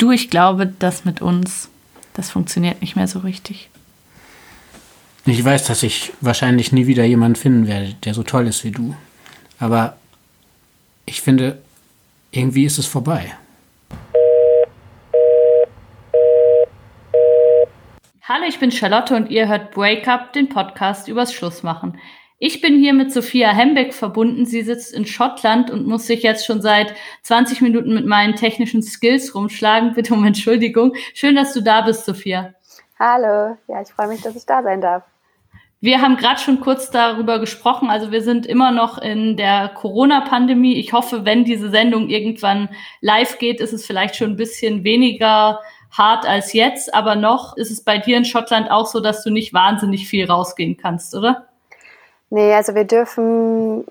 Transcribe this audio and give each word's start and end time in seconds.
Du, 0.00 0.10
ich 0.12 0.30
glaube, 0.30 0.66
das 0.66 1.04
mit 1.04 1.20
uns, 1.20 1.68
das 2.14 2.30
funktioniert 2.30 2.80
nicht 2.80 2.96
mehr 2.96 3.06
so 3.06 3.18
richtig. 3.18 3.68
Ich 5.26 5.44
weiß, 5.44 5.66
dass 5.66 5.82
ich 5.82 6.14
wahrscheinlich 6.22 6.72
nie 6.72 6.86
wieder 6.86 7.04
jemanden 7.04 7.36
finden 7.36 7.66
werde, 7.66 7.92
der 8.02 8.14
so 8.14 8.22
toll 8.22 8.46
ist 8.46 8.64
wie 8.64 8.70
du. 8.70 8.96
Aber 9.58 9.98
ich 11.04 11.20
finde, 11.20 11.60
irgendwie 12.30 12.64
ist 12.64 12.78
es 12.78 12.86
vorbei. 12.86 13.34
Hallo, 18.22 18.44
ich 18.48 18.58
bin 18.58 18.72
Charlotte 18.72 19.14
und 19.14 19.30
ihr 19.30 19.48
hört 19.48 19.72
Break 19.72 20.08
Up, 20.08 20.32
den 20.32 20.48
Podcast 20.48 21.08
übers 21.08 21.34
Schlussmachen. 21.34 21.98
Ich 22.42 22.62
bin 22.62 22.78
hier 22.78 22.94
mit 22.94 23.12
Sophia 23.12 23.50
Hembeck 23.50 23.92
verbunden. 23.92 24.46
Sie 24.46 24.62
sitzt 24.62 24.94
in 24.94 25.04
Schottland 25.04 25.70
und 25.70 25.86
muss 25.86 26.06
sich 26.06 26.22
jetzt 26.22 26.46
schon 26.46 26.62
seit 26.62 26.94
20 27.20 27.60
Minuten 27.60 27.92
mit 27.92 28.06
meinen 28.06 28.34
technischen 28.34 28.82
Skills 28.82 29.34
rumschlagen. 29.34 29.92
Bitte 29.92 30.14
um 30.14 30.24
Entschuldigung. 30.24 30.94
Schön, 31.12 31.34
dass 31.34 31.52
du 31.52 31.60
da 31.60 31.82
bist, 31.82 32.06
Sophia. 32.06 32.54
Hallo, 32.98 33.58
ja, 33.68 33.82
ich 33.82 33.88
freue 33.88 34.08
mich, 34.08 34.22
dass 34.22 34.36
ich 34.36 34.46
da 34.46 34.62
sein 34.62 34.80
darf. 34.80 35.02
Wir 35.80 36.00
haben 36.00 36.16
gerade 36.16 36.40
schon 36.40 36.60
kurz 36.60 36.90
darüber 36.90 37.40
gesprochen. 37.40 37.90
Also 37.90 38.10
wir 38.10 38.22
sind 38.22 38.46
immer 38.46 38.70
noch 38.70 38.96
in 38.96 39.36
der 39.36 39.68
Corona-Pandemie. 39.74 40.76
Ich 40.76 40.94
hoffe, 40.94 41.26
wenn 41.26 41.44
diese 41.44 41.68
Sendung 41.68 42.08
irgendwann 42.08 42.70
live 43.02 43.36
geht, 43.36 43.60
ist 43.60 43.74
es 43.74 43.84
vielleicht 43.84 44.16
schon 44.16 44.30
ein 44.30 44.36
bisschen 44.36 44.82
weniger 44.82 45.60
hart 45.90 46.26
als 46.26 46.54
jetzt. 46.54 46.94
Aber 46.94 47.16
noch 47.16 47.58
ist 47.58 47.70
es 47.70 47.84
bei 47.84 47.98
dir 47.98 48.16
in 48.16 48.24
Schottland 48.24 48.70
auch 48.70 48.86
so, 48.86 49.00
dass 49.00 49.22
du 49.22 49.28
nicht 49.28 49.52
wahnsinnig 49.52 50.08
viel 50.08 50.24
rausgehen 50.24 50.78
kannst, 50.78 51.14
oder? 51.14 51.49
Nee, 52.30 52.54
also 52.54 52.74
wir 52.74 52.84
dürfen 52.84 53.84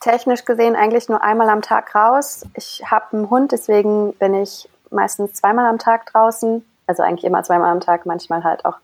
technisch 0.00 0.44
gesehen 0.44 0.76
eigentlich 0.76 1.08
nur 1.08 1.22
einmal 1.22 1.48
am 1.48 1.62
Tag 1.62 1.94
raus. 1.94 2.46
Ich 2.54 2.82
habe 2.86 3.16
einen 3.16 3.30
Hund, 3.30 3.52
deswegen 3.52 4.12
bin 4.14 4.34
ich 4.34 4.68
meistens 4.90 5.34
zweimal 5.34 5.66
am 5.66 5.78
Tag 5.78 6.06
draußen. 6.06 6.64
Also 6.86 7.02
eigentlich 7.02 7.24
immer 7.24 7.42
zweimal 7.42 7.70
am 7.70 7.80
Tag, 7.80 8.06
manchmal 8.06 8.44
halt 8.44 8.64
auch 8.64 8.76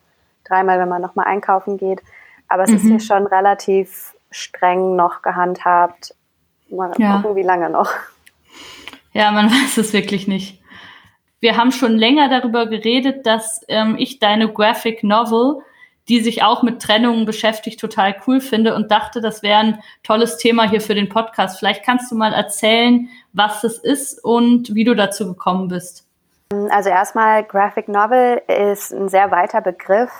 dreimal, 0.44 0.78
wenn 0.78 0.88
man 0.88 1.02
nochmal 1.02 1.26
einkaufen 1.26 1.78
geht. 1.78 2.02
Aber 2.48 2.64
es 2.64 2.70
mhm. 2.70 2.76
ist 2.76 2.82
hier 2.82 3.00
schon 3.00 3.26
relativ 3.26 4.14
streng 4.30 4.96
noch 4.96 5.22
gehandhabt. 5.22 6.14
Mal 6.68 6.92
ja. 6.98 7.16
gucken, 7.16 7.36
wie 7.36 7.42
lange 7.42 7.70
noch. 7.70 7.90
Ja, 9.12 9.30
man 9.30 9.46
weiß 9.50 9.78
es 9.78 9.92
wirklich 9.92 10.26
nicht. 10.26 10.60
Wir 11.40 11.56
haben 11.56 11.72
schon 11.72 11.92
länger 11.92 12.28
darüber 12.28 12.66
geredet, 12.66 13.26
dass 13.26 13.62
ähm, 13.68 13.96
ich 13.98 14.18
deine 14.18 14.50
Graphic 14.52 15.04
Novel, 15.04 15.62
die 16.08 16.20
sich 16.20 16.42
auch 16.42 16.62
mit 16.62 16.82
Trennungen 16.82 17.24
beschäftigt, 17.24 17.80
total 17.80 18.14
cool 18.26 18.40
finde 18.40 18.74
und 18.74 18.90
dachte, 18.90 19.20
das 19.20 19.42
wäre 19.42 19.60
ein 19.60 19.82
tolles 20.02 20.36
Thema 20.36 20.68
hier 20.68 20.80
für 20.80 20.94
den 20.94 21.08
Podcast. 21.08 21.58
Vielleicht 21.58 21.84
kannst 21.84 22.10
du 22.10 22.14
mal 22.14 22.32
erzählen, 22.32 23.08
was 23.32 23.62
das 23.62 23.78
ist 23.78 24.22
und 24.22 24.74
wie 24.74 24.84
du 24.84 24.94
dazu 24.94 25.26
gekommen 25.26 25.68
bist. 25.68 26.06
Also 26.70 26.90
erstmal, 26.90 27.42
Graphic 27.42 27.88
Novel 27.88 28.42
ist 28.48 28.92
ein 28.92 29.08
sehr 29.08 29.30
weiter 29.30 29.60
Begriff. 29.60 30.10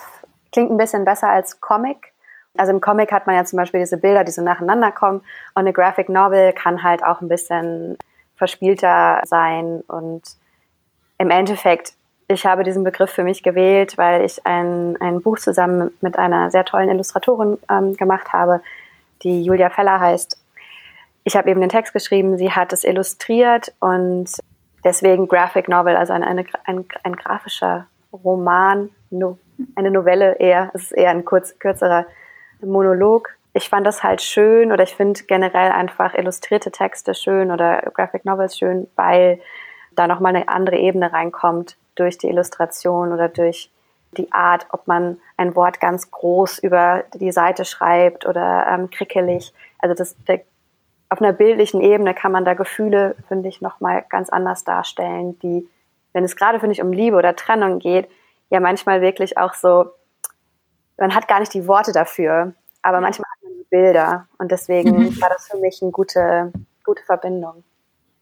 Klingt 0.52 0.70
ein 0.70 0.78
bisschen 0.78 1.04
besser 1.04 1.28
als 1.28 1.60
Comic. 1.60 2.12
Also 2.56 2.72
im 2.72 2.80
Comic 2.80 3.12
hat 3.12 3.26
man 3.26 3.36
ja 3.36 3.44
zum 3.44 3.58
Beispiel 3.58 3.80
diese 3.80 3.98
Bilder, 3.98 4.24
die 4.24 4.32
so 4.32 4.42
nacheinander 4.42 4.92
kommen. 4.92 5.18
Und 5.18 5.26
eine 5.60 5.72
Graphic 5.72 6.08
Novel 6.08 6.52
kann 6.52 6.82
halt 6.82 7.04
auch 7.04 7.20
ein 7.20 7.28
bisschen 7.28 7.98
verspielter 8.36 9.20
sein. 9.24 9.82
Und 9.86 10.22
im 11.18 11.30
Endeffekt, 11.30 11.94
ich 12.28 12.46
habe 12.46 12.64
diesen 12.64 12.84
Begriff 12.84 13.10
für 13.10 13.24
mich 13.24 13.42
gewählt, 13.42 13.98
weil 13.98 14.24
ich 14.24 14.44
ein, 14.46 14.96
ein 15.00 15.20
Buch 15.20 15.38
zusammen 15.38 15.90
mit 16.00 16.18
einer 16.18 16.50
sehr 16.50 16.64
tollen 16.64 16.88
Illustratorin 16.88 17.58
ähm, 17.70 17.96
gemacht 17.96 18.32
habe, 18.32 18.60
die 19.22 19.42
Julia 19.42 19.70
Feller 19.70 20.00
heißt. 20.00 20.38
Ich 21.24 21.36
habe 21.36 21.50
eben 21.50 21.60
den 21.60 21.70
Text 21.70 21.92
geschrieben, 21.92 22.38
sie 22.38 22.50
hat 22.50 22.72
es 22.72 22.84
illustriert 22.84 23.72
und 23.80 24.26
deswegen 24.84 25.28
Graphic 25.28 25.68
Novel, 25.68 25.96
also 25.96 26.12
eine, 26.12 26.26
eine, 26.26 26.44
ein, 26.64 26.84
ein 27.02 27.16
grafischer 27.16 27.86
Roman, 28.12 28.90
no, 29.10 29.38
eine 29.74 29.90
Novelle 29.90 30.36
eher, 30.36 30.70
es 30.74 30.84
ist 30.84 30.92
eher 30.92 31.10
ein 31.10 31.24
kurz, 31.24 31.58
kürzerer 31.58 32.06
Monolog. 32.60 33.30
Ich 33.52 33.68
fand 33.68 33.86
das 33.86 34.02
halt 34.02 34.20
schön 34.20 34.72
oder 34.72 34.82
ich 34.82 34.94
finde 34.94 35.22
generell 35.24 35.72
einfach 35.72 36.14
illustrierte 36.14 36.70
Texte 36.70 37.14
schön 37.14 37.50
oder 37.50 37.82
Graphic 37.94 38.24
Novels 38.24 38.58
schön, 38.58 38.88
weil 38.96 39.40
da 39.92 40.06
nochmal 40.06 40.34
eine 40.34 40.48
andere 40.48 40.76
Ebene 40.76 41.12
reinkommt 41.12 41.76
durch 41.94 42.18
die 42.18 42.28
Illustration 42.28 43.12
oder 43.12 43.28
durch 43.28 43.70
die 44.16 44.30
Art, 44.32 44.66
ob 44.70 44.86
man 44.86 45.18
ein 45.36 45.56
Wort 45.56 45.80
ganz 45.80 46.10
groß 46.10 46.58
über 46.60 47.04
die 47.14 47.32
Seite 47.32 47.64
schreibt 47.64 48.26
oder 48.26 48.66
ähm, 48.68 48.90
krickelig. 48.90 49.52
Also 49.78 49.94
das, 49.94 50.16
der, 50.24 50.42
auf 51.08 51.20
einer 51.20 51.32
bildlichen 51.32 51.80
Ebene 51.80 52.14
kann 52.14 52.32
man 52.32 52.44
da 52.44 52.54
Gefühle, 52.54 53.16
finde 53.28 53.48
ich, 53.48 53.60
nochmal 53.60 54.04
ganz 54.08 54.30
anders 54.30 54.64
darstellen, 54.64 55.38
die, 55.40 55.68
wenn 56.12 56.24
es 56.24 56.36
gerade, 56.36 56.60
finde 56.60 56.74
ich, 56.74 56.82
um 56.82 56.92
Liebe 56.92 57.16
oder 57.16 57.34
Trennung 57.34 57.80
geht, 57.80 58.08
ja 58.50 58.60
manchmal 58.60 59.00
wirklich 59.00 59.36
auch 59.36 59.54
so 59.54 59.90
man 60.98 61.14
hat 61.14 61.28
gar 61.28 61.40
nicht 61.40 61.54
die 61.54 61.66
Worte 61.66 61.92
dafür, 61.92 62.54
aber 62.82 63.00
manchmal 63.00 63.28
hat 63.30 63.42
man 63.42 63.52
die 63.58 63.66
Bilder. 63.70 64.28
Und 64.38 64.50
deswegen 64.52 64.90
mhm. 64.90 65.20
war 65.20 65.28
das 65.30 65.48
für 65.48 65.58
mich 65.58 65.82
eine 65.82 65.90
gute, 65.90 66.52
gute 66.84 67.02
Verbindung. 67.04 67.64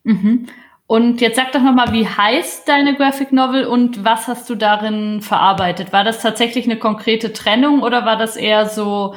Mhm. 0.04 0.48
Und 0.92 1.22
jetzt 1.22 1.36
sag 1.36 1.52
doch 1.52 1.62
nochmal, 1.62 1.90
wie 1.92 2.06
heißt 2.06 2.68
deine 2.68 2.94
Graphic 2.94 3.32
Novel 3.32 3.64
und 3.64 4.04
was 4.04 4.28
hast 4.28 4.50
du 4.50 4.54
darin 4.54 5.22
verarbeitet? 5.22 5.90
War 5.90 6.04
das 6.04 6.20
tatsächlich 6.20 6.66
eine 6.66 6.78
konkrete 6.78 7.32
Trennung 7.32 7.82
oder 7.82 8.04
war 8.04 8.18
das 8.18 8.36
eher 8.36 8.66
so, 8.66 9.14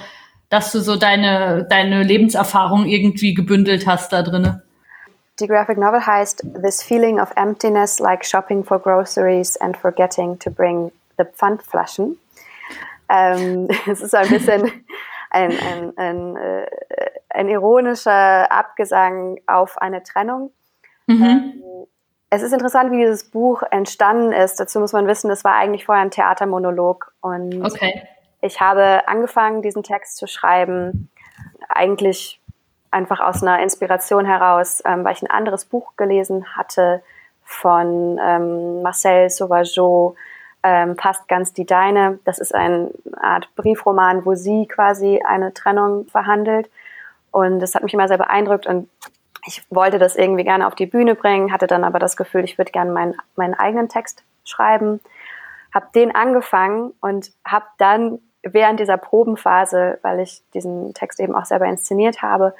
dass 0.47 0.72
du 0.72 0.80
so 0.80 0.96
deine, 0.96 1.68
deine 1.69 2.03
Lebenserfahrung 2.03 2.86
irgendwie 2.86 3.34
gebündelt 3.34 3.88
hast 3.88 4.13
da 4.13 4.22
drinne? 4.22 4.63
Die 5.41 5.47
Graphic 5.47 5.78
Novel 5.78 6.08
heißt 6.08 6.46
This 6.63 6.81
Feeling 6.81 7.19
of 7.19 7.34
Emptiness 7.36 8.00
Like 8.00 8.25
Shopping 8.25 8.63
for 8.63 8.80
Groceries 8.80 9.57
and 9.57 9.75
Forgetting 9.75 10.40
to 10.40 10.52
Bring 10.52 10.94
the 11.18 11.25
Pfandflaschen. 11.25 12.18
Ähm, 13.09 13.68
es 13.92 14.00
ist 14.00 14.16
ein 14.16 14.30
bisschen 14.30 14.72
ein, 15.30 15.52
ein, 15.52 15.97
ein, 15.97 16.38
äh, 16.38 16.68
ein, 17.31 17.50
ironischer 17.50 18.50
Abgesang 18.50 19.42
auf 19.46 19.78
eine 19.78 20.03
Trennung. 20.03 20.52
Mhm. 21.07 21.23
Ähm, 21.23 21.61
es 22.29 22.41
ist 22.41 22.53
interessant, 22.53 22.91
wie 22.91 22.97
dieses 22.97 23.29
Buch 23.29 23.63
entstanden 23.71 24.31
ist. 24.31 24.59
Dazu 24.59 24.79
muss 24.79 24.93
man 24.93 25.07
wissen, 25.07 25.29
es 25.31 25.43
war 25.43 25.55
eigentlich 25.55 25.85
vorher 25.85 26.03
ein 26.03 26.11
Theatermonolog. 26.11 27.13
Und 27.21 27.63
okay. 27.66 28.03
ich 28.41 28.59
habe 28.59 29.07
angefangen, 29.07 29.61
diesen 29.61 29.83
Text 29.83 30.17
zu 30.17 30.27
schreiben, 30.27 31.09
eigentlich 31.69 32.41
einfach 32.91 33.19
aus 33.19 33.41
einer 33.41 33.61
Inspiration 33.61 34.25
heraus, 34.25 34.81
ähm, 34.85 35.03
weil 35.03 35.13
ich 35.13 35.21
ein 35.21 35.29
anderes 35.29 35.65
Buch 35.65 35.94
gelesen 35.97 36.55
hatte 36.55 37.01
von 37.44 38.19
ähm, 38.21 38.81
Marcel 38.81 39.29
Sauvageau, 39.29 40.15
ähm, 40.63 40.95
passt 40.95 41.27
ganz 41.27 41.53
die 41.53 41.65
Deine. 41.65 42.19
Das 42.25 42.39
ist 42.39 42.55
eine 42.55 42.89
Art 43.21 43.53
Briefroman, 43.55 44.25
wo 44.25 44.33
sie 44.33 44.65
quasi 44.67 45.21
eine 45.23 45.53
Trennung 45.53 46.07
verhandelt. 46.07 46.69
Und 47.31 47.59
das 47.59 47.75
hat 47.75 47.83
mich 47.83 47.94
immer 47.94 48.07
sehr 48.07 48.17
beeindruckt 48.17 48.65
und 48.65 48.89
ich 49.45 49.63
wollte 49.69 50.00
das 50.00 50.16
irgendwie 50.16 50.44
gerne 50.44 50.67
auf 50.67 50.75
die 50.75 50.85
Bühne 50.85 51.16
bringen, 51.16 51.51
hatte 51.51 51.67
dann 51.67 51.83
aber 51.83 52.00
das 52.00 52.17
Gefühl, 52.17 52.44
ich 52.44 52.57
würde 52.57 52.72
gerne 52.72 52.91
meinen, 52.91 53.16
meinen 53.35 53.53
eigenen 53.53 53.89
Text 53.89 54.23
schreiben. 54.44 55.00
Habe 55.73 55.88
den 55.94 56.16
angefangen 56.16 56.94
und 57.01 57.31
habe 57.45 57.66
dann 57.78 58.19
während 58.44 58.79
dieser 58.79 58.97
Probenphase, 58.97 60.00
weil 60.01 60.19
ich 60.19 60.41
diesen 60.53 60.94
Text 60.94 61.19
eben 61.19 61.35
auch 61.35 61.45
selber 61.45 61.66
inszeniert 61.66 62.22
habe, 62.22 62.56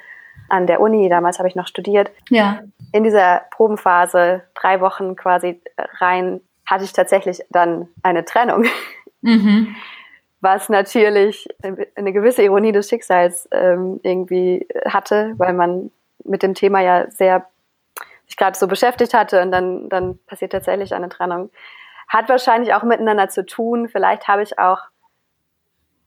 an 0.48 0.66
der 0.66 0.80
Uni, 0.80 1.08
damals 1.08 1.38
habe 1.38 1.48
ich 1.48 1.56
noch 1.56 1.66
studiert, 1.66 2.10
ja. 2.28 2.60
in 2.92 3.04
dieser 3.04 3.42
Probenphase 3.50 4.42
drei 4.54 4.80
Wochen 4.80 5.16
quasi 5.16 5.60
rein 5.98 6.40
hatte 6.66 6.84
ich 6.84 6.92
tatsächlich 6.92 7.42
dann 7.50 7.88
eine 8.02 8.24
Trennung. 8.24 8.66
Mhm. 9.22 9.74
Was 10.40 10.68
natürlich 10.68 11.48
eine 11.62 12.12
gewisse 12.12 12.42
Ironie 12.42 12.70
des 12.70 12.88
Schicksals 12.88 13.48
ähm, 13.50 13.98
irgendwie 14.02 14.68
hatte, 14.84 15.34
weil 15.38 15.54
man 15.54 15.90
mit 16.28 16.42
dem 16.42 16.54
Thema 16.54 16.80
ja 16.80 17.10
sehr 17.10 17.46
sich 18.26 18.36
gerade 18.36 18.58
so 18.58 18.66
beschäftigt 18.66 19.14
hatte 19.14 19.40
und 19.40 19.52
dann, 19.52 19.88
dann 19.88 20.18
passiert 20.26 20.52
tatsächlich 20.52 20.94
eine 20.94 21.08
Trennung. 21.08 21.50
Hat 22.08 22.28
wahrscheinlich 22.28 22.74
auch 22.74 22.82
miteinander 22.82 23.28
zu 23.28 23.46
tun. 23.46 23.88
Vielleicht 23.88 24.26
habe 24.26 24.42
ich 24.42 24.58
auch 24.58 24.80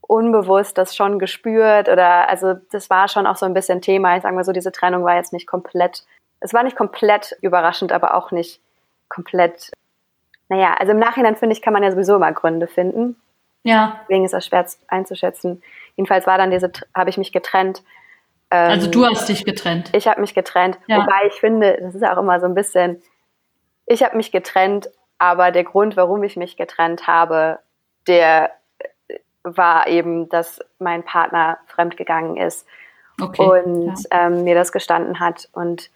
unbewusst 0.00 0.76
das 0.76 0.96
schon 0.96 1.18
gespürt 1.18 1.88
oder 1.88 2.28
also 2.28 2.54
das 2.72 2.90
war 2.90 3.08
schon 3.08 3.26
auch 3.26 3.36
so 3.36 3.46
ein 3.46 3.54
bisschen 3.54 3.80
Thema. 3.80 4.16
Ich 4.16 4.22
sage 4.22 4.34
mal 4.34 4.44
so, 4.44 4.52
diese 4.52 4.72
Trennung 4.72 5.04
war 5.04 5.16
jetzt 5.16 5.32
nicht 5.32 5.46
komplett, 5.46 6.04
es 6.40 6.52
war 6.52 6.62
nicht 6.62 6.76
komplett 6.76 7.36
überraschend, 7.42 7.92
aber 7.92 8.14
auch 8.14 8.32
nicht 8.32 8.60
komplett 9.08 9.70
naja, 10.50 10.74
also 10.74 10.92
im 10.92 10.98
Nachhinein 10.98 11.36
finde 11.36 11.54
ich, 11.54 11.62
kann 11.62 11.72
man 11.72 11.84
ja 11.84 11.92
sowieso 11.92 12.16
immer 12.16 12.32
Gründe 12.32 12.66
finden. 12.66 13.16
Ja. 13.62 14.00
Deswegen 14.02 14.24
ist 14.24 14.34
das 14.34 14.46
schwer 14.46 14.66
einzuschätzen. 14.88 15.62
Jedenfalls 15.94 16.26
war 16.26 16.38
dann 16.38 16.50
diese, 16.50 16.72
habe 16.92 17.08
ich 17.08 17.18
mich 17.18 17.32
getrennt. 17.32 17.84
Ähm, 18.50 18.70
also 18.70 18.90
du 18.90 19.06
hast 19.06 19.28
dich 19.28 19.44
getrennt. 19.44 19.90
Ich 19.94 20.08
habe 20.08 20.20
mich 20.20 20.34
getrennt. 20.34 20.78
Ja. 20.86 20.98
Wobei 20.98 21.26
ich 21.26 21.34
finde, 21.34 21.78
das 21.80 21.94
ist 21.94 22.02
ja 22.02 22.14
auch 22.14 22.18
immer 22.18 22.40
so 22.40 22.46
ein 22.46 22.54
bisschen, 22.54 23.02
ich 23.86 24.02
habe 24.02 24.16
mich 24.16 24.32
getrennt, 24.32 24.90
aber 25.18 25.50
der 25.50 25.64
Grund, 25.64 25.96
warum 25.96 26.22
ich 26.22 26.36
mich 26.36 26.56
getrennt 26.56 27.06
habe, 27.06 27.58
der 28.06 28.50
war 29.42 29.86
eben, 29.86 30.28
dass 30.28 30.60
mein 30.78 31.02
Partner 31.04 31.58
fremdgegangen 31.66 32.36
ist 32.36 32.66
okay. 33.20 33.42
und 33.42 33.94
ja. 34.10 34.26
ähm, 34.26 34.44
mir 34.44 34.54
das 34.54 34.72
gestanden 34.72 35.20
hat. 35.20 35.48
Und 35.52 35.90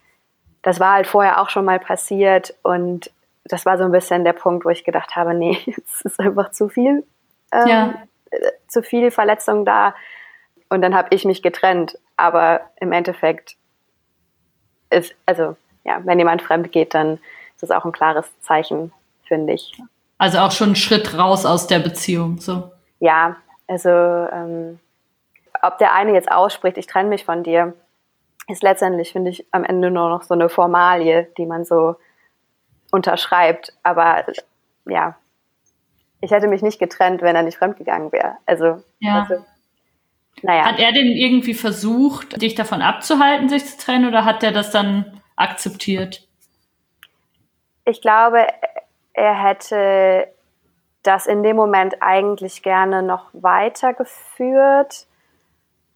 das 0.63 0.81
war 0.81 0.95
halt 0.95 1.07
vorher 1.07 1.41
auch 1.41 1.51
schon 1.51 1.65
mal 1.65 1.79
passiert 1.79 2.55
und 2.63 3.11
das 3.45 3.67
war 3.67 3.77
so 3.77 3.85
ein 3.85 3.93
bisschen 3.93 4.25
der 4.25 4.33
Punkt, 4.33 4.65
wo 4.65 4.71
ich 4.71 4.85
gedacht 4.85 5.17
habe, 5.17 5.35
nee, 5.35 5.59
es 5.67 6.01
ist 6.03 6.21
einfach 6.21 6.51
zu 6.51 6.69
viel, 6.69 7.05
ähm, 7.53 7.69
Ja. 7.69 7.95
äh, 8.31 8.51
zu 8.69 8.83
viel 8.83 9.11
Verletzung 9.11 9.65
da. 9.65 9.95
Und 10.71 10.83
dann 10.83 10.95
habe 10.95 11.09
ich 11.11 11.25
mich 11.25 11.43
getrennt. 11.43 11.99
Aber 12.17 12.61
im 12.77 12.93
Endeffekt 12.93 13.57
ist, 14.91 15.15
also 15.27 15.57
ja, 15.85 16.01
wenn 16.05 16.19
jemand 16.19 16.43
fremd 16.43 16.73
geht, 16.73 16.95
dann 16.95 17.15
ist 17.55 17.63
das 17.63 17.71
auch 17.71 17.85
ein 17.85 17.93
klares 17.93 18.27
Zeichen, 18.41 18.93
finde 19.27 19.53
ich. 19.55 19.77
Also 20.19 20.39
auch 20.39 20.53
schon 20.53 20.69
einen 20.69 20.77
Schritt 20.77 21.19
raus 21.19 21.45
aus 21.45 21.67
der 21.67 21.81
Beziehung. 21.81 22.39
So. 22.39 22.71
Ja, 23.01 23.37
also 23.67 23.89
ähm, 23.89 24.79
ob 25.63 25.79
der 25.79 25.95
eine 25.95 26.13
jetzt 26.13 26.31
ausspricht, 26.31 26.79
ich 26.79 26.87
trenne 26.87 27.09
mich 27.09 27.25
von 27.25 27.43
dir, 27.43 27.75
ist 28.49 28.63
letztendlich, 28.63 29.13
finde 29.13 29.31
ich, 29.31 29.47
am 29.53 29.65
Ende 29.65 29.91
nur 29.91 30.09
noch 30.09 30.23
so 30.23 30.35
eine 30.35 30.49
Formalie, 30.49 31.29
die 31.39 31.47
man 31.47 31.65
so 31.65 31.97
unterschreibt. 32.91 33.73
Aber 33.83 34.25
ja, 34.87 35.17
ich 36.21 36.31
hätte 36.31 36.49
mich 36.49 36.63
nicht 36.63 36.79
getrennt, 36.79 37.23
wenn 37.23 37.37
er 37.37 37.43
nicht 37.43 37.59
fremdgegangen 37.59 38.13
wäre. 38.13 38.37
Also, 38.47 38.83
Ja. 39.01 39.23
also 39.23 39.45
naja. 40.43 40.65
Hat 40.65 40.79
er 40.79 40.93
denn 40.93 41.09
irgendwie 41.09 41.55
versucht, 41.55 42.41
dich 42.41 42.55
davon 42.55 42.83
abzuhalten, 42.83 43.49
sich 43.49 43.65
zu 43.65 43.79
trennen, 43.79 44.09
oder 44.09 44.25
hat 44.25 44.43
er 44.43 44.53
das 44.53 44.71
dann 44.71 45.21
akzeptiert? 45.37 46.27
Ich 47.85 48.01
glaube, 48.01 48.47
er 49.13 49.43
hätte 49.43 50.29
das 51.03 51.27
in 51.27 51.43
dem 51.43 51.57
Moment 51.57 51.97
eigentlich 52.01 52.63
gerne 52.63 53.03
noch 53.03 53.29
weitergeführt, 53.33 55.07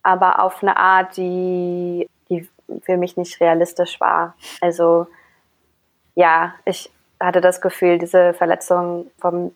aber 0.03 0.43
auf 0.43 0.63
eine 0.63 0.77
Art, 0.77 1.17
die, 1.17 2.09
die 2.29 2.49
für 2.83 2.97
mich 2.97 3.17
nicht 3.17 3.41
realistisch 3.41 4.01
war. 4.01 4.35
Also 4.61 5.07
ja, 6.15 6.55
ich 6.65 6.91
hatte 7.21 7.41
das 7.41 7.61
Gefühl, 7.61 7.99
diese 7.99 8.35
Verletzung 8.35 9.11
vom 9.19 9.53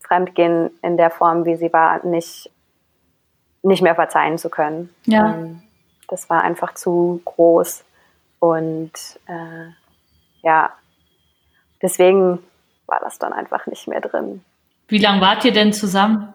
Fremdgehen 0.00 0.70
in 0.82 0.96
der 0.96 1.10
Form, 1.10 1.44
wie 1.44 1.56
sie 1.56 1.72
war, 1.72 2.04
nicht, 2.04 2.50
nicht 3.64 3.82
mehr 3.82 3.94
verzeihen 3.94 4.38
zu 4.38 4.48
können. 4.50 4.94
Ja. 5.06 5.34
Ähm, 5.34 5.62
das 6.08 6.28
war 6.30 6.42
einfach 6.42 6.74
zu 6.74 7.20
groß. 7.24 7.84
Und 8.38 8.92
äh, 9.26 9.70
ja, 10.42 10.70
deswegen 11.82 12.38
war 12.86 13.00
das 13.00 13.18
dann 13.18 13.32
einfach 13.32 13.66
nicht 13.66 13.88
mehr 13.88 14.00
drin. 14.00 14.44
Wie 14.88 14.98
lange 14.98 15.20
wart 15.22 15.44
ihr 15.44 15.52
denn 15.52 15.72
zusammen? 15.72 16.34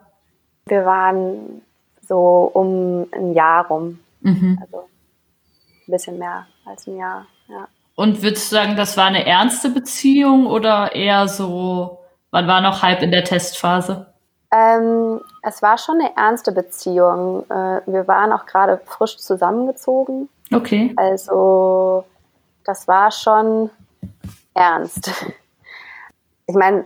Wir 0.65 0.85
waren 0.85 1.61
so 2.01 2.49
um 2.53 3.07
ein 3.11 3.33
Jahr 3.33 3.67
rum, 3.67 3.99
Mhm. 4.21 4.57
also 4.61 4.79
ein 4.79 5.91
bisschen 5.91 6.19
mehr 6.19 6.45
als 6.65 6.85
ein 6.87 6.97
Jahr. 6.97 7.25
Ja. 7.47 7.67
Und 7.95 8.21
würdest 8.21 8.51
du 8.51 8.55
sagen, 8.55 8.75
das 8.75 8.97
war 8.97 9.05
eine 9.05 9.25
ernste 9.25 9.69
Beziehung 9.69 10.45
oder 10.47 10.93
eher 10.93 11.27
so, 11.27 11.99
man 12.31 12.47
war 12.47 12.59
noch 12.61 12.81
halb 12.81 13.01
in 13.01 13.11
der 13.11 13.23
Testphase? 13.23 14.08
Ähm, 14.51 15.21
es 15.43 15.61
war 15.61 15.77
schon 15.77 15.99
eine 16.01 16.15
ernste 16.17 16.51
Beziehung. 16.51 17.43
Äh, 17.49 17.81
wir 17.85 18.07
waren 18.07 18.31
auch 18.33 18.45
gerade 18.45 18.79
frisch 18.85 19.17
zusammengezogen. 19.17 20.27
Okay. 20.53 20.93
Also 20.97 22.03
das 22.65 22.87
war 22.87 23.11
schon 23.11 23.69
ernst. 24.55 25.11
Ich 26.47 26.55
meine, 26.55 26.85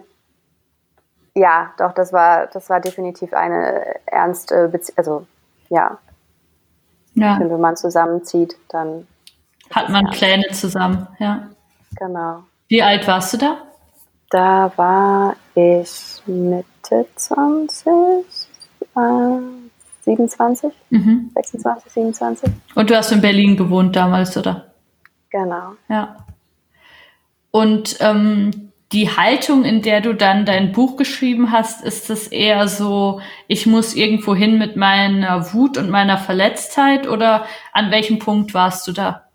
ja, 1.35 1.71
doch, 1.77 1.93
das 1.93 2.11
war, 2.11 2.47
das 2.47 2.69
war 2.69 2.79
definitiv 2.81 3.33
eine 3.33 3.95
ernste 4.05 4.67
Beziehung. 4.67 4.97
Also 4.97 5.27
ja, 5.69 5.97
Ja. 7.13 7.39
wenn 7.39 7.61
man 7.61 7.77
zusammenzieht, 7.77 8.57
dann 8.69 9.07
Hat 9.71 9.87
man 9.89 10.05
Pläne 10.11 10.47
zusammen, 10.51 11.07
ja. 11.19 11.47
genau. 11.95 12.43
Wie 12.67 12.83
alt 12.83 13.07
warst 13.07 13.33
du 13.33 13.37
da? 13.37 13.57
Da 14.29 14.71
war 14.75 15.35
ich 15.55 16.21
Mitte 16.25 17.05
20, 17.15 17.87
äh, 18.95 19.39
27, 20.03 20.71
Mhm. 20.89 21.31
26, 21.33 21.91
27. 21.91 22.51
Und 22.75 22.89
du 22.89 22.95
hast 22.97 23.11
in 23.11 23.21
Berlin 23.21 23.55
gewohnt 23.55 23.95
damals, 23.95 24.35
oder? 24.37 24.73
Genau. 25.29 25.73
Ja. 25.89 26.25
Und 27.51 27.97
ähm, 27.99 28.71
die 28.91 29.09
Haltung, 29.09 29.63
in 29.63 29.81
der 29.81 30.01
du 30.01 30.13
dann 30.13 30.45
dein 30.45 30.71
Buch 30.71 30.97
geschrieben 30.97 31.51
hast, 31.51 31.83
ist 31.83 32.09
es 32.09 32.27
eher 32.27 32.67
so, 32.67 33.21
ich 33.47 33.65
muss 33.65 33.95
irgendwo 33.95 34.35
hin 34.35 34.59
mit 34.59 34.75
meiner 34.75 35.53
Wut 35.53 35.77
und 35.77 35.89
meiner 35.89 36.17
Verletztheit 36.17 37.07
oder 37.07 37.45
an 37.71 37.89
welchem 37.91 38.19
Punkt 38.19 38.53
warst 38.53 38.87
du 38.87 38.91
da? 38.91 39.27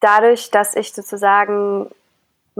Dadurch, 0.00 0.50
dass 0.50 0.74
ich 0.74 0.92
sozusagen 0.92 1.90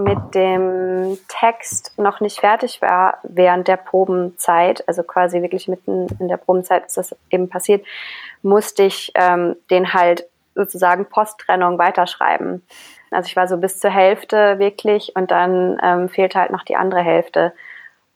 mit 0.02 0.34
dem 0.34 1.18
Text 1.28 1.98
noch 1.98 2.20
nicht 2.20 2.40
fertig 2.40 2.80
war 2.82 3.18
während 3.22 3.68
der 3.68 3.76
Probenzeit, 3.76 4.86
also 4.88 5.02
quasi 5.02 5.42
wirklich 5.42 5.68
mitten 5.68 6.06
in 6.18 6.28
der 6.28 6.36
Probenzeit 6.36 6.86
ist 6.86 6.96
das 6.96 7.16
eben 7.30 7.48
passiert, 7.48 7.84
musste 8.42 8.82
ich 8.82 9.12
ähm, 9.14 9.56
den 9.70 9.92
halt 9.92 10.26
sozusagen 10.54 11.06
Posttrennung 11.06 11.78
weiterschreiben. 11.78 12.62
Also 13.10 13.26
ich 13.26 13.36
war 13.36 13.48
so 13.48 13.56
bis 13.56 13.78
zur 13.78 13.90
Hälfte 13.90 14.58
wirklich 14.58 15.12
und 15.16 15.30
dann 15.30 15.78
ähm, 15.82 16.08
fehlte 16.08 16.38
halt 16.38 16.50
noch 16.50 16.64
die 16.64 16.76
andere 16.76 17.00
Hälfte. 17.00 17.52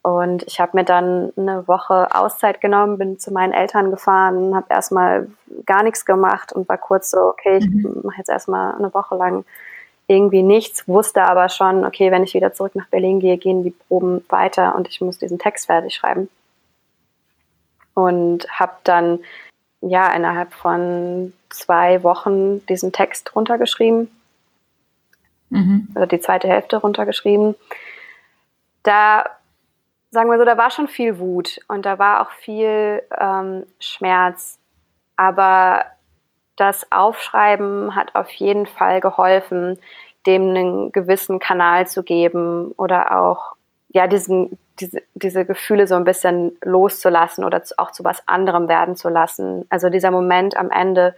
Und 0.03 0.43
ich 0.43 0.61
habe 0.61 0.77
mir 0.77 0.85
dann 0.85 1.33
eine 1.37 1.67
Woche 1.67 2.15
Auszeit 2.15 2.61
genommen, 2.61 2.99
bin 2.99 3.19
zu 3.19 3.33
meinen 3.33 3.55
Eltern 3.55 3.91
gefahren, 3.91 4.55
habe 4.55 4.67
erstmal 4.69 5.29
gar 5.65 5.83
nichts 5.83 6.05
gemacht 6.05 6.53
und 6.53 6.69
war 6.69 6.77
kurz 6.77 7.11
so, 7.11 7.19
okay, 7.19 7.57
ich 7.57 7.69
mache 8.05 8.19
jetzt 8.19 8.29
erstmal 8.29 8.75
eine 8.75 8.93
Woche 8.93 9.17
lang 9.17 9.47
irgendwie 10.07 10.43
nichts, 10.43 10.87
wusste 10.87 11.23
aber 11.23 11.49
schon, 11.49 11.85
okay, 11.85 12.11
wenn 12.11 12.25
ich 12.25 12.35
wieder 12.35 12.53
zurück 12.53 12.75
nach 12.75 12.89
Berlin 12.89 13.21
gehe, 13.21 13.39
gehen 13.39 13.63
die 13.63 13.71
Proben 13.71 14.25
weiter 14.29 14.75
und 14.75 14.89
ich 14.89 15.01
muss 15.01 15.19
diesen 15.19 15.39
Text 15.39 15.67
fertig 15.67 15.95
schreiben. 15.95 16.29
Und 17.95 18.47
habe 18.51 18.75
dann 18.85 19.21
ja 19.81 20.13
innerhalb 20.13 20.53
von 20.53 21.33
zwei 21.49 22.03
Wochen 22.03 22.65
diesen 22.67 22.93
Text 22.93 23.35
runtergeschrieben 23.35 24.11
Mhm. 25.55 25.89
oder 25.95 26.07
die 26.07 26.21
zweite 26.21 26.49
Hälfte 26.49 26.79
runtergeschrieben. 26.79 27.55
Da, 28.83 29.25
sagen 30.11 30.29
wir 30.31 30.39
so, 30.39 30.45
da 30.45 30.59
war 30.59 30.71
schon 30.71 30.89
viel 30.89 31.19
Wut 31.19 31.61
und 31.69 31.87
da 31.87 31.99
war 31.99 32.23
auch 32.23 32.31
viel 32.33 33.03
ähm, 33.17 33.65
Schmerz. 33.79 34.59
Aber 35.17 35.85
das 36.57 36.91
Aufschreiben 36.93 37.95
hat 37.95 38.15
auf 38.15 38.31
jeden 38.31 38.67
Fall 38.67 39.01
geholfen, 39.01 39.79
dem 40.27 40.51
einen 40.51 40.93
gewissen 40.93 41.39
Kanal 41.39 41.87
zu 41.87 42.03
geben 42.03 42.73
oder 42.73 43.19
auch 43.21 43.55
ja 43.89 44.07
diesen, 44.07 44.59
diese, 44.81 45.03
diese 45.15 45.45
Gefühle 45.45 45.87
so 45.87 45.95
ein 45.95 46.05
bisschen 46.05 46.57
loszulassen 46.63 47.45
oder 47.45 47.63
auch 47.77 47.91
zu 47.91 48.05
was 48.05 48.27
anderem 48.27 48.69
werden 48.69 48.97
zu 48.97 49.09
lassen. 49.09 49.67
Also 49.69 49.89
dieser 49.89 50.11
Moment 50.11 50.57
am 50.57 50.71
Ende, 50.71 51.15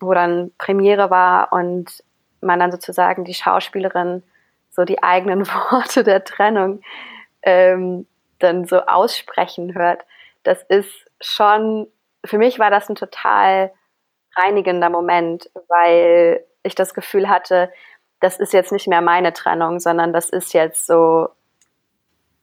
wo 0.00 0.12
dann 0.14 0.50
Premiere 0.58 1.10
war 1.10 1.52
und 1.52 2.02
man 2.40 2.60
dann 2.60 2.70
sozusagen 2.72 3.24
die 3.24 3.34
Schauspielerin 3.34 4.22
so 4.70 4.84
die 4.84 5.02
eigenen 5.02 5.46
Worte 5.70 6.04
der 6.04 6.24
Trennung 6.24 6.82
ähm, 7.42 8.06
dann 8.38 8.64
so 8.64 8.80
aussprechen 8.82 9.74
hört, 9.74 10.04
das 10.44 10.62
ist 10.68 10.92
schon, 11.20 11.88
für 12.24 12.38
mich 12.38 12.58
war 12.58 12.70
das 12.70 12.88
ein 12.88 12.94
total 12.94 13.72
reinigender 14.36 14.90
Moment, 14.90 15.50
weil 15.68 16.44
ich 16.62 16.74
das 16.74 16.94
Gefühl 16.94 17.28
hatte, 17.28 17.70
das 18.20 18.38
ist 18.38 18.52
jetzt 18.52 18.72
nicht 18.72 18.88
mehr 18.88 19.00
meine 19.00 19.32
Trennung, 19.32 19.80
sondern 19.80 20.12
das 20.12 20.28
ist 20.30 20.52
jetzt 20.52 20.86
so, 20.86 21.28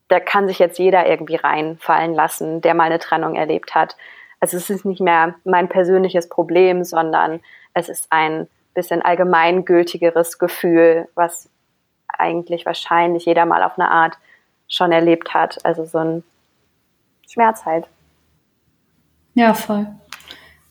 da 0.08 0.20
kann 0.20 0.48
sich 0.48 0.58
jetzt 0.58 0.78
jeder 0.78 1.06
irgendwie 1.06 1.36
reinfallen 1.36 2.14
lassen, 2.14 2.60
der 2.60 2.74
mal 2.74 2.84
eine 2.84 2.98
Trennung 2.98 3.34
erlebt 3.34 3.74
hat. 3.74 3.96
Also 4.40 4.56
es 4.56 4.70
ist 4.70 4.84
nicht 4.84 5.00
mehr 5.00 5.34
mein 5.44 5.68
persönliches 5.68 6.28
Problem, 6.28 6.84
sondern 6.84 7.40
es 7.74 7.88
ist 7.88 8.06
ein 8.10 8.48
bisschen 8.74 9.02
allgemeingültigeres 9.02 10.38
Gefühl, 10.38 11.08
was 11.14 11.48
eigentlich 12.08 12.64
wahrscheinlich 12.66 13.24
jeder 13.26 13.46
mal 13.46 13.62
auf 13.62 13.78
eine 13.78 13.90
Art 13.90 14.16
schon 14.68 14.92
erlebt 14.92 15.34
hat. 15.34 15.64
Also 15.64 15.84
so 15.84 15.98
ein 15.98 16.24
Schmerz 17.28 17.64
halt. 17.64 17.88
Ja, 19.34 19.52
voll. 19.52 19.86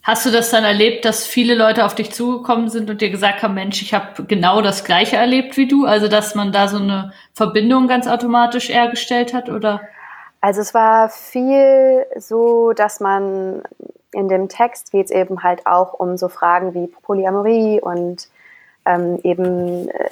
Hast 0.06 0.24
du 0.24 0.30
das 0.30 0.52
dann 0.52 0.64
erlebt, 0.64 1.04
dass 1.04 1.26
viele 1.26 1.56
Leute 1.56 1.84
auf 1.84 1.96
dich 1.96 2.14
zugekommen 2.14 2.70
sind 2.70 2.92
und 2.92 3.02
dir 3.02 3.10
gesagt 3.10 3.42
haben, 3.42 3.56
Mensch, 3.56 3.82
ich 3.82 3.96
habe 3.96 4.24
genau 4.26 4.62
das 4.62 4.84
gleiche 4.84 5.16
erlebt 5.16 5.58
wie 5.58 5.68
du? 5.68 5.86
Also, 5.86 6.08
dass 6.08 6.36
man 6.36 6.52
da 6.52 6.68
so 6.68 6.78
eine 6.78 7.12
Verbindung 7.34 7.88
ganz 7.88 8.08
automatisch 8.08 8.70
hergestellt 8.70 9.34
hat, 9.34 9.50
oder? 9.50 9.82
Also 10.42 10.62
es 10.62 10.76
war 10.76 11.10
viel 11.10 12.06
so, 12.18 12.74
dass 12.74 13.00
man 13.00 13.64
in 14.12 14.30
dem 14.30 14.48
Text 14.48 14.92
geht 14.92 15.06
es 15.06 15.12
eben 15.12 15.42
halt 15.42 15.66
auch 15.66 15.94
um 15.94 16.18
so 16.18 16.30
Fragen 16.30 16.76
wie 16.76 16.86
Polyamorie 16.86 17.82
und 17.82 18.28
ähm, 18.86 19.20
eben 19.24 19.90
äh, 19.90 20.10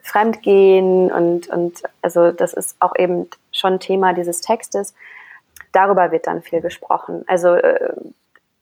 Fremdgehen 0.00 1.10
und, 1.10 1.48
und 1.48 1.82
also 2.02 2.30
das 2.30 2.52
ist 2.52 2.76
auch 2.78 2.94
eben 2.96 3.28
schon 3.50 3.80
Thema 3.80 4.12
dieses 4.12 4.42
Textes. 4.42 4.94
Darüber 5.72 6.12
wird 6.12 6.28
dann 6.28 6.42
viel 6.42 6.60
gesprochen. 6.60 7.24
Also 7.26 7.54
äh, 7.54 7.92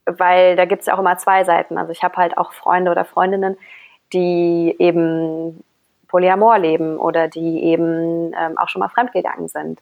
weil 0.06 0.56
da 0.56 0.64
gibt 0.64 0.82
es 0.82 0.88
auch 0.88 0.98
immer 0.98 1.18
zwei 1.18 1.44
Seiten. 1.44 1.78
Also 1.78 1.92
ich 1.92 2.02
habe 2.02 2.16
halt 2.16 2.36
auch 2.38 2.52
Freunde 2.52 2.90
oder 2.90 3.04
Freundinnen, 3.04 3.56
die 4.12 4.74
eben 4.78 5.62
Polyamor 6.08 6.58
leben 6.58 6.98
oder 6.98 7.28
die 7.28 7.64
eben 7.64 8.32
ähm, 8.38 8.56
auch 8.56 8.68
schon 8.68 8.80
mal 8.80 8.88
fremdgegangen 8.88 9.48
sind. 9.48 9.80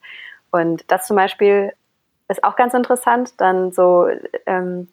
Und 0.50 0.90
das 0.90 1.06
zum 1.06 1.16
Beispiel 1.16 1.72
ist 2.28 2.44
auch 2.44 2.56
ganz 2.56 2.74
interessant, 2.74 3.40
dann 3.40 3.72
so 3.72 4.08
ähm, 4.46 4.88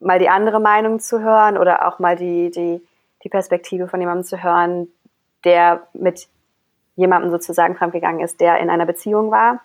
mal 0.00 0.18
die 0.18 0.28
andere 0.28 0.60
Meinung 0.60 1.00
zu 1.00 1.20
hören 1.20 1.58
oder 1.58 1.86
auch 1.86 1.98
mal 1.98 2.16
die, 2.16 2.50
die, 2.50 2.80
die 3.22 3.28
Perspektive 3.28 3.88
von 3.88 4.00
jemandem 4.00 4.24
zu 4.24 4.42
hören, 4.42 4.88
der 5.44 5.86
mit 5.92 6.28
jemandem 6.96 7.30
sozusagen 7.30 7.76
fremdgegangen 7.76 8.20
ist, 8.20 8.40
der 8.40 8.58
in 8.58 8.70
einer 8.70 8.86
Beziehung 8.86 9.30
war. 9.30 9.60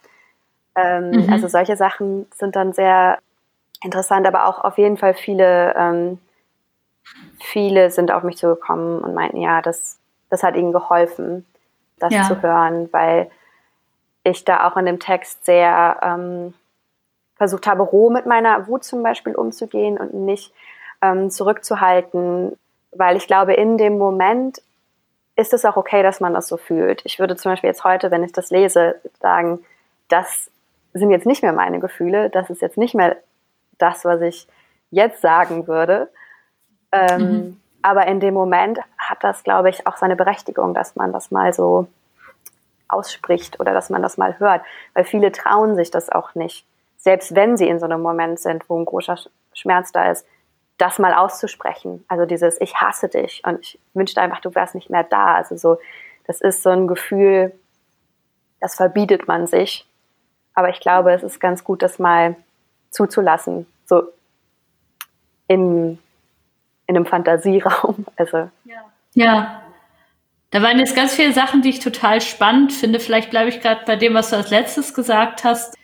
Ähm, 0.75 1.12
mhm. 1.12 1.34
Also 1.34 1.48
solche 1.48 1.75
Sachen 1.75 2.28
sind 2.36 2.56
dann 2.56 2.74
sehr 2.74 3.20
interessant, 3.84 4.28
aber 4.28 4.48
auch 4.48 4.63
auf 4.63 4.78
jeden 4.78 4.98
Fall 4.98 5.13
viele, 5.13 5.75
ähm, 5.75 6.20
viele 7.40 7.92
sind 7.92 8.12
auf 8.12 8.24
mich 8.24 8.38
zugekommen 8.38 9.02
und 9.02 9.13
meinten, 9.13 9.38
ja, 9.38 9.62
das, 9.62 10.00
das 10.30 10.44
hat 10.44 10.56
ihnen 10.56 10.72
geholfen, 10.72 11.46
das 12.00 12.13
ja. 12.13 12.24
zu 12.24 12.42
hören, 12.42 12.90
weil 12.92 13.30
ich 14.24 14.46
da 14.46 14.68
auch 14.68 14.78
in 14.78 14.86
dem 14.86 15.00
Text 15.00 15.46
sehr 15.46 16.00
ähm, 16.02 16.54
versucht 17.36 17.68
habe, 17.68 17.84
roh 17.84 18.10
mit 18.10 18.25
meiner 18.25 18.68
Wut 18.68 18.84
zum 18.84 19.04
Beispiel 19.04 19.36
umzugehen 19.36 19.98
und 19.98 20.13
nicht 20.13 20.54
ähm, 21.02 21.30
zurückzuhalten, 21.30 22.58
weil 22.92 23.18
ich 23.18 23.28
glaube, 23.28 23.54
in 23.54 23.78
dem 23.78 23.98
Moment 23.98 24.62
ist 25.36 25.54
es 25.54 25.66
auch 25.66 25.78
okay, 25.78 26.04
dass 26.04 26.20
man 26.20 26.34
das 26.34 26.48
so 26.48 26.58
fühlt. 26.58 27.02
Ich 27.06 27.20
würde 27.20 27.36
zum 27.36 27.52
Beispiel 27.52 27.70
jetzt 27.70 27.84
heute, 27.84 28.12
wenn 28.12 28.24
ich 28.24 28.32
das 28.32 28.52
lese, 28.52 28.96
sagen, 29.20 29.66
das 30.08 30.52
sind 30.94 31.10
jetzt 31.10 31.25
nicht 31.25 31.42
mehr 31.42 31.54
meine 31.54 31.80
Gefühle, 31.80 32.30
das 32.30 32.50
ist 32.50 32.62
jetzt 32.62 32.78
nicht 32.78 32.94
mehr 32.94 33.18
das, 33.77 34.06
was 34.06 34.22
ich 34.22 34.48
jetzt 34.92 35.22
sagen 35.22 35.68
würde. 35.68 36.10
Ähm, 36.92 37.20
mhm. 37.20 37.62
Aber 37.82 38.08
in 38.08 38.20
dem 38.20 38.34
Moment 38.34 38.80
hat 38.98 39.24
das, 39.24 39.44
glaube 39.44 39.70
ich, 39.70 39.86
auch 39.88 39.98
seine 39.98 40.15
Berechtigung, 40.15 40.74
dass 40.74 40.96
man 40.96 41.12
das 41.12 41.32
mal 41.32 41.53
so 41.53 41.88
ausspricht 42.88 43.60
oder 43.60 43.74
dass 43.74 43.89
man 43.89 44.01
das 44.01 44.18
mal 44.18 44.39
hört, 44.39 44.62
weil 44.94 45.03
viele 45.03 45.32
trauen 45.32 45.75
sich 45.75 45.92
das 45.92 46.10
auch 46.10 46.36
nicht, 46.36 46.65
selbst 46.98 47.36
wenn 47.36 47.58
sie 47.58 47.68
in 47.68 47.80
so 47.80 47.86
einem 47.86 48.01
Moment 48.01 48.39
sind, 48.39 48.70
wo 48.70 48.80
ein 48.80 48.86
großer 48.86 49.18
Schmerz 49.53 49.92
da 49.92 50.12
ist, 50.12 50.25
das 50.77 51.00
mal 51.00 51.13
auszusprechen. 51.13 52.06
Also 52.08 52.25
dieses 52.25 52.60
Ich 52.62 52.75
hasse 52.75 53.10
dich 53.10 53.42
und 53.46 53.60
ich 53.60 53.80
wünschte 53.94 54.22
einfach, 54.22 54.39
du 54.39 54.53
wärst 54.56 54.75
nicht 54.75 54.89
mehr 54.89 55.03
da. 55.03 55.36
Also 55.36 55.58
so, 55.58 55.77
das 56.25 56.42
ist 56.42 56.63
so 56.63 56.70
ein 56.70 56.88
Gefühl, 56.88 57.53
das 58.60 58.75
verbietet 58.75 59.27
man 59.27 59.48
sich. 59.48 59.88
Aber 60.53 60.70
ich 60.70 60.80
glaube, 60.80 61.12
es 61.13 61.24
ist 61.24 61.39
ganz 61.39 61.63
gut, 61.63 61.82
das 61.82 62.00
mal 62.00 62.36
zuzulassen, 62.93 63.65
so 63.85 64.03
in, 65.47 65.97
in 66.88 66.95
einem 66.95 67.05
Fantasieraum. 67.05 68.05
Also. 68.15 68.50
Ja. 68.65 68.85
ja. 69.15 69.62
Da 70.51 70.62
waren 70.62 70.79
jetzt 70.79 70.95
ganz 70.95 71.15
viele 71.15 71.33
Sachen, 71.33 71.63
die 71.63 71.69
ich 71.69 71.79
total 71.79 72.21
spannend 72.21 72.71
finde. 72.71 73.00
Vielleicht 73.00 73.31
bleibe 73.31 73.50
ich 73.50 73.59
gerade 73.59 73.81
bei 73.85 73.95
dem, 73.95 74.13
was 74.13 74.29
du 74.29 74.35
als 74.35 74.51
letztes 74.51 74.93
gesagt 74.93 75.43
hast. 75.43 75.75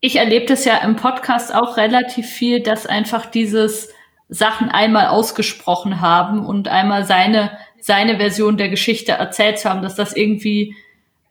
Ich 0.00 0.16
erlebe 0.16 0.44
das 0.44 0.66
ja 0.66 0.76
im 0.78 0.96
Podcast 0.96 1.54
auch 1.54 1.78
relativ 1.78 2.26
viel, 2.26 2.62
dass 2.62 2.86
einfach 2.86 3.24
dieses 3.24 3.88
Sachen 4.28 4.68
einmal 4.68 5.06
ausgesprochen 5.06 6.02
haben 6.02 6.44
und 6.44 6.68
einmal 6.68 7.04
seine, 7.04 7.56
seine 7.80 8.18
Version 8.18 8.58
der 8.58 8.68
Geschichte 8.68 9.12
erzählt 9.12 9.58
zu 9.58 9.70
haben, 9.70 9.82
dass 9.82 9.94
das 9.94 10.14
irgendwie 10.14 10.76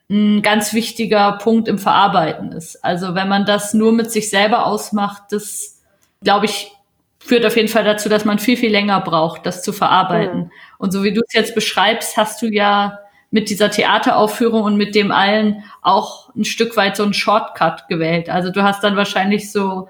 ein 0.10 0.42
ganz 0.42 0.74
wichtiger 0.74 1.34
Punkt 1.34 1.68
im 1.68 1.80
Verarbeiten 1.80 2.52
ist. 2.52 2.84
Also 2.84 3.16
wenn 3.16 3.28
man 3.28 3.46
das 3.46 3.74
nur 3.74 3.92
mit 3.92 4.12
sich 4.12 4.30
selber 4.30 4.68
ausmacht, 4.68 5.24
das, 5.32 5.82
glaube 6.24 6.46
ich, 6.46 6.72
führt 7.20 7.46
auf 7.46 7.56
jeden 7.56 7.70
Fall 7.70 7.84
dazu, 7.84 8.08
dass 8.08 8.24
man 8.24 8.38
viel, 8.38 8.56
viel 8.56 8.72
länger 8.72 9.02
braucht, 9.02 9.46
das 9.46 9.64
zu 9.64 9.74
verarbeiten. 9.74 10.40
Mhm. 10.40 10.52
Und 10.78 10.92
so 10.92 11.04
wie 11.04 11.14
du 11.14 11.22
es 11.28 11.34
jetzt 11.34 11.56
beschreibst, 11.56 12.18
hast 12.18 12.42
du 12.42 12.48
ja 12.48 13.00
mit 13.32 13.50
dieser 13.50 13.72
Theateraufführung 13.72 14.62
und 14.62 14.78
mit 14.78 14.94
dem 14.94 15.12
allen 15.12 15.64
auch 15.82 16.34
ein 16.36 16.46
Stück 16.46 16.78
weit 16.78 16.96
so 16.96 17.04
einen 17.04 17.14
Shortcut 17.14 17.88
gewählt. 17.88 18.30
Also 18.30 18.52
du 18.52 18.64
hast 18.64 18.84
dann 18.84 18.96
wahrscheinlich 18.96 19.52
so 19.52 19.90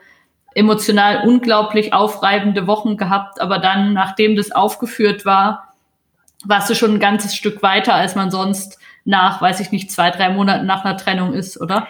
emotional 0.55 1.27
unglaublich 1.27 1.93
aufreibende 1.93 2.65
Wochen 2.65 2.95
gehabt, 2.95 3.41
aber 3.41 3.59
dann, 3.59 3.91
nachdem 3.93 4.37
das 4.37 4.53
aufgeführt 4.53 5.25
war, 5.25 5.73
warst 6.45 6.69
du 6.69 6.75
schon 6.75 6.93
ein 6.93 6.99
ganzes 6.99 7.35
Stück 7.35 7.61
weiter, 7.61 7.93
als 7.93 8.15
man 8.15 8.31
sonst 8.31 8.79
nach, 9.05 9.41
weiß 9.41 9.59
ich 9.59 9.71
nicht, 9.71 9.91
zwei, 9.91 10.11
drei 10.11 10.29
Monaten 10.29 10.65
nach 10.65 10.83
einer 10.83 10.97
Trennung 10.97 11.33
ist, 11.33 11.59
oder? 11.61 11.87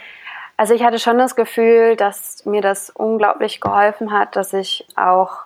Also 0.58 0.74
ich 0.74 0.84
hatte 0.84 1.00
schon 1.00 1.18
das 1.18 1.36
Gefühl, 1.36 1.96
dass 1.96 2.46
mir 2.46 2.62
das 2.62 2.90
unglaublich 2.90 3.60
geholfen 3.60 4.12
hat, 4.12 4.36
dass 4.36 4.54
ich 4.54 4.86
auch 4.96 5.40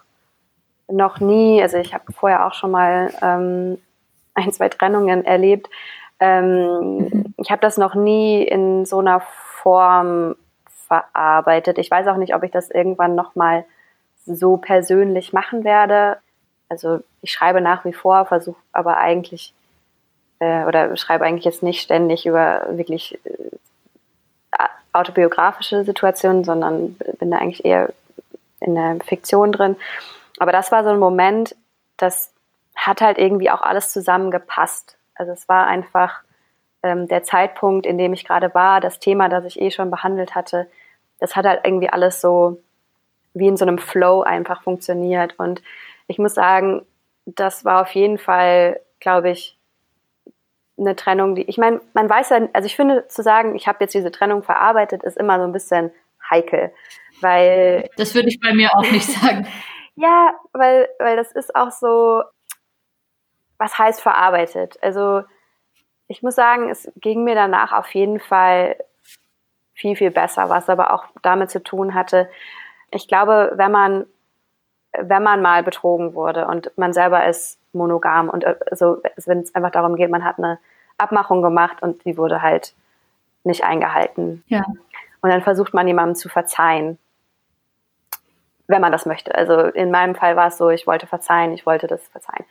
noch 0.87 1.19
nie, 1.19 1.61
also 1.61 1.77
ich 1.77 1.93
habe 1.93 2.11
vorher 2.11 2.45
auch 2.45 2.53
schon 2.53 2.71
mal 2.71 3.11
ähm, 3.21 3.79
ein, 4.33 4.51
zwei 4.51 4.69
Trennungen 4.69 5.25
erlebt. 5.25 5.69
Ähm, 6.19 6.97
mhm. 6.97 7.33
Ich 7.37 7.51
habe 7.51 7.61
das 7.61 7.77
noch 7.77 7.95
nie 7.95 8.43
in 8.43 8.85
so 8.85 8.99
einer 8.99 9.21
Form 9.21 10.35
verarbeitet. 10.87 11.77
Ich 11.77 11.89
weiß 11.89 12.07
auch 12.07 12.17
nicht, 12.17 12.35
ob 12.35 12.43
ich 12.43 12.51
das 12.51 12.69
irgendwann 12.69 13.15
noch 13.15 13.35
mal 13.35 13.65
so 14.25 14.57
persönlich 14.57 15.33
machen 15.33 15.63
werde. 15.63 16.17
Also 16.67 16.99
ich 17.21 17.31
schreibe 17.31 17.61
nach 17.61 17.85
wie 17.85 17.93
vor, 17.93 18.25
versuche 18.25 18.59
aber 18.73 18.97
eigentlich 18.97 19.53
äh, 20.39 20.65
oder 20.65 20.95
schreibe 20.97 21.25
eigentlich 21.25 21.45
jetzt 21.45 21.63
nicht 21.63 21.81
ständig 21.81 22.25
über 22.25 22.65
wirklich 22.71 23.19
äh, 23.25 23.49
autobiografische 24.91 25.83
Situationen, 25.83 26.43
sondern 26.43 26.95
bin 27.19 27.31
da 27.31 27.37
eigentlich 27.37 27.63
eher 27.63 27.93
in 28.59 28.75
der 28.75 28.97
Fiktion 29.05 29.51
drin. 29.51 29.75
Aber 30.39 30.51
das 30.51 30.71
war 30.71 30.83
so 30.83 30.89
ein 30.89 30.99
Moment, 30.99 31.55
das 31.97 32.33
hat 32.75 33.01
halt 33.01 33.17
irgendwie 33.17 33.51
auch 33.51 33.61
alles 33.61 33.91
zusammengepasst. 33.91 34.97
Also 35.15 35.33
es 35.33 35.47
war 35.49 35.67
einfach 35.67 36.21
ähm, 36.81 37.07
der 37.07 37.23
Zeitpunkt, 37.23 37.85
in 37.85 37.97
dem 37.97 38.13
ich 38.13 38.25
gerade 38.25 38.53
war, 38.53 38.79
das 38.81 38.99
Thema, 38.99 39.29
das 39.29 39.45
ich 39.45 39.61
eh 39.61 39.69
schon 39.69 39.91
behandelt 39.91 40.33
hatte, 40.33 40.67
das 41.19 41.35
hat 41.35 41.45
halt 41.45 41.61
irgendwie 41.65 41.89
alles 41.89 42.21
so 42.21 42.57
wie 43.33 43.47
in 43.47 43.57
so 43.57 43.65
einem 43.65 43.77
Flow 43.77 44.21
einfach 44.21 44.63
funktioniert. 44.63 45.37
Und 45.37 45.61
ich 46.07 46.17
muss 46.17 46.33
sagen, 46.33 46.85
das 47.25 47.65
war 47.65 47.81
auf 47.81 47.91
jeden 47.91 48.17
Fall, 48.17 48.79
glaube 48.99 49.29
ich, 49.29 49.58
eine 50.79 50.95
Trennung, 50.95 51.35
die, 51.35 51.43
ich 51.43 51.57
meine, 51.57 51.81
man 51.93 52.09
weiß 52.09 52.29
ja, 52.29 52.47
also 52.53 52.65
ich 52.65 52.75
finde 52.75 53.07
zu 53.07 53.21
sagen, 53.21 53.55
ich 53.55 53.67
habe 53.67 53.77
jetzt 53.81 53.93
diese 53.93 54.11
Trennung 54.11 54.43
verarbeitet, 54.43 55.03
ist 55.03 55.17
immer 55.17 55.37
so 55.37 55.43
ein 55.43 55.51
bisschen 55.51 55.91
heikel, 56.29 56.71
weil. 57.21 57.89
Das 57.97 58.15
würde 58.15 58.29
ich 58.29 58.39
bei 58.39 58.53
mir 58.53 58.69
auch 58.75 58.89
nicht 58.91 59.07
sagen. 59.07 59.47
ja, 59.95 60.33
weil, 60.53 60.87
weil 60.99 61.15
das 61.15 61.31
ist 61.31 61.55
auch 61.55 61.71
so, 61.71 62.23
was 63.57 63.77
heißt 63.77 64.01
verarbeitet? 64.01 64.77
Also, 64.81 65.23
ich 66.07 66.23
muss 66.23 66.35
sagen, 66.35 66.69
es 66.69 66.91
ging 66.95 67.23
mir 67.23 67.35
danach 67.35 67.71
auf 67.71 67.93
jeden 67.93 68.19
Fall 68.19 68.75
viel, 69.73 69.95
viel 69.95 70.11
besser, 70.11 70.49
was 70.49 70.69
aber 70.69 70.93
auch 70.93 71.05
damit 71.21 71.51
zu 71.51 71.63
tun 71.63 71.93
hatte. 71.93 72.29
Ich 72.91 73.07
glaube, 73.07 73.53
wenn 73.55 73.71
man, 73.71 74.05
wenn 74.97 75.23
man 75.23 75.41
mal 75.41 75.63
betrogen 75.63 76.15
wurde 76.15 76.47
und 76.47 76.71
man 76.77 76.93
selber 76.93 77.27
ist 77.27 77.58
monogam 77.73 78.29
und 78.29 78.45
also, 78.45 79.01
wenn 79.25 79.39
es 79.39 79.53
einfach 79.55 79.71
darum 79.71 79.95
geht, 79.95 80.09
man 80.09 80.23
hat 80.23 80.37
eine 80.37 80.59
Abmachung 80.97 81.41
gemacht 81.41 81.81
und 81.81 82.03
die 82.05 82.17
wurde 82.17 82.41
halt 82.41 82.73
nicht 83.43 83.63
eingehalten. 83.63 84.43
Ja. 84.47 84.65
Und 85.21 85.29
dann 85.29 85.41
versucht 85.41 85.73
man 85.73 85.87
jemandem 85.87 86.15
zu 86.15 86.29
verzeihen, 86.29 86.97
wenn 88.67 88.81
man 88.81 88.91
das 88.91 89.05
möchte. 89.05 89.33
Also 89.35 89.61
in 89.61 89.91
meinem 89.91 90.15
Fall 90.15 90.35
war 90.35 90.47
es 90.47 90.57
so, 90.57 90.69
ich 90.69 90.87
wollte 90.87 91.07
verzeihen, 91.07 91.53
ich 91.53 91.65
wollte 91.65 91.87
das 91.87 92.07
verzeihen. 92.07 92.45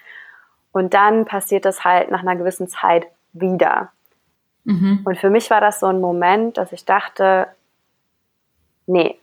Und 0.73 0.95
dann 0.95 1.25
passiert 1.25 1.65
das 1.65 1.85
halt 1.85 2.11
nach 2.11 2.21
einer 2.21 2.37
gewissen 2.37 2.69
Zeit 2.69 3.07
wieder. 3.33 3.93
Mhm. 4.65 5.01
Und 5.05 5.19
für 5.19 5.31
mich 5.31 5.51
war 5.51 5.61
das 5.61 5.81
so 5.81 5.87
ein 5.87 6.01
Moment, 6.01 6.59
dass 6.59 6.73
ich 6.73 6.85
dachte, 6.85 7.49
nee, 8.87 9.19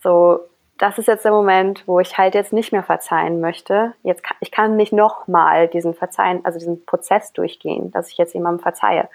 so, 0.00 0.40
das 0.78 0.98
ist 0.98 1.06
jetzt 1.06 1.24
der 1.24 1.32
Moment, 1.32 1.86
wo 1.86 2.00
ich 2.00 2.18
halt 2.18 2.34
jetzt 2.34 2.52
nicht 2.52 2.72
mehr 2.72 2.82
verzeihen 2.82 3.40
möchte. 3.40 3.94
Jetzt 4.02 4.24
kann, 4.24 4.36
ich 4.40 4.50
kann 4.50 4.76
nicht 4.76 4.92
nochmal 4.92 5.68
diesen 5.68 5.94
Verzeihen, 5.94 6.44
also 6.44 6.58
diesen 6.58 6.84
Prozess 6.84 7.32
durchgehen, 7.32 7.90
dass 7.90 8.10
ich 8.10 8.18
jetzt 8.18 8.34
jemandem 8.34 8.62
verzeihe. 8.62 9.08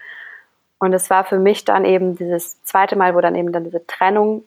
Und 0.80 0.94
es 0.94 1.10
war 1.10 1.26
für 1.26 1.40
mich 1.40 1.66
dann 1.66 1.84
eben 1.84 2.16
dieses 2.16 2.64
zweite 2.64 2.96
Mal, 2.96 3.16
wo 3.16 3.22
dann 3.22 3.36
eben 3.36 3.52
dann 3.52 3.66
diese 3.66 3.86
Trennung 3.86 4.46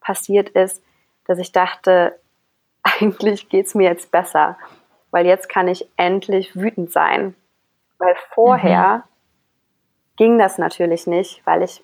passiert 0.00 0.50
ist, 0.50 0.82
dass 1.26 1.38
ich 1.38 1.52
dachte, 1.52 2.18
eigentlich 2.82 3.48
geht's 3.48 3.74
mir 3.74 3.88
jetzt 3.88 4.10
besser, 4.10 4.58
weil 5.10 5.26
jetzt 5.26 5.48
kann 5.48 5.68
ich 5.68 5.88
endlich 5.96 6.54
wütend 6.54 6.92
sein. 6.92 7.34
Weil 7.98 8.14
vorher 8.34 8.98
mhm 8.98 9.02
ging 10.20 10.38
das 10.38 10.58
natürlich 10.58 11.06
nicht, 11.06 11.40
weil 11.46 11.62
ich 11.62 11.82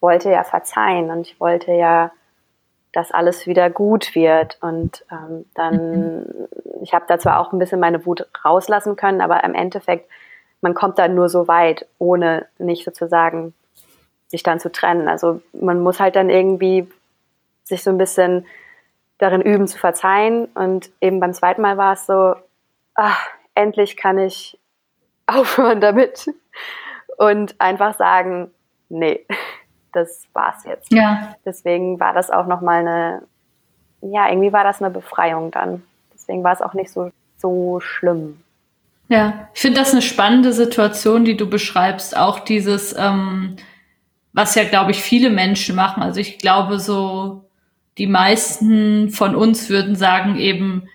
wollte 0.00 0.28
ja 0.28 0.42
verzeihen 0.42 1.08
und 1.08 1.20
ich 1.20 1.38
wollte 1.38 1.70
ja, 1.70 2.10
dass 2.96 3.12
alles 3.12 3.46
wieder 3.46 3.68
gut 3.68 4.14
wird. 4.14 4.56
Und 4.62 5.04
ähm, 5.12 5.44
dann, 5.52 6.20
mhm. 6.20 6.48
ich 6.80 6.94
habe 6.94 7.04
da 7.06 7.18
zwar 7.18 7.38
auch 7.40 7.52
ein 7.52 7.58
bisschen 7.58 7.78
meine 7.78 8.06
Wut 8.06 8.26
rauslassen 8.42 8.96
können, 8.96 9.20
aber 9.20 9.44
im 9.44 9.54
Endeffekt, 9.54 10.10
man 10.62 10.72
kommt 10.72 10.98
dann 10.98 11.14
nur 11.14 11.28
so 11.28 11.46
weit, 11.46 11.86
ohne 11.98 12.46
nicht 12.56 12.86
sozusagen 12.86 13.52
sich 14.28 14.42
dann 14.42 14.60
zu 14.60 14.72
trennen. 14.72 15.08
Also 15.08 15.42
man 15.52 15.80
muss 15.80 16.00
halt 16.00 16.16
dann 16.16 16.30
irgendwie 16.30 16.88
sich 17.64 17.82
so 17.82 17.90
ein 17.90 17.98
bisschen 17.98 18.46
darin 19.18 19.42
üben 19.42 19.68
zu 19.68 19.78
verzeihen. 19.78 20.46
Und 20.54 20.90
eben 21.02 21.20
beim 21.20 21.34
zweiten 21.34 21.60
Mal 21.60 21.76
war 21.76 21.92
es 21.92 22.06
so, 22.06 22.34
ach, 22.94 23.28
endlich 23.54 23.98
kann 23.98 24.18
ich 24.18 24.58
aufhören 25.26 25.82
damit. 25.82 26.30
und 27.18 27.60
einfach 27.60 27.94
sagen, 27.94 28.50
nee, 28.88 29.26
das 29.96 30.26
war's 30.32 30.64
jetzt. 30.64 30.92
Ja. 30.92 31.34
Deswegen 31.44 31.98
war 31.98 32.12
das 32.12 32.30
auch 32.30 32.46
nochmal 32.46 32.80
eine, 32.80 33.22
ja, 34.02 34.28
irgendwie 34.28 34.52
war 34.52 34.64
das 34.64 34.80
eine 34.80 34.90
Befreiung 34.90 35.50
dann. 35.50 35.82
Deswegen 36.14 36.44
war 36.44 36.52
es 36.52 36.62
auch 36.62 36.74
nicht 36.74 36.90
so, 36.90 37.10
so 37.36 37.80
schlimm. 37.80 38.40
Ja, 39.08 39.48
ich 39.54 39.60
finde 39.60 39.78
das 39.80 39.92
eine 39.92 40.02
spannende 40.02 40.52
Situation, 40.52 41.24
die 41.24 41.36
du 41.36 41.48
beschreibst. 41.48 42.16
Auch 42.16 42.40
dieses, 42.40 42.94
ähm, 42.98 43.56
was 44.32 44.54
ja, 44.54 44.64
glaube 44.64 44.90
ich, 44.90 45.00
viele 45.00 45.30
Menschen 45.30 45.76
machen. 45.76 46.02
Also 46.02 46.20
ich 46.20 46.38
glaube, 46.38 46.78
so 46.78 47.44
die 47.98 48.06
meisten 48.06 49.10
von 49.10 49.34
uns 49.34 49.70
würden 49.70 49.96
sagen 49.96 50.36
eben, 50.36 50.88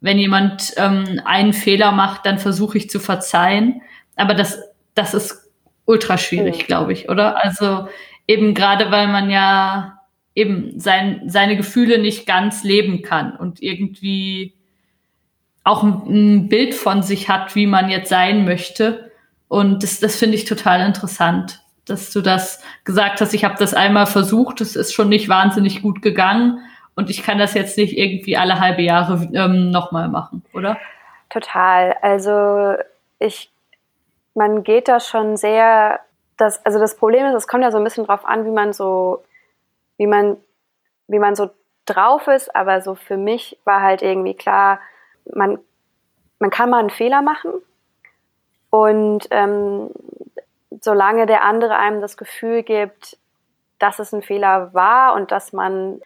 wenn 0.00 0.18
jemand 0.18 0.74
ähm, 0.76 1.22
einen 1.24 1.52
Fehler 1.52 1.92
macht, 1.92 2.26
dann 2.26 2.38
versuche 2.38 2.76
ich 2.76 2.90
zu 2.90 2.98
verzeihen. 2.98 3.80
Aber 4.16 4.34
das, 4.34 4.58
das 4.94 5.14
ist 5.14 5.50
ultra 5.84 6.18
schwierig, 6.18 6.62
mhm. 6.62 6.66
glaube 6.66 6.92
ich, 6.92 7.08
oder? 7.08 7.42
Also 7.42 7.88
eben 8.32 8.54
gerade, 8.54 8.90
weil 8.90 9.08
man 9.08 9.30
ja 9.30 9.98
eben 10.34 10.78
sein, 10.80 11.22
seine 11.26 11.56
Gefühle 11.56 11.98
nicht 11.98 12.26
ganz 12.26 12.64
leben 12.64 13.02
kann 13.02 13.36
und 13.36 13.62
irgendwie 13.62 14.54
auch 15.64 15.82
ein, 15.82 16.02
ein 16.08 16.48
Bild 16.48 16.74
von 16.74 17.02
sich 17.02 17.28
hat, 17.28 17.54
wie 17.54 17.66
man 17.66 17.90
jetzt 17.90 18.08
sein 18.08 18.44
möchte. 18.44 19.12
Und 19.48 19.82
das, 19.82 20.00
das 20.00 20.16
finde 20.16 20.36
ich 20.36 20.46
total 20.46 20.86
interessant, 20.86 21.62
dass 21.84 22.10
du 22.10 22.20
das 22.20 22.62
gesagt 22.84 23.20
hast. 23.20 23.34
Ich 23.34 23.44
habe 23.44 23.56
das 23.58 23.74
einmal 23.74 24.06
versucht, 24.06 24.60
es 24.60 24.76
ist 24.76 24.94
schon 24.94 25.08
nicht 25.08 25.28
wahnsinnig 25.28 25.82
gut 25.82 26.00
gegangen 26.02 26.60
und 26.94 27.10
ich 27.10 27.22
kann 27.22 27.38
das 27.38 27.54
jetzt 27.54 27.76
nicht 27.76 27.96
irgendwie 27.96 28.36
alle 28.36 28.60
halbe 28.60 28.82
Jahre 28.82 29.28
ähm, 29.34 29.70
nochmal 29.70 30.08
machen, 30.08 30.44
oder? 30.54 30.78
Total. 31.28 31.96
Also 32.02 32.74
ich, 33.18 33.50
man 34.34 34.64
geht 34.64 34.88
da 34.88 35.00
schon 35.00 35.36
sehr, 35.36 36.00
das, 36.36 36.64
also 36.64 36.78
das 36.78 36.96
Problem 36.96 37.26
ist, 37.26 37.34
es 37.34 37.48
kommt 37.48 37.62
ja 37.62 37.70
so 37.70 37.78
ein 37.78 37.84
bisschen 37.84 38.06
drauf 38.06 38.24
an, 38.24 38.44
wie 38.44 38.50
man 38.50 38.72
so, 38.72 39.22
wie 39.96 40.06
man, 40.06 40.36
wie 41.08 41.18
man 41.18 41.34
so 41.34 41.50
drauf 41.86 42.28
ist, 42.28 42.54
aber 42.54 42.80
so 42.80 42.94
für 42.94 43.16
mich 43.16 43.58
war 43.64 43.82
halt 43.82 44.02
irgendwie 44.02 44.34
klar, 44.34 44.80
man, 45.32 45.58
man 46.38 46.50
kann 46.50 46.70
mal 46.70 46.80
einen 46.80 46.90
Fehler 46.90 47.22
machen 47.22 47.52
und 48.70 49.28
ähm, 49.30 49.90
solange 50.80 51.26
der 51.26 51.44
andere 51.44 51.76
einem 51.76 52.00
das 52.00 52.16
Gefühl 52.16 52.62
gibt, 52.62 53.18
dass 53.78 53.98
es 53.98 54.12
ein 54.12 54.22
Fehler 54.22 54.72
war 54.74 55.14
und 55.14 55.30
dass 55.32 55.52
man 55.52 56.00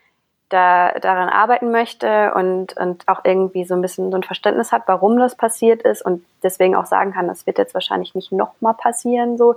da 0.49 0.93
daran 1.01 1.29
arbeiten 1.29 1.71
möchte 1.71 2.33
und, 2.35 2.77
und 2.77 3.07
auch 3.09 3.21
irgendwie 3.25 3.65
so 3.65 3.75
ein 3.75 3.83
bisschen 3.83 4.11
so 4.11 4.17
ein 4.17 4.23
Verständnis 4.23 4.71
hat, 4.71 4.83
warum 4.87 5.19
das 5.19 5.35
passiert 5.35 5.83
ist 5.83 6.03
und 6.03 6.25
deswegen 6.43 6.77
auch 6.77 6.87
sagen 6.87 7.13
kann, 7.13 7.27
das 7.27 7.47
wird 7.47 7.59
jetzt 7.59 7.75
wahrscheinlich 7.75 8.15
nicht 8.15 8.31
nochmal 8.31 8.75
passieren, 8.75 9.37
so, 9.37 9.57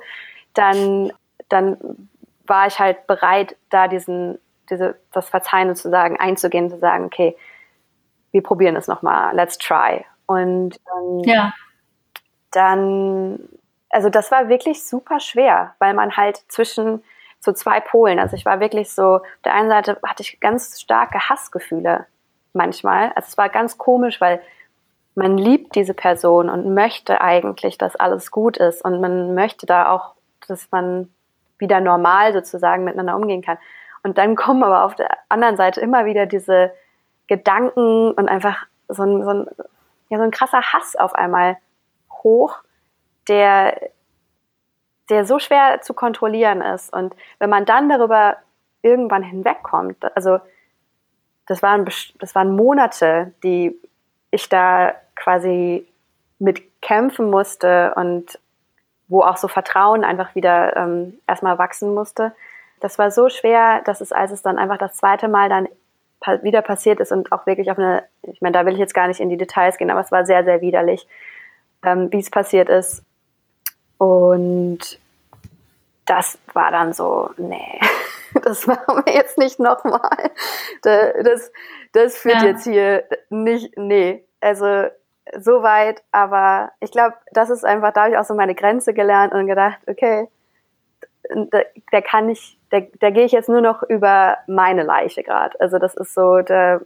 dann, 0.53 1.11
dann 1.49 1.77
war 2.45 2.67
ich 2.67 2.79
halt 2.79 3.07
bereit, 3.07 3.55
da 3.69 3.87
diesen, 3.87 4.39
diese, 4.69 4.99
das 5.11 5.29
Verzeihen 5.29 5.73
sozusagen 5.73 6.19
einzugehen, 6.19 6.69
zu 6.69 6.77
sagen, 6.77 7.05
okay, 7.05 7.35
wir 8.31 8.43
probieren 8.43 8.75
es 8.75 8.87
nochmal, 8.87 9.35
let's 9.35 9.57
try. 9.57 10.05
Und 10.25 10.79
ähm, 10.95 11.19
ja. 11.23 11.53
dann, 12.51 13.39
also 13.89 14.09
das 14.09 14.31
war 14.31 14.49
wirklich 14.49 14.83
super 14.83 15.19
schwer, 15.19 15.75
weil 15.79 15.93
man 15.93 16.15
halt 16.15 16.37
zwischen 16.47 17.03
so 17.39 17.53
zwei 17.53 17.79
Polen, 17.79 18.19
also 18.19 18.35
ich 18.35 18.45
war 18.45 18.59
wirklich 18.59 18.91
so, 18.91 19.15
auf 19.15 19.21
der 19.45 19.55
einen 19.55 19.69
Seite 19.69 19.97
hatte 20.05 20.23
ich 20.23 20.39
ganz 20.39 20.81
starke 20.81 21.29
Hassgefühle 21.29 22.05
manchmal. 22.53 23.11
Also 23.15 23.27
es 23.29 23.37
war 23.37 23.49
ganz 23.49 23.77
komisch, 23.77 24.19
weil 24.19 24.41
man 25.15 25.37
liebt 25.37 25.75
diese 25.75 25.93
Person 25.93 26.49
und 26.49 26.73
möchte 26.73 27.21
eigentlich, 27.21 27.77
dass 27.77 27.95
alles 27.95 28.31
gut 28.31 28.57
ist 28.57 28.83
und 28.83 29.01
man 29.01 29.33
möchte 29.35 29.65
da 29.65 29.91
auch, 29.91 30.15
dass 30.49 30.71
man 30.71 31.09
wieder 31.57 31.79
normal 31.79 32.33
sozusagen 32.33 32.83
miteinander 32.83 33.15
umgehen 33.15 33.41
kann. 33.41 33.57
Und 34.03 34.17
dann 34.17 34.35
kommen 34.35 34.63
aber 34.63 34.83
auf 34.83 34.95
der 34.95 35.09
anderen 35.27 35.57
Seite 35.57 35.81
immer 35.81 36.05
wieder 36.05 36.25
diese 36.25 36.71
Gedanken 37.27 38.11
und 38.11 38.29
einfach 38.29 38.65
so 38.87 39.03
ein, 39.03 39.23
so 39.23 39.29
ein, 39.29 39.47
ja, 40.09 40.17
so 40.17 40.23
ein 40.23 40.31
krasser 40.31 40.61
Hass 40.61 40.95
auf 40.95 41.13
einmal 41.13 41.57
hoch, 42.11 42.55
der, 43.27 43.91
der 45.09 45.25
so 45.25 45.37
schwer 45.39 45.81
zu 45.81 45.93
kontrollieren 45.93 46.61
ist. 46.61 46.91
Und 46.93 47.15
wenn 47.39 47.49
man 47.49 47.65
dann 47.65 47.89
darüber 47.89 48.37
irgendwann 48.81 49.23
hinwegkommt, 49.23 49.97
also 50.15 50.39
das 51.45 51.61
waren, 51.61 51.85
das 52.19 52.35
waren 52.35 52.55
Monate, 52.55 53.33
die 53.43 53.79
ich 54.31 54.49
da 54.49 54.93
quasi 55.15 55.87
mit 56.37 56.81
kämpfen 56.81 57.29
musste 57.29 57.93
und 57.95 58.39
wo 59.09 59.21
auch 59.21 59.37
so 59.37 59.47
Vertrauen 59.47 60.03
einfach 60.03 60.35
wieder 60.35 60.77
ähm, 60.77 61.19
erstmal 61.27 61.57
wachsen 61.57 61.93
musste. 61.93 62.31
Das 62.79 62.97
war 62.97 63.11
so 63.11 63.27
schwer, 63.27 63.81
dass 63.83 63.99
es, 63.99 64.11
als 64.11 64.31
es 64.31 64.41
dann 64.41 64.57
einfach 64.57 64.77
das 64.77 64.95
zweite 64.95 65.27
Mal 65.27 65.49
dann 65.49 65.67
wieder 66.43 66.61
passiert 66.61 66.99
ist 66.99 67.11
und 67.11 67.31
auch 67.31 67.45
wirklich 67.45 67.71
auf 67.71 67.77
eine, 67.77 68.03
ich 68.23 68.41
meine, 68.41 68.53
da 68.53 68.65
will 68.65 68.73
ich 68.73 68.79
jetzt 68.79 68.93
gar 68.93 69.07
nicht 69.07 69.19
in 69.19 69.29
die 69.29 69.37
Details 69.37 69.77
gehen, 69.77 69.89
aber 69.89 70.01
es 70.01 70.11
war 70.11 70.25
sehr, 70.25 70.43
sehr 70.43 70.61
widerlich, 70.61 71.07
ähm, 71.83 72.11
wie 72.11 72.19
es 72.19 72.29
passiert 72.29 72.69
ist. 72.69 73.03
Und 73.97 74.99
das 76.05 76.37
war 76.53 76.71
dann 76.71 76.93
so, 76.93 77.29
nee, 77.37 77.79
das 78.43 78.67
machen 78.67 79.03
wir 79.05 79.13
jetzt 79.13 79.37
nicht 79.37 79.59
nochmal. 79.59 80.31
Das, 80.81 81.51
das 81.93 82.17
führt 82.17 82.41
ja. 82.41 82.45
jetzt 82.45 82.63
hier 82.63 83.03
nicht, 83.29 83.77
nee, 83.77 84.25
also 84.41 84.87
so 85.37 85.63
weit, 85.63 86.01
aber 86.11 86.71
ich 86.79 86.91
glaube, 86.91 87.15
das 87.31 87.49
ist 87.49 87.65
einfach, 87.65 87.93
da 87.93 88.01
habe 88.01 88.11
ich 88.11 88.17
auch 88.17 88.25
so 88.25 88.33
meine 88.33 88.55
Grenze 88.55 88.93
gelernt 88.93 89.33
und 89.33 89.47
gedacht, 89.47 89.79
okay, 89.87 90.27
der, 91.29 91.65
der 91.91 92.01
kann 92.01 92.27
nicht, 92.27 92.57
da, 92.69 92.81
da 92.99 93.09
gehe 93.09 93.25
ich 93.25 93.31
jetzt 93.31 93.49
nur 93.49 93.61
noch 93.61 93.83
über 93.83 94.37
meine 94.47 94.83
Leiche 94.83 95.23
gerade. 95.23 95.59
Also 95.59 95.77
das 95.79 95.95
ist 95.95 96.13
so, 96.13 96.41
der, 96.41 96.81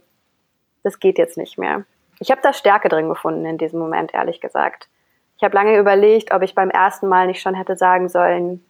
das 0.82 0.98
geht 1.00 1.18
jetzt 1.18 1.38
nicht 1.38 1.58
mehr. 1.58 1.84
Ich 2.20 2.30
habe 2.30 2.40
da 2.42 2.52
Stärke 2.52 2.88
drin 2.88 3.08
gefunden 3.08 3.44
in 3.44 3.58
diesem 3.58 3.80
Moment, 3.80 4.14
ehrlich 4.14 4.40
gesagt. 4.40 4.88
Ich 5.36 5.44
habe 5.44 5.54
lange 5.54 5.78
überlegt, 5.78 6.32
ob 6.32 6.42
ich 6.42 6.54
beim 6.54 6.70
ersten 6.70 7.08
Mal 7.08 7.26
nicht 7.26 7.42
schon 7.42 7.54
hätte 7.54 7.76
sagen 7.76 8.08
sollen, 8.08 8.64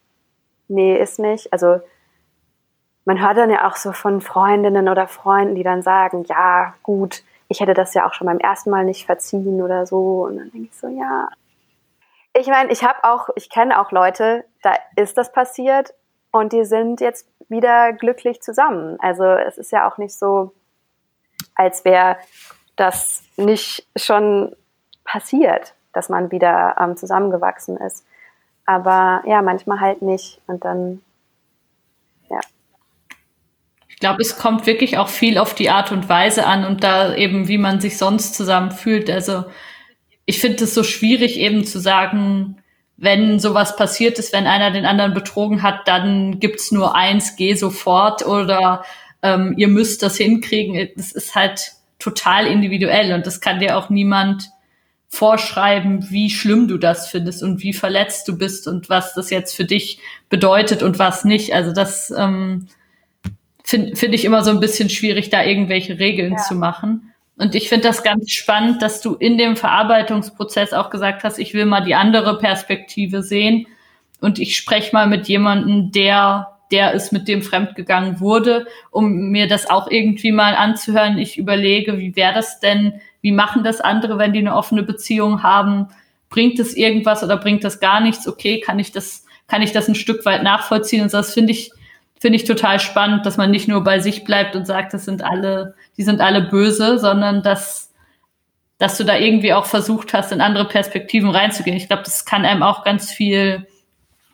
nee, 0.68 0.96
ist 0.96 1.18
nicht. 1.18 1.52
Also 1.52 1.80
man 3.04 3.20
hört 3.20 3.36
dann 3.36 3.50
ja 3.50 3.68
auch 3.68 3.76
so 3.76 3.92
von 3.92 4.20
Freundinnen 4.20 4.88
oder 4.88 5.06
Freunden, 5.06 5.54
die 5.54 5.62
dann 5.62 5.82
sagen, 5.82 6.24
ja, 6.26 6.74
gut, 6.82 7.22
ich 7.54 7.60
hätte 7.60 7.74
das 7.74 7.94
ja 7.94 8.04
auch 8.04 8.14
schon 8.14 8.26
beim 8.26 8.38
ersten 8.38 8.70
Mal 8.70 8.84
nicht 8.84 9.06
verziehen 9.06 9.62
oder 9.62 9.86
so. 9.86 10.24
Und 10.24 10.38
dann 10.38 10.50
denke 10.50 10.68
ich 10.72 10.76
so, 10.76 10.88
ja. 10.88 11.28
Ich 12.36 12.48
meine, 12.48 12.72
ich 12.72 12.82
habe 12.82 13.04
auch, 13.04 13.28
ich 13.36 13.48
kenne 13.48 13.80
auch 13.80 13.92
Leute, 13.92 14.44
da 14.62 14.74
ist 14.96 15.16
das 15.16 15.30
passiert 15.30 15.94
und 16.32 16.52
die 16.52 16.64
sind 16.64 17.00
jetzt 17.00 17.28
wieder 17.48 17.92
glücklich 17.92 18.42
zusammen. 18.42 18.98
Also 18.98 19.24
es 19.24 19.56
ist 19.56 19.70
ja 19.70 19.88
auch 19.88 19.98
nicht 19.98 20.18
so, 20.18 20.52
als 21.54 21.84
wäre 21.84 22.16
das 22.74 23.22
nicht 23.36 23.86
schon 23.94 24.56
passiert, 25.04 25.74
dass 25.92 26.08
man 26.08 26.32
wieder 26.32 26.74
ähm, 26.80 26.96
zusammengewachsen 26.96 27.76
ist. 27.76 28.04
Aber 28.66 29.22
ja, 29.26 29.42
manchmal 29.42 29.78
halt 29.78 30.02
nicht. 30.02 30.40
Und 30.48 30.64
dann. 30.64 31.02
Ich 33.94 34.00
glaube, 34.00 34.20
es 34.20 34.36
kommt 34.36 34.66
wirklich 34.66 34.98
auch 34.98 35.08
viel 35.08 35.38
auf 35.38 35.54
die 35.54 35.70
Art 35.70 35.92
und 35.92 36.08
Weise 36.08 36.46
an 36.46 36.64
und 36.64 36.82
da 36.82 37.14
eben, 37.14 37.46
wie 37.46 37.58
man 37.58 37.80
sich 37.80 37.96
sonst 37.96 38.34
zusammen 38.34 38.72
fühlt. 38.72 39.08
Also 39.08 39.44
ich 40.26 40.40
finde 40.40 40.64
es 40.64 40.74
so 40.74 40.82
schwierig, 40.82 41.38
eben 41.38 41.64
zu 41.64 41.78
sagen, 41.78 42.56
wenn 42.96 43.38
sowas 43.38 43.76
passiert 43.76 44.18
ist, 44.18 44.32
wenn 44.32 44.46
einer 44.46 44.72
den 44.72 44.84
anderen 44.84 45.14
betrogen 45.14 45.62
hat, 45.62 45.86
dann 45.86 46.40
gibt's 46.40 46.72
nur 46.72 46.96
eins, 46.96 47.36
geh 47.36 47.54
sofort 47.54 48.26
oder 48.26 48.84
ähm, 49.22 49.54
ihr 49.56 49.68
müsst 49.68 50.02
das 50.02 50.16
hinkriegen. 50.16 50.90
Das 50.96 51.12
ist 51.12 51.34
halt 51.36 51.72
total 52.00 52.46
individuell 52.46 53.12
und 53.12 53.26
das 53.26 53.40
kann 53.40 53.60
dir 53.60 53.76
auch 53.76 53.90
niemand 53.90 54.50
vorschreiben, 55.08 56.10
wie 56.10 56.30
schlimm 56.30 56.66
du 56.66 56.76
das 56.76 57.08
findest 57.08 57.42
und 57.42 57.62
wie 57.62 57.72
verletzt 57.72 58.26
du 58.26 58.36
bist 58.36 58.66
und 58.66 58.88
was 58.88 59.14
das 59.14 59.30
jetzt 59.30 59.54
für 59.54 59.64
dich 59.64 60.00
bedeutet 60.28 60.82
und 60.82 60.98
was 60.98 61.24
nicht. 61.24 61.54
Also 61.54 61.72
das 61.72 62.12
ähm, 62.16 62.66
finde 63.64 63.96
find 63.96 64.14
ich 64.14 64.24
immer 64.24 64.44
so 64.44 64.50
ein 64.50 64.60
bisschen 64.60 64.90
schwierig, 64.90 65.30
da 65.30 65.42
irgendwelche 65.42 65.98
Regeln 65.98 66.34
ja. 66.34 66.38
zu 66.38 66.54
machen. 66.54 67.12
Und 67.36 67.56
ich 67.56 67.68
finde 67.68 67.88
das 67.88 68.04
ganz 68.04 68.30
spannend, 68.30 68.80
dass 68.80 69.00
du 69.00 69.14
in 69.14 69.38
dem 69.38 69.56
Verarbeitungsprozess 69.56 70.72
auch 70.72 70.90
gesagt 70.90 71.24
hast, 71.24 71.38
ich 71.38 71.52
will 71.52 71.66
mal 71.66 71.80
die 71.80 71.96
andere 71.96 72.38
Perspektive 72.38 73.22
sehen 73.22 73.66
und 74.20 74.38
ich 74.38 74.56
spreche 74.56 74.92
mal 74.92 75.08
mit 75.08 75.26
jemandem, 75.26 75.90
der 75.90 76.54
der 76.70 76.94
es 76.94 77.12
mit 77.12 77.28
dem 77.28 77.42
fremdgegangen 77.42 78.20
wurde, 78.20 78.66
um 78.90 79.30
mir 79.30 79.46
das 79.46 79.70
auch 79.70 79.88
irgendwie 79.88 80.32
mal 80.32 80.56
anzuhören. 80.56 81.18
Ich 81.18 81.38
überlege, 81.38 81.98
wie 81.98 82.16
wäre 82.16 82.34
das 82.34 82.58
denn, 82.58 83.00
wie 83.20 83.32
machen 83.32 83.62
das 83.62 83.80
andere, 83.80 84.18
wenn 84.18 84.32
die 84.32 84.40
eine 84.40 84.56
offene 84.56 84.82
Beziehung 84.82 85.42
haben? 85.42 85.88
Bringt 86.30 86.58
es 86.58 86.76
irgendwas 86.76 87.22
oder 87.22 87.36
bringt 87.36 87.64
das 87.64 87.80
gar 87.80 88.00
nichts? 88.00 88.26
Okay, 88.26 88.60
kann 88.60 88.78
ich 88.78 88.90
das, 88.90 89.24
kann 89.46 89.62
ich 89.62 89.72
das 89.72 89.88
ein 89.88 89.94
Stück 89.94 90.24
weit 90.24 90.42
nachvollziehen? 90.42 91.02
Und 91.02 91.14
das 91.14 91.34
finde 91.34 91.52
ich, 91.52 91.70
finde 92.24 92.36
ich 92.36 92.44
total 92.46 92.80
spannend, 92.80 93.26
dass 93.26 93.36
man 93.36 93.50
nicht 93.50 93.68
nur 93.68 93.84
bei 93.84 93.98
sich 93.98 94.24
bleibt 94.24 94.56
und 94.56 94.66
sagt, 94.66 94.94
das 94.94 95.04
sind 95.04 95.22
alle, 95.22 95.74
die 95.98 96.04
sind 96.04 96.22
alle 96.22 96.40
böse, 96.40 96.98
sondern 96.98 97.42
dass, 97.42 97.92
dass 98.78 98.96
du 98.96 99.04
da 99.04 99.18
irgendwie 99.18 99.52
auch 99.52 99.66
versucht 99.66 100.14
hast, 100.14 100.32
in 100.32 100.40
andere 100.40 100.66
Perspektiven 100.66 101.28
reinzugehen. 101.28 101.76
Ich 101.76 101.86
glaube, 101.86 102.02
das 102.02 102.24
kann 102.24 102.46
einem 102.46 102.62
auch 102.62 102.82
ganz 102.82 103.12
viel 103.12 103.66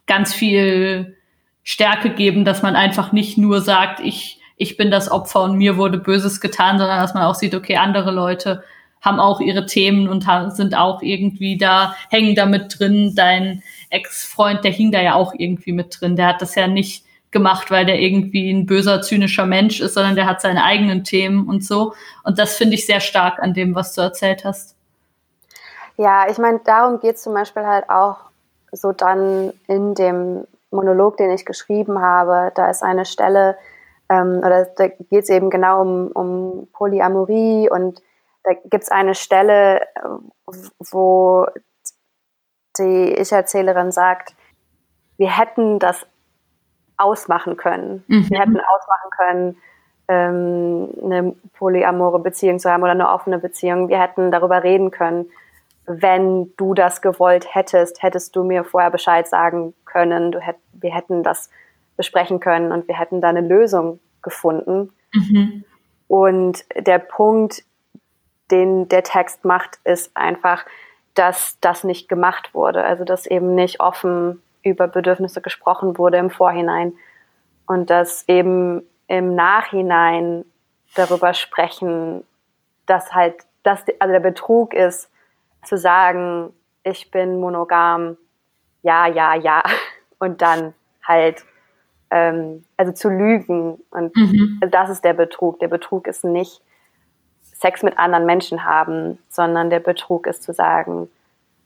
ganz 0.06 0.32
viel 0.32 1.16
Stärke 1.64 2.10
geben, 2.10 2.44
dass 2.44 2.62
man 2.62 2.76
einfach 2.76 3.10
nicht 3.10 3.38
nur 3.38 3.60
sagt, 3.60 3.98
ich, 3.98 4.40
ich 4.56 4.76
bin 4.76 4.92
das 4.92 5.10
Opfer 5.10 5.42
und 5.42 5.56
mir 5.56 5.76
wurde 5.76 5.98
Böses 5.98 6.40
getan, 6.40 6.78
sondern 6.78 7.00
dass 7.00 7.14
man 7.14 7.24
auch 7.24 7.34
sieht, 7.34 7.56
okay, 7.56 7.76
andere 7.76 8.12
Leute 8.12 8.62
haben 9.00 9.18
auch 9.18 9.40
ihre 9.40 9.66
Themen 9.66 10.08
und 10.08 10.26
sind 10.52 10.76
auch 10.76 11.02
irgendwie 11.02 11.58
da, 11.58 11.96
hängen 12.08 12.36
da 12.36 12.46
mit 12.46 12.78
drin. 12.78 13.14
Dein 13.16 13.64
Ex-Freund, 13.88 14.62
der 14.62 14.70
hing 14.70 14.92
da 14.92 15.02
ja 15.02 15.14
auch 15.14 15.34
irgendwie 15.36 15.72
mit 15.72 16.00
drin. 16.00 16.14
Der 16.14 16.28
hat 16.28 16.40
das 16.40 16.54
ja 16.54 16.68
nicht 16.68 17.04
gemacht, 17.30 17.70
weil 17.70 17.86
der 17.86 18.00
irgendwie 18.00 18.50
ein 18.50 18.66
böser, 18.66 19.02
zynischer 19.02 19.46
Mensch 19.46 19.80
ist, 19.80 19.94
sondern 19.94 20.16
der 20.16 20.26
hat 20.26 20.40
seine 20.40 20.64
eigenen 20.64 21.04
Themen 21.04 21.48
und 21.48 21.64
so. 21.64 21.94
Und 22.24 22.38
das 22.38 22.56
finde 22.56 22.74
ich 22.74 22.86
sehr 22.86 23.00
stark 23.00 23.40
an 23.40 23.54
dem, 23.54 23.74
was 23.74 23.94
du 23.94 24.00
erzählt 24.00 24.44
hast. 24.44 24.76
Ja, 25.96 26.28
ich 26.28 26.38
meine, 26.38 26.60
darum 26.64 26.98
geht 26.98 27.16
es 27.16 27.22
zum 27.22 27.34
Beispiel 27.34 27.64
halt 27.64 27.88
auch 27.88 28.16
so 28.72 28.92
dann 28.92 29.52
in 29.68 29.94
dem 29.94 30.46
Monolog, 30.70 31.16
den 31.16 31.30
ich 31.30 31.44
geschrieben 31.44 32.00
habe. 32.00 32.52
Da 32.54 32.70
ist 32.70 32.82
eine 32.82 33.04
Stelle, 33.04 33.58
ähm, 34.08 34.38
oder 34.38 34.64
da 34.64 34.88
geht 34.88 35.24
es 35.24 35.28
eben 35.28 35.50
genau 35.50 35.82
um, 35.82 36.06
um 36.08 36.68
Polyamorie 36.72 37.68
und 37.70 38.02
da 38.42 38.52
gibt 38.54 38.84
es 38.84 38.90
eine 38.90 39.14
Stelle, 39.14 39.86
wo 40.78 41.46
die 42.78 43.12
Ich-Erzählerin 43.12 43.92
sagt, 43.92 44.34
wir 45.18 45.36
hätten 45.36 45.78
das 45.78 46.06
ausmachen 47.00 47.56
können. 47.56 48.04
Mhm. 48.06 48.30
Wir 48.30 48.40
hätten 48.40 48.60
ausmachen 48.60 49.10
können, 49.16 49.56
ähm, 50.08 50.88
eine 51.04 51.34
polyamore 51.54 52.18
Beziehung 52.18 52.58
zu 52.58 52.70
haben 52.70 52.82
oder 52.82 52.92
eine 52.92 53.08
offene 53.08 53.38
Beziehung. 53.38 53.88
Wir 53.88 54.00
hätten 54.00 54.30
darüber 54.30 54.62
reden 54.64 54.90
können. 54.90 55.30
Wenn 55.86 56.52
du 56.56 56.74
das 56.74 57.00
gewollt 57.00 57.54
hättest, 57.54 58.02
hättest 58.02 58.36
du 58.36 58.44
mir 58.44 58.64
vorher 58.64 58.90
Bescheid 58.90 59.28
sagen 59.28 59.74
können. 59.84 60.32
Du 60.32 60.40
hätt, 60.40 60.56
wir 60.72 60.94
hätten 60.94 61.22
das 61.22 61.50
besprechen 61.96 62.40
können 62.40 62.72
und 62.72 62.88
wir 62.88 62.98
hätten 62.98 63.20
da 63.20 63.28
eine 63.28 63.40
Lösung 63.40 64.00
gefunden. 64.22 64.92
Mhm. 65.12 65.64
Und 66.08 66.64
der 66.74 66.98
Punkt, 66.98 67.62
den 68.50 68.88
der 68.88 69.04
Text 69.04 69.44
macht, 69.44 69.78
ist 69.84 70.16
einfach, 70.16 70.64
dass 71.14 71.58
das 71.60 71.84
nicht 71.84 72.08
gemacht 72.08 72.52
wurde. 72.52 72.84
Also 72.84 73.04
dass 73.04 73.26
eben 73.26 73.54
nicht 73.54 73.80
offen 73.80 74.42
über 74.62 74.88
Bedürfnisse 74.88 75.40
gesprochen 75.40 75.98
wurde 75.98 76.18
im 76.18 76.30
Vorhinein 76.30 76.92
und 77.66 77.90
dass 77.90 78.28
eben 78.28 78.82
im 79.06 79.34
Nachhinein 79.34 80.44
darüber 80.94 81.34
sprechen, 81.34 82.24
dass 82.86 83.12
halt, 83.14 83.44
dass 83.62 83.84
also 83.98 84.12
der 84.12 84.20
Betrug 84.20 84.74
ist, 84.74 85.10
zu 85.64 85.76
sagen, 85.76 86.52
ich 86.82 87.10
bin 87.10 87.40
monogam, 87.40 88.16
ja, 88.82 89.06
ja, 89.06 89.34
ja, 89.34 89.62
und 90.18 90.42
dann 90.42 90.74
halt, 91.02 91.44
ähm, 92.10 92.64
also 92.76 92.92
zu 92.92 93.08
lügen. 93.08 93.78
Und 93.90 94.14
mhm. 94.16 94.60
das 94.70 94.90
ist 94.90 95.04
der 95.04 95.14
Betrug. 95.14 95.60
Der 95.60 95.68
Betrug 95.68 96.06
ist 96.06 96.24
nicht 96.24 96.62
Sex 97.42 97.82
mit 97.82 97.98
anderen 97.98 98.26
Menschen 98.26 98.64
haben, 98.64 99.18
sondern 99.28 99.70
der 99.70 99.80
Betrug 99.80 100.26
ist 100.26 100.42
zu 100.42 100.52
sagen, 100.52 101.10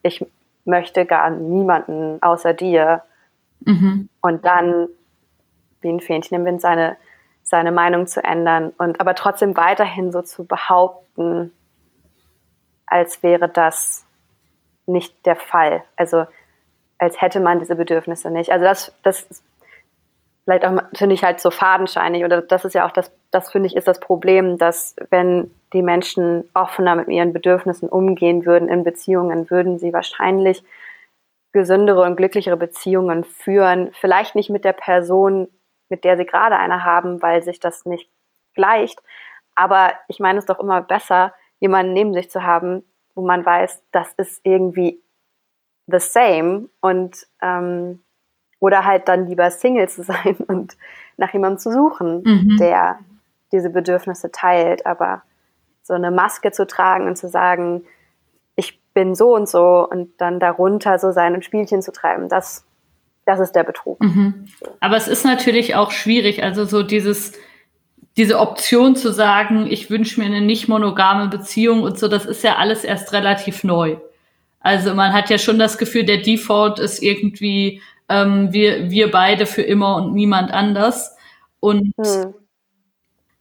ich 0.03 0.27
möchte 0.65 1.07
gar 1.07 1.31
niemanden 1.31 2.23
außer 2.23 2.55
dir. 2.55 3.03
Mhm. 3.61 4.09
Und 4.21 4.45
dann, 4.45 4.89
wie 5.81 5.89
ein 5.89 6.01
Fähnchen 6.01 6.37
im 6.37 6.45
Wind, 6.45 6.61
seine, 6.61 6.97
seine 7.43 7.73
Meinung 7.73 8.07
zu 8.07 8.23
ändern 8.23 8.73
und 8.79 9.01
aber 9.01 9.15
trotzdem 9.15 9.57
weiterhin 9.57 10.13
so 10.13 10.23
zu 10.23 10.45
behaupten, 10.45 11.53
als 12.87 13.23
wäre 13.23 13.49
das 13.49 14.07
nicht 14.87 15.27
der 15.27 15.37
Fall. 15.37 15.85
Also 15.97 16.27
als 16.99 17.21
hätte 17.21 17.41
man 17.41 17.59
diese 17.59 17.77
Bedürfnisse 17.77 18.31
nicht. 18.31 18.51
Also 18.51 18.65
das, 18.65 18.95
das 19.03 19.43
vielleicht 20.45 20.65
auch, 20.65 20.79
finde 20.95 21.15
ich 21.15 21.25
halt 21.25 21.41
so 21.41 21.51
fadenscheinig 21.51 22.25
oder 22.25 22.43
das 22.43 22.65
ist 22.65 22.75
ja 22.75 22.87
auch 22.87 22.91
das, 22.91 23.11
das 23.31 23.51
finde 23.51 23.67
ich 23.67 23.77
ist 23.77 23.89
das 23.89 24.01
Problem, 24.01 24.59
dass 24.59 24.95
wenn 25.11 25.51
die 25.73 25.83
Menschen 25.83 26.49
offener 26.55 26.95
mit 26.95 27.09
ihren 27.09 27.33
Bedürfnissen 27.33 27.89
umgehen 27.89 28.47
würden 28.47 28.69
in 28.69 28.85
Beziehungen, 28.85 29.51
würden 29.51 29.79
sie 29.79 29.93
wahrscheinlich 29.93 30.63
gesündere 31.53 32.03
und 32.03 32.17
glücklichere 32.17 32.57
Beziehungen 32.57 33.25
führen. 33.25 33.91
Vielleicht 33.95 34.35
nicht 34.35 34.51
mit 34.51 34.65
der 34.65 34.73
Person, 34.73 35.49
mit 35.89 36.05
der 36.05 36.17
sie 36.17 36.27
gerade 36.27 36.57
eine 36.57 36.85
haben, 36.85 37.23
weil 37.23 37.43
sich 37.43 37.61
das 37.61 37.87
nicht 37.87 38.11
gleicht. 38.55 39.01
Aber 39.55 39.93
ich 40.09 40.21
meine 40.21 40.39
es 40.39 40.47
doch 40.47 40.59
immer 40.59 40.83
besser, 40.83 41.33
jemanden 41.61 41.93
neben 41.93 42.13
sich 42.13 42.31
zu 42.31 42.43
haben, 42.43 42.85
wo 43.15 43.25
man 43.25 43.47
weiß, 43.47 43.83
das 43.93 44.13
ist 44.15 44.41
irgendwie 44.43 45.01
the 45.87 45.99
same 45.99 46.69
und 46.81 47.27
ähm, 47.41 48.04
oder 48.65 48.87
halt 48.87 49.09
dann 49.09 49.27
lieber 49.27 49.51
Single 49.51 49.91
zu 49.91 50.03
sein 50.03 50.37
und 50.49 50.79
nach 51.19 51.35
jemandem 51.35 51.59
zu 51.59 51.71
suchen, 51.71 52.23
mhm. 52.25 52.57
der 52.57 52.99
diese 53.53 53.69
Bedürfnisse 53.69 54.33
teilt. 54.33 54.87
Aber 54.87 55.23
so 55.83 55.93
eine 55.93 56.11
Maske 56.11 56.51
zu 56.51 56.67
tragen 56.67 57.07
und 57.07 57.17
zu 57.17 57.29
sagen, 57.29 57.83
ich 58.57 58.81
bin 58.95 59.15
so 59.15 59.35
und 59.35 59.51
so 59.51 59.87
und 59.89 60.13
dann 60.17 60.41
darunter 60.41 60.99
so 60.99 61.13
sein 61.13 61.35
und 61.35 61.45
Spielchen 61.45 61.83
zu 61.83 61.93
treiben, 61.93 62.31
das, 62.31 62.65
das 63.27 63.39
ist 63.39 63.53
der 63.53 63.65
Betrug. 63.65 64.01
Mhm. 64.01 64.47
Aber 64.81 64.97
es 64.97 65.09
ist 65.09 65.27
natürlich 65.27 65.75
auch 65.75 65.91
schwierig, 65.91 66.43
also 66.43 66.65
so 66.65 66.83
dieses, 66.83 67.33
diese 68.17 68.39
Option 68.39 68.97
zu 68.97 69.13
sagen, 69.13 69.67
ich 69.69 69.91
wünsche 69.91 70.19
mir 70.21 70.27
eine 70.27 70.41
nicht 70.41 70.69
monogame 70.69 71.29
Beziehung 71.29 71.83
und 71.83 71.99
so, 71.99 72.09
das 72.09 72.25
ist 72.25 72.43
ja 72.43 72.57
alles 72.57 72.83
erst 72.83 73.13
relativ 73.13 73.63
neu. 73.63 73.99
Also 74.61 74.95
man 74.95 75.13
hat 75.13 75.29
ja 75.29 75.37
schon 75.37 75.59
das 75.59 75.77
Gefühl, 75.77 76.05
der 76.05 76.23
Default 76.23 76.79
ist 76.79 77.03
irgendwie 77.03 77.83
ähm, 78.09 78.53
wir, 78.53 78.91
wir 78.91 79.11
beide 79.11 79.47
für 79.47 79.63
immer 79.63 79.97
und 79.97 80.15
niemand 80.15 80.53
anders. 80.53 81.17
Und 81.61 81.93
hm. 81.99 82.35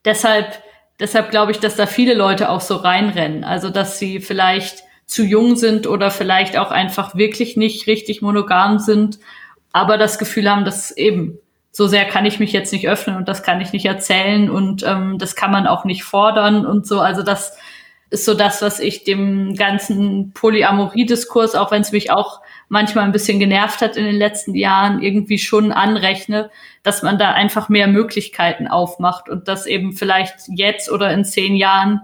deshalb, 0.05 0.61
deshalb 0.99 1.31
glaube 1.31 1.51
ich, 1.51 1.59
dass 1.59 1.75
da 1.75 1.85
viele 1.85 2.13
Leute 2.13 2.49
auch 2.49 2.61
so 2.61 2.75
reinrennen. 2.75 3.43
Also, 3.43 3.69
dass 3.69 3.99
sie 3.99 4.19
vielleicht 4.19 4.83
zu 5.05 5.23
jung 5.23 5.55
sind 5.55 5.85
oder 5.87 6.11
vielleicht 6.11 6.57
auch 6.57 6.71
einfach 6.71 7.15
wirklich 7.15 7.57
nicht 7.57 7.87
richtig 7.87 8.21
monogam 8.21 8.79
sind, 8.79 9.19
aber 9.71 9.97
das 9.97 10.17
Gefühl 10.17 10.49
haben, 10.49 10.65
dass 10.65 10.91
eben 10.91 11.37
so 11.71 11.87
sehr 11.87 12.05
kann 12.05 12.25
ich 12.25 12.39
mich 12.39 12.53
jetzt 12.53 12.71
nicht 12.71 12.87
öffnen 12.87 13.17
und 13.17 13.27
das 13.27 13.43
kann 13.43 13.59
ich 13.59 13.73
nicht 13.73 13.85
erzählen 13.85 14.49
und 14.49 14.83
ähm, 14.83 15.17
das 15.17 15.35
kann 15.35 15.51
man 15.51 15.67
auch 15.67 15.85
nicht 15.85 16.03
fordern 16.03 16.65
und 16.65 16.85
so. 16.87 16.99
Also 16.99 17.23
das 17.23 17.57
ist 18.11 18.25
so 18.25 18.35
das, 18.35 18.61
was 18.61 18.79
ich 18.79 19.03
dem 19.03 19.55
ganzen 19.55 20.33
Polyamorie-Diskurs, 20.33 21.55
auch 21.55 21.71
wenn 21.71 21.81
es 21.81 21.91
mich 21.91 22.11
auch 22.11 22.41
manchmal 22.73 23.05
ein 23.05 23.11
bisschen 23.11 23.37
genervt 23.37 23.81
hat 23.81 23.95
in 23.95 24.03
den 24.03 24.15
letzten 24.15 24.55
Jahren, 24.55 25.01
irgendwie 25.01 25.37
schon 25.37 25.71
anrechne, 25.71 26.49
dass 26.81 27.03
man 27.03 27.19
da 27.19 27.31
einfach 27.31 27.69
mehr 27.69 27.87
Möglichkeiten 27.87 28.67
aufmacht 28.67 29.29
und 29.29 29.47
dass 29.47 29.67
eben 29.67 29.93
vielleicht 29.93 30.33
jetzt 30.47 30.91
oder 30.91 31.11
in 31.11 31.23
zehn 31.23 31.55
Jahren 31.55 32.01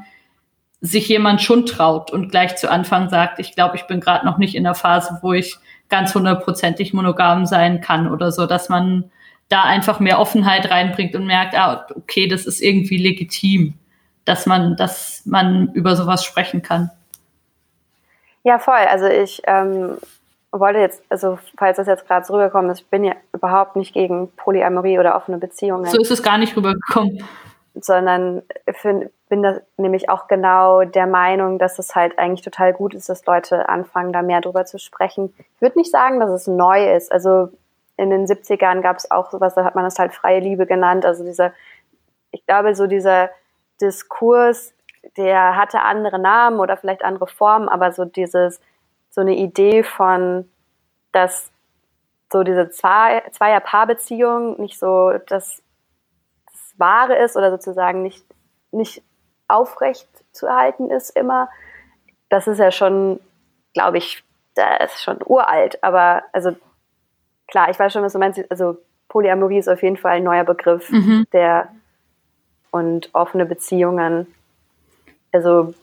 sich 0.79 1.10
jemand 1.10 1.41
schon 1.41 1.65
traut 1.65 2.12
und 2.12 2.29
gleich 2.29 2.55
zu 2.55 2.69
Anfang 2.69 3.10
sagt, 3.10 3.39
ich 3.39 3.55
glaube, 3.55 3.77
ich 3.77 3.88
bin 3.88 3.99
gerade 3.99 4.25
noch 4.27 4.38
nicht 4.38 4.53
in 4.53 4.63
der 4.63 4.75
Phase, 4.75 5.17
wo 5.23 5.34
ich 5.34 5.58
ganz 5.89 6.13
hundertprozentig 6.13 6.93
monogam 6.93 7.47
sein 7.47 7.82
kann 7.82 8.10
oder 8.10 8.32
so, 8.32 8.45
dass 8.45 8.69
man 8.69 9.12
da 9.49 9.63
einfach 9.63 9.99
mehr 9.99 10.19
Offenheit 10.19 10.69
reinbringt 10.69 11.15
und 11.15 11.25
merkt, 11.25 11.58
ah, 11.58 11.88
okay, 11.95 12.27
das 12.27 12.45
ist 12.45 12.62
irgendwie 12.62 12.97
legitim, 12.97 13.73
dass 14.23 14.45
man, 14.45 14.75
dass 14.75 15.23
man 15.25 15.73
über 15.73 15.95
sowas 15.95 16.23
sprechen 16.23 16.62
kann. 16.62 16.91
Ja, 18.43 18.60
voll. 18.60 18.86
Also 18.88 19.08
ich 19.08 19.41
ähm, 19.47 19.97
wollte 20.51 20.79
jetzt, 20.79 21.03
also 21.09 21.38
falls 21.57 21.77
das 21.77 21.88
jetzt 21.88 22.07
gerade 22.07 22.25
so 22.25 22.33
rübergekommen 22.33 22.71
ist, 22.71 22.81
ich 22.81 22.88
bin 22.88 23.03
ja 23.03 23.13
überhaupt 23.33 23.75
nicht 23.75 23.93
gegen 23.93 24.31
Polyamorie 24.35 24.99
oder 24.99 25.15
offene 25.15 25.38
Beziehungen. 25.38 25.85
So 25.85 26.01
ist 26.01 26.12
es 26.12 26.23
gar 26.23 26.38
nicht 26.38 26.55
rübergekommen. 26.57 27.23
Sondern 27.75 28.41
find, 28.73 29.12
bin 29.29 29.43
da 29.43 29.59
nämlich 29.77 30.09
auch 30.09 30.27
genau 30.27 30.83
der 30.83 31.05
Meinung, 31.05 31.59
dass 31.59 31.77
es 31.77 31.95
halt 31.95 32.17
eigentlich 32.17 32.41
total 32.41 32.73
gut 32.73 32.95
ist, 32.95 33.09
dass 33.09 33.25
Leute 33.25 33.69
anfangen, 33.69 34.12
da 34.12 34.23
mehr 34.23 34.41
drüber 34.41 34.65
zu 34.65 34.79
sprechen. 34.79 35.33
Ich 35.55 35.62
würde 35.62 35.77
nicht 35.77 35.91
sagen, 35.91 36.19
dass 36.19 36.31
es 36.31 36.47
neu 36.47 36.95
ist. 36.95 37.12
Also 37.12 37.49
in 37.95 38.09
den 38.09 38.25
70ern 38.25 38.81
gab 38.81 38.97
es 38.97 39.12
auch 39.12 39.29
sowas, 39.29 39.53
da 39.53 39.63
hat 39.63 39.75
man 39.75 39.83
das 39.83 39.99
halt 39.99 40.13
freie 40.13 40.39
Liebe 40.39 40.65
genannt. 40.65 41.05
Also 41.05 41.23
dieser, 41.23 41.53
ich 42.31 42.43
glaube, 42.45 42.73
so 42.73 42.88
dieser 42.88 43.29
Diskurs, 43.81 44.73
der 45.15 45.55
hatte 45.55 45.81
andere 45.83 46.17
Namen 46.17 46.59
oder 46.59 46.75
vielleicht 46.75 47.03
andere 47.03 47.27
Formen, 47.27 47.69
aber 47.69 47.91
so 47.91 48.05
dieses, 48.05 48.59
so 49.19 49.21
eine 49.21 49.36
Idee 49.36 49.84
von, 49.84 50.49
dass 51.12 51.51
so 52.32 52.43
diese 52.43 52.69
zwei, 52.69 53.21
Zweier-Paar-Beziehung 53.32 54.62
nicht 54.62 54.79
so 54.79 55.12
das, 55.27 55.62
das 56.45 56.73
Wahre 56.77 57.17
ist 57.17 57.36
oder 57.36 57.51
sozusagen 57.51 58.01
nicht, 58.01 58.23
nicht 58.71 59.03
aufrecht 59.49 60.08
zu 60.32 60.45
erhalten 60.45 60.89
ist 60.89 61.10
immer. 61.10 61.49
Das 62.29 62.47
ist 62.47 62.60
ja 62.60 62.71
schon, 62.71 63.19
glaube 63.73 63.97
ich, 63.97 64.23
das 64.55 64.93
ist 64.93 65.03
schon 65.03 65.17
uralt. 65.25 65.84
Aber 65.84 66.23
also 66.32 66.55
klar, 67.47 67.69
ich 67.69 67.77
weiß 67.77 67.91
schon, 67.91 68.03
was 68.03 68.13
du 68.13 68.19
meinst. 68.19 68.39
Also 68.49 68.77
Polyamorie 69.10 69.58
ist 69.58 69.67
auf 69.67 69.84
jeden 69.84 69.97
Fall 69.97 70.13
ein 70.17 70.23
neuer 70.23 70.45
Begriff, 70.45 70.89
mhm. 70.91 71.27
der 71.34 71.67
und 72.71 73.10
offene 73.13 73.45
Beziehungen. 73.45 74.34
Also 75.34 75.73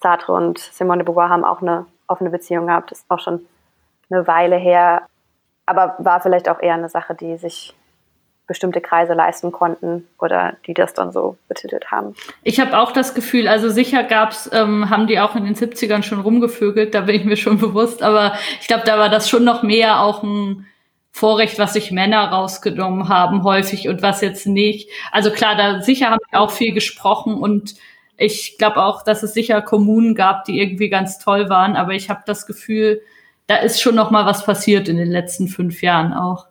Sartre 0.00 0.32
und 0.32 0.60
Simone 0.60 1.04
de 1.04 1.04
Beauvoir 1.04 1.28
haben 1.28 1.44
auch 1.44 1.60
eine 1.60 1.84
offene 2.08 2.30
Beziehung 2.30 2.66
gehabt, 2.66 2.92
ist 2.92 3.04
auch 3.08 3.18
schon 3.18 3.46
eine 4.10 4.26
Weile 4.26 4.56
her. 4.56 5.02
aber 5.66 5.96
war 5.98 6.20
vielleicht 6.20 6.48
auch 6.48 6.60
eher 6.60 6.74
eine 6.74 6.88
Sache, 6.90 7.14
die 7.14 7.36
sich 7.36 7.74
bestimmte 8.46 8.80
Kreise 8.80 9.14
leisten 9.14 9.52
konnten 9.52 10.06
oder 10.18 10.56
die 10.66 10.74
das 10.74 10.92
dann 10.92 11.12
so 11.12 11.38
betitelt 11.48 11.90
haben. 11.90 12.14
Ich 12.42 12.60
habe 12.60 12.78
auch 12.78 12.92
das 12.92 13.14
Gefühl, 13.14 13.48
also 13.48 13.70
sicher 13.70 14.04
gab's, 14.04 14.50
ähm, 14.52 14.90
haben 14.90 15.06
die 15.06 15.18
auch 15.18 15.34
in 15.34 15.44
den 15.44 15.54
70ern 15.54 16.02
schon 16.02 16.20
rumgevögelt, 16.20 16.94
da 16.94 17.02
bin 17.02 17.16
ich 17.16 17.24
mir 17.24 17.36
schon 17.36 17.58
bewusst, 17.60 18.02
aber 18.02 18.34
ich 18.60 18.66
glaube, 18.66 18.84
da 18.84 18.98
war 18.98 19.08
das 19.08 19.28
schon 19.28 19.44
noch 19.44 19.62
mehr 19.62 20.00
auch 20.00 20.22
ein 20.22 20.66
Vorrecht, 21.10 21.58
was 21.58 21.74
sich 21.74 21.92
Männer 21.92 22.28
rausgenommen 22.30 23.08
haben 23.08 23.44
häufig 23.44 23.88
und 23.88 24.02
was 24.02 24.20
jetzt 24.20 24.46
nicht. 24.46 24.90
Also 25.12 25.30
klar, 25.30 25.56
da 25.56 25.80
sicher 25.80 26.10
haben 26.10 26.18
wir 26.30 26.40
auch 26.40 26.50
viel 26.50 26.74
gesprochen 26.74 27.38
und 27.38 27.76
ich 28.16 28.58
glaube 28.58 28.82
auch, 28.82 29.02
dass 29.02 29.22
es 29.22 29.34
sicher 29.34 29.60
Kommunen 29.62 30.14
gab, 30.14 30.44
die 30.44 30.60
irgendwie 30.60 30.88
ganz 30.88 31.18
toll 31.18 31.48
waren, 31.48 31.76
aber 31.76 31.92
ich 31.92 32.10
habe 32.10 32.22
das 32.26 32.46
Gefühl, 32.46 33.02
da 33.46 33.56
ist 33.56 33.80
schon 33.80 33.94
noch 33.94 34.10
mal 34.10 34.26
was 34.26 34.44
passiert 34.44 34.88
in 34.88 34.96
den 34.96 35.10
letzten 35.10 35.48
fünf 35.48 35.82
Jahren 35.82 36.12
auch. 36.12 36.46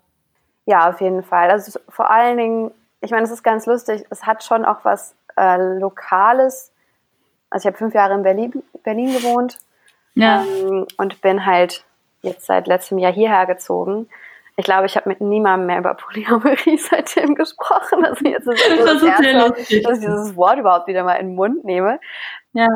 Ja, 0.66 0.90
auf 0.90 1.02
jeden 1.02 1.24
Fall. 1.24 1.50
Also 1.52 1.80
vor 1.90 2.10
allen 2.10 2.38
Dingen, 2.38 2.72
ich 3.02 3.12
meine, 3.12 3.24
es 3.24 3.32
ist 3.32 3.44
ganz 3.44 3.66
lustig, 3.66 4.04
es 4.10 4.26
hat 4.26 4.44
schon 4.44 4.66
auch 4.66 4.84
was 4.84 5.16
äh, 5.38 5.58
Lokales. 5.80 6.72
Also 7.50 7.64
ich 7.64 7.74
habe 7.74 7.78
fünf 7.78 7.94
Jahre 7.94 8.14
in 8.14 8.24
Berlin, 8.24 8.64
Berlin 8.84 9.14
gewohnt 9.14 9.58
ja. 10.16 10.44
ähm, 10.44 10.88
und 10.98 11.22
bin 11.22 11.46
halt 11.46 11.86
jetzt 12.22 12.46
seit 12.46 12.68
letztem 12.68 12.98
Jahr 12.98 13.12
hierher 13.12 13.46
gezogen. 13.46 14.08
Ich 14.56 14.66
glaube, 14.66 14.86
ich 14.86 14.96
habe 14.96 15.10
mit 15.10 15.20
niemandem 15.20 15.68
mehr 15.68 15.80
über 15.80 15.96
Polyamorie 15.96 16.78
seitdem 16.90 17.36
gesprochen. 17.36 18.06
Also 18.06 18.26
jetzt 18.26 18.48
ist 18.48 18.70
das, 18.70 18.78
das, 18.78 19.02
das 19.02 19.04
erste, 19.04 19.34
dass 19.34 19.98
ich 19.98 20.06
dieses 20.06 20.36
Wort 20.36 20.60
überhaupt 20.60 20.88
wieder 20.88 21.04
mal 21.04 21.16
in 21.16 21.30
den 21.30 21.36
Mund 21.36 21.64
nehme. 21.64 22.00
Ja 22.54 22.68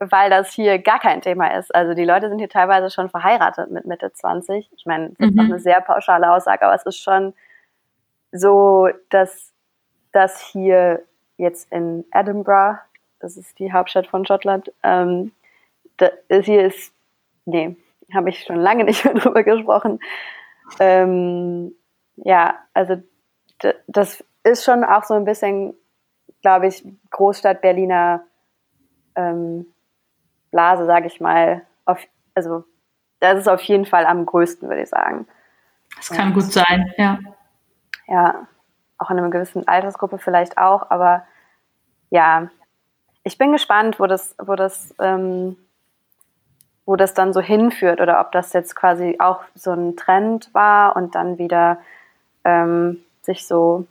weil 0.00 0.30
das 0.30 0.52
hier 0.52 0.78
gar 0.78 0.98
kein 0.98 1.20
Thema 1.20 1.54
ist. 1.58 1.74
Also 1.74 1.92
die 1.92 2.06
Leute 2.06 2.30
sind 2.30 2.38
hier 2.38 2.48
teilweise 2.48 2.90
schon 2.90 3.10
verheiratet 3.10 3.70
mit 3.70 3.84
Mitte 3.84 4.10
20. 4.10 4.70
Ich 4.74 4.86
meine, 4.86 5.10
das 5.10 5.28
ist 5.28 5.34
mhm. 5.34 5.40
auch 5.40 5.44
eine 5.44 5.60
sehr 5.60 5.80
pauschale 5.82 6.32
Aussage, 6.32 6.64
aber 6.64 6.74
es 6.74 6.86
ist 6.86 6.96
schon 6.96 7.34
so, 8.32 8.88
dass 9.10 9.52
das 10.12 10.40
hier 10.40 11.02
jetzt 11.36 11.70
in 11.70 12.06
Edinburgh, 12.12 12.80
das 13.20 13.36
ist 13.36 13.58
die 13.58 13.72
Hauptstadt 13.72 14.06
von 14.06 14.26
Schottland, 14.26 14.72
ähm, 14.82 15.32
das, 15.98 16.12
hier 16.44 16.64
ist, 16.64 16.94
nee, 17.44 17.76
habe 18.14 18.30
ich 18.30 18.42
schon 18.44 18.56
lange 18.56 18.84
nicht 18.84 19.04
mehr 19.04 19.14
drüber 19.14 19.42
gesprochen. 19.42 20.00
Ähm, 20.78 21.72
ja, 22.16 22.58
also 22.74 23.02
das 23.86 24.24
ist 24.42 24.64
schon 24.64 24.84
auch 24.84 25.04
so 25.04 25.14
ein 25.14 25.24
bisschen, 25.24 25.74
glaube 26.42 26.68
ich, 26.68 26.84
Großstadt 27.10 27.60
Berliner 27.60 28.22
ähm, 29.16 29.66
Blase, 30.50 30.86
sage 30.86 31.06
ich 31.06 31.20
mal, 31.20 31.62
auf, 31.84 32.00
also 32.34 32.64
das 33.20 33.38
ist 33.38 33.48
auf 33.48 33.62
jeden 33.62 33.86
Fall 33.86 34.06
am 34.06 34.26
größten, 34.26 34.68
würde 34.68 34.82
ich 34.82 34.88
sagen. 34.88 35.26
Das 35.96 36.10
kann 36.10 36.28
Und, 36.28 36.34
gut 36.34 36.44
sein, 36.44 36.92
ja. 36.96 37.18
Ja, 38.06 38.46
auch 38.98 39.10
in 39.10 39.18
einer 39.18 39.30
gewissen 39.30 39.68
Altersgruppe 39.68 40.18
vielleicht 40.18 40.58
auch, 40.58 40.90
aber 40.90 41.24
ja, 42.10 42.50
ich 43.22 43.38
bin 43.38 43.52
gespannt, 43.52 44.00
wo 44.00 44.06
das, 44.06 44.34
wo 44.38 44.56
das, 44.56 44.94
ähm, 44.98 45.56
wo 46.86 46.96
das 46.96 47.14
dann 47.14 47.32
so 47.32 47.40
hinführt 47.40 48.00
oder 48.00 48.20
ob 48.20 48.32
das 48.32 48.52
jetzt 48.52 48.74
quasi 48.74 49.16
auch 49.18 49.40
so 49.54 49.72
ein 49.72 49.96
Trend 49.96 50.50
war 50.52 50.96
und 50.96 51.14
dann 51.14 51.38
wieder 51.38 51.78
ähm, 52.44 52.98
sich 53.22 53.46
so 53.46 53.86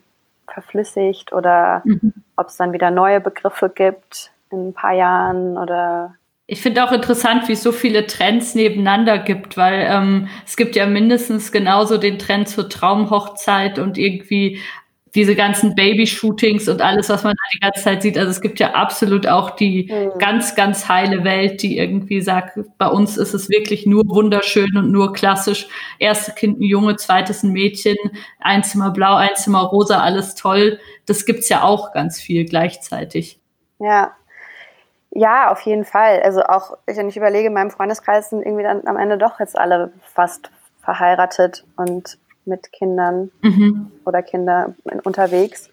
verflüssigt 0.47 1.31
oder 1.33 1.81
mhm. 1.85 2.13
ob 2.35 2.47
es 2.47 2.57
dann 2.57 2.73
wieder 2.73 2.91
neue 2.91 3.21
Begriffe 3.21 3.69
gibt 3.69 4.31
in 4.51 4.69
ein 4.69 4.73
paar 4.73 4.93
Jahren 4.93 5.57
oder 5.57 6.15
ich 6.51 6.63
finde 6.63 6.83
auch 6.83 6.91
interessant, 6.91 7.47
wie 7.47 7.53
es 7.53 7.61
so 7.61 7.71
viele 7.71 8.07
Trends 8.07 8.55
nebeneinander 8.55 9.19
gibt, 9.19 9.55
weil 9.55 9.85
ähm, 9.87 10.29
es 10.47 10.57
gibt 10.57 10.75
ja 10.75 10.87
mindestens 10.87 11.51
genauso 11.51 11.99
den 11.99 12.17
Trend 12.17 12.49
zur 12.49 12.67
Traumhochzeit 12.67 13.77
und 13.77 13.99
irgendwie 13.99 14.59
diese 15.15 15.35
ganzen 15.35 15.75
Babyshootings 15.75 16.67
und 16.69 16.81
alles, 16.81 17.09
was 17.09 17.23
man 17.23 17.33
da 17.33 17.43
die 17.53 17.59
ganze 17.59 17.83
Zeit 17.83 18.01
sieht. 18.01 18.17
Also 18.17 18.29
es 18.29 18.41
gibt 18.41 18.59
ja 18.59 18.71
absolut 18.73 19.27
auch 19.27 19.51
die 19.51 19.91
mhm. 19.91 20.17
ganz, 20.19 20.55
ganz 20.55 20.87
heile 20.87 21.23
Welt, 21.23 21.61
die 21.61 21.77
irgendwie 21.77 22.21
sagt, 22.21 22.59
bei 22.77 22.87
uns 22.87 23.17
ist 23.17 23.33
es 23.33 23.49
wirklich 23.49 23.85
nur 23.85 24.03
wunderschön 24.07 24.77
und 24.77 24.91
nur 24.91 25.13
klassisch. 25.13 25.67
Erste 25.97 26.33
Kind 26.33 26.59
ein 26.59 26.63
Junge, 26.63 26.95
zweites 26.95 27.43
ein 27.43 27.51
Mädchen, 27.51 27.97
ein 28.39 28.63
Zimmer 28.63 28.91
blau, 28.91 29.15
ein 29.15 29.35
Zimmer 29.35 29.63
rosa, 29.63 29.99
alles 29.99 30.35
toll. 30.35 30.79
Das 31.05 31.25
gibt's 31.25 31.49
ja 31.49 31.63
auch 31.63 31.91
ganz 31.93 32.19
viel 32.19 32.45
gleichzeitig. 32.45 33.39
Ja, 33.79 34.13
ja, 35.11 35.51
auf 35.51 35.61
jeden 35.61 35.85
Fall. 35.85 36.21
Also 36.21 36.43
auch, 36.43 36.77
wenn 36.85 37.09
ich 37.09 37.17
überlege, 37.17 37.47
in 37.47 37.53
meinem 37.53 37.71
Freundeskreis 37.71 38.29
sind 38.29 38.43
irgendwie 38.43 38.63
dann 38.63 38.87
am 38.87 38.97
Ende 38.97 39.17
doch 39.17 39.39
jetzt 39.39 39.57
alle 39.57 39.91
fast 40.13 40.51
verheiratet 40.81 41.65
und 41.75 42.19
mit 42.45 42.71
Kindern 42.71 43.31
mhm. 43.41 43.91
oder 44.05 44.21
Kinder 44.21 44.75
unterwegs. 45.03 45.69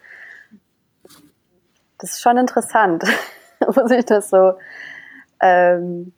Das 1.99 2.11
ist 2.11 2.21
schon 2.21 2.37
interessant, 2.37 3.05
muss 3.75 3.91
ich 3.91 4.05
das 4.05 4.31
so, 4.31 4.55
ähm, 5.41 6.13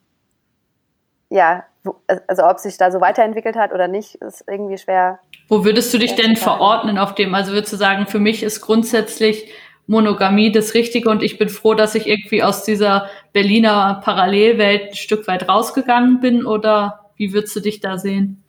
ja, 1.30 1.64
also 2.26 2.44
ob 2.44 2.58
sich 2.58 2.76
da 2.76 2.90
so 2.90 3.00
weiterentwickelt 3.00 3.56
hat 3.56 3.72
oder 3.72 3.88
nicht, 3.88 4.16
ist 4.16 4.44
irgendwie 4.46 4.78
schwer. 4.78 5.20
Wo 5.48 5.64
würdest 5.64 5.92
du 5.94 5.98
dich 5.98 6.14
denn 6.14 6.36
verordnen 6.36 6.98
auf 6.98 7.14
dem? 7.14 7.34
Also 7.34 7.52
würdest 7.52 7.72
du 7.72 7.76
sagen, 7.76 8.06
für 8.06 8.18
mich 8.18 8.42
ist 8.42 8.60
grundsätzlich 8.60 9.50
Monogamie 9.86 10.52
das 10.52 10.74
Richtige 10.74 11.08
und 11.08 11.22
ich 11.22 11.38
bin 11.38 11.48
froh, 11.48 11.74
dass 11.74 11.94
ich 11.94 12.06
irgendwie 12.06 12.42
aus 12.42 12.64
dieser 12.64 13.08
Berliner 13.32 14.02
Parallelwelt 14.04 14.90
ein 14.90 14.94
Stück 14.94 15.26
weit 15.26 15.48
rausgegangen 15.48 16.20
bin 16.20 16.44
oder 16.44 17.10
wie 17.16 17.32
würdest 17.32 17.56
du 17.56 17.60
dich 17.60 17.80
da 17.80 17.96
sehen? 17.96 18.44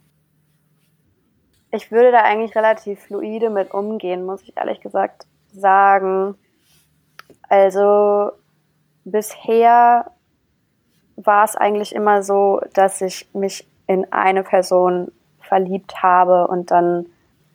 Ich 1.71 1.91
würde 1.91 2.11
da 2.11 2.21
eigentlich 2.23 2.55
relativ 2.55 2.99
fluide 3.01 3.49
mit 3.49 3.73
umgehen, 3.73 4.25
muss 4.25 4.41
ich 4.41 4.57
ehrlich 4.57 4.81
gesagt 4.81 5.25
sagen. 5.53 6.35
Also 7.47 8.31
bisher 9.05 10.11
war 11.15 11.43
es 11.43 11.55
eigentlich 11.55 11.93
immer 11.93 12.23
so, 12.23 12.61
dass 12.73 13.01
ich 13.01 13.27
mich 13.33 13.67
in 13.87 14.11
eine 14.11 14.43
Person 14.43 15.11
verliebt 15.41 16.01
habe 16.01 16.47
und 16.47 16.71
dann 16.71 17.07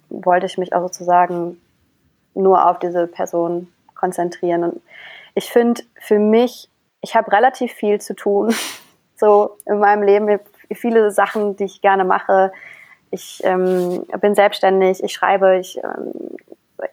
wollte 0.09 0.47
ich 0.47 0.59
mich 0.59 0.75
auch 0.75 0.83
sozusagen 0.83 1.61
nur 2.35 2.69
auf 2.69 2.79
diese 2.79 3.07
Person 3.07 3.73
konzentrieren. 3.95 4.65
Und 4.65 4.83
ich 5.35 5.51
finde 5.51 5.83
für 6.01 6.19
mich, 6.19 6.69
ich 7.01 7.15
habe 7.15 7.33
relativ 7.33 7.73
viel 7.73 8.01
zu 8.01 8.15
tun, 8.15 8.55
so 9.17 9.57
in 9.67 9.79
meinem 9.79 10.03
Leben. 10.03 10.41
Viele 10.73 11.11
Sachen, 11.11 11.57
die 11.57 11.65
ich 11.65 11.83
gerne 11.83 12.05
mache. 12.05 12.53
Ich 13.15 13.41
ähm, 13.45 14.05
bin 14.21 14.35
selbstständig, 14.35 15.03
ich 15.03 15.13
schreibe, 15.13 15.59
ich, 15.59 15.79
ähm, 15.79 16.37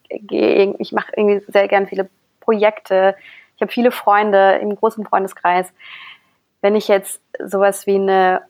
ich 0.07 0.91
mache 0.91 1.11
irgendwie 1.15 1.43
sehr 1.51 1.67
gerne 1.67 1.87
viele 1.87 2.09
Projekte. 2.39 3.15
Ich 3.55 3.61
habe 3.61 3.71
viele 3.71 3.91
Freunde 3.91 4.59
im 4.61 4.75
großen 4.75 5.03
Freundeskreis. 5.03 5.73
Wenn 6.61 6.75
ich 6.75 6.87
jetzt 6.87 7.21
sowas 7.43 7.87
wie 7.87 7.95
eine 7.95 8.43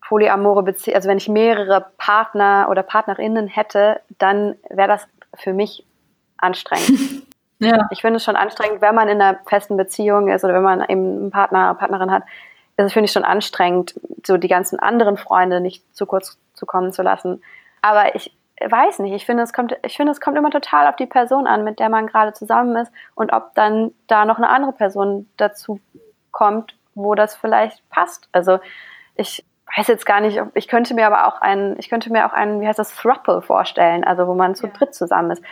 polyamore 0.00 0.64
Beziehung, 0.64 0.96
also 0.96 1.08
wenn 1.08 1.18
ich 1.18 1.28
mehrere 1.28 1.86
Partner 1.96 2.66
oder 2.68 2.82
Partnerinnen 2.82 3.46
hätte, 3.46 4.00
dann 4.18 4.56
wäre 4.68 4.88
das 4.88 5.06
für 5.34 5.52
mich 5.52 5.84
anstrengend. 6.38 7.24
Ja. 7.62 7.88
Ich 7.90 8.00
finde 8.00 8.16
es 8.16 8.24
schon 8.24 8.36
anstrengend, 8.36 8.80
wenn 8.80 8.94
man 8.94 9.10
in 9.10 9.20
einer 9.20 9.38
festen 9.44 9.76
Beziehung 9.76 10.28
ist 10.28 10.44
oder 10.44 10.54
wenn 10.54 10.62
man 10.62 10.80
eben 10.80 11.18
einen 11.18 11.30
Partner, 11.30 11.74
Partnerin 11.74 12.10
hat, 12.10 12.22
ist 12.78 12.86
es, 12.86 12.92
finde 12.94 13.04
ich, 13.04 13.12
schon 13.12 13.24
anstrengend, 13.24 14.00
so 14.26 14.38
die 14.38 14.48
ganzen 14.48 14.78
anderen 14.80 15.18
Freunde 15.18 15.60
nicht 15.60 15.84
zu 15.94 16.06
kurz 16.06 16.38
zu 16.60 16.66
kommen 16.66 16.92
zu 16.92 17.02
lassen. 17.02 17.42
Aber 17.82 18.14
ich 18.14 18.36
weiß 18.64 18.98
nicht, 19.00 19.14
ich 19.14 19.26
finde, 19.26 19.42
es 19.42 19.52
kommt, 19.52 19.76
ich 19.82 19.96
finde, 19.96 20.12
es 20.12 20.20
kommt 20.20 20.36
immer 20.36 20.50
total 20.50 20.86
auf 20.86 20.96
die 20.96 21.06
Person 21.06 21.46
an, 21.46 21.64
mit 21.64 21.78
der 21.78 21.88
man 21.88 22.06
gerade 22.06 22.32
zusammen 22.32 22.76
ist 22.76 22.92
und 23.14 23.32
ob 23.32 23.54
dann 23.54 23.92
da 24.06 24.24
noch 24.24 24.36
eine 24.36 24.50
andere 24.50 24.72
Person 24.72 25.28
dazu 25.36 25.80
kommt, 26.30 26.76
wo 26.94 27.14
das 27.14 27.34
vielleicht 27.34 27.88
passt. 27.88 28.28
Also 28.32 28.58
ich 29.16 29.44
weiß 29.76 29.88
jetzt 29.88 30.04
gar 30.04 30.20
nicht, 30.20 30.40
ich 30.54 30.68
könnte 30.68 30.94
mir 30.94 31.06
aber 31.06 31.26
auch 31.26 31.40
einen, 31.40 31.78
ich 31.78 31.88
könnte 31.88 32.12
mir 32.12 32.26
auch 32.26 32.32
einen, 32.32 32.60
wie 32.60 32.66
heißt 32.68 32.78
das, 32.78 32.94
Thruple 32.94 33.40
vorstellen, 33.40 34.04
also 34.04 34.26
wo 34.26 34.34
man 34.34 34.54
zu 34.54 34.66
ja. 34.66 34.72
dritt 34.72 34.94
zusammen 34.94 35.30
ist 35.30 35.42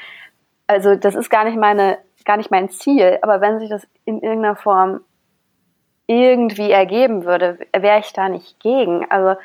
also 0.68 0.94
das 0.94 1.16
ist 1.16 1.30
gar 1.30 1.44
nicht 1.44 1.56
meine, 1.56 1.98
gar 2.24 2.36
nicht 2.36 2.52
mein 2.52 2.68
Ziel, 2.68 3.18
aber 3.22 3.40
wenn 3.40 3.58
sich 3.58 3.70
das 3.70 3.88
in 4.04 4.20
irgendeiner 4.20 4.54
Form 4.54 5.00
irgendwie 6.06 6.70
ergeben 6.70 7.24
würde, 7.24 7.58
wäre 7.76 7.98
ich 7.98 8.12
da 8.12 8.28
nicht 8.28 8.60
gegen. 8.60 9.10
Also 9.10 9.40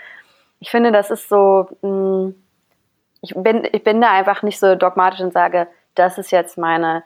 ich 0.63 0.71
finde, 0.71 0.93
das 0.93 1.12
ist 1.12 1.28
so, 1.28 1.67
hm, 1.82 2.41
ich 3.19 3.34
bin, 3.36 3.67
ich 3.69 3.84
bin 3.84 3.99
da 3.99 4.12
einfach 4.12 4.43
nicht 4.43 4.58
so 4.62 4.76
dogmatisch 4.76 5.19
und 5.19 5.34
sage, 5.34 5.67
das 5.93 6.17
ist 6.17 6.32
jetzt 6.32 6.58
meine, 6.58 7.04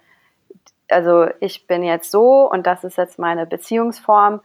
also 0.90 1.26
ich 1.40 1.66
bin 1.66 1.82
jetzt 1.82 2.12
so 2.12 2.48
und 2.48 2.68
das 2.68 2.84
ist 2.84 3.00
jetzt 3.00 3.18
meine 3.18 3.48
Beziehungsform. 3.48 4.42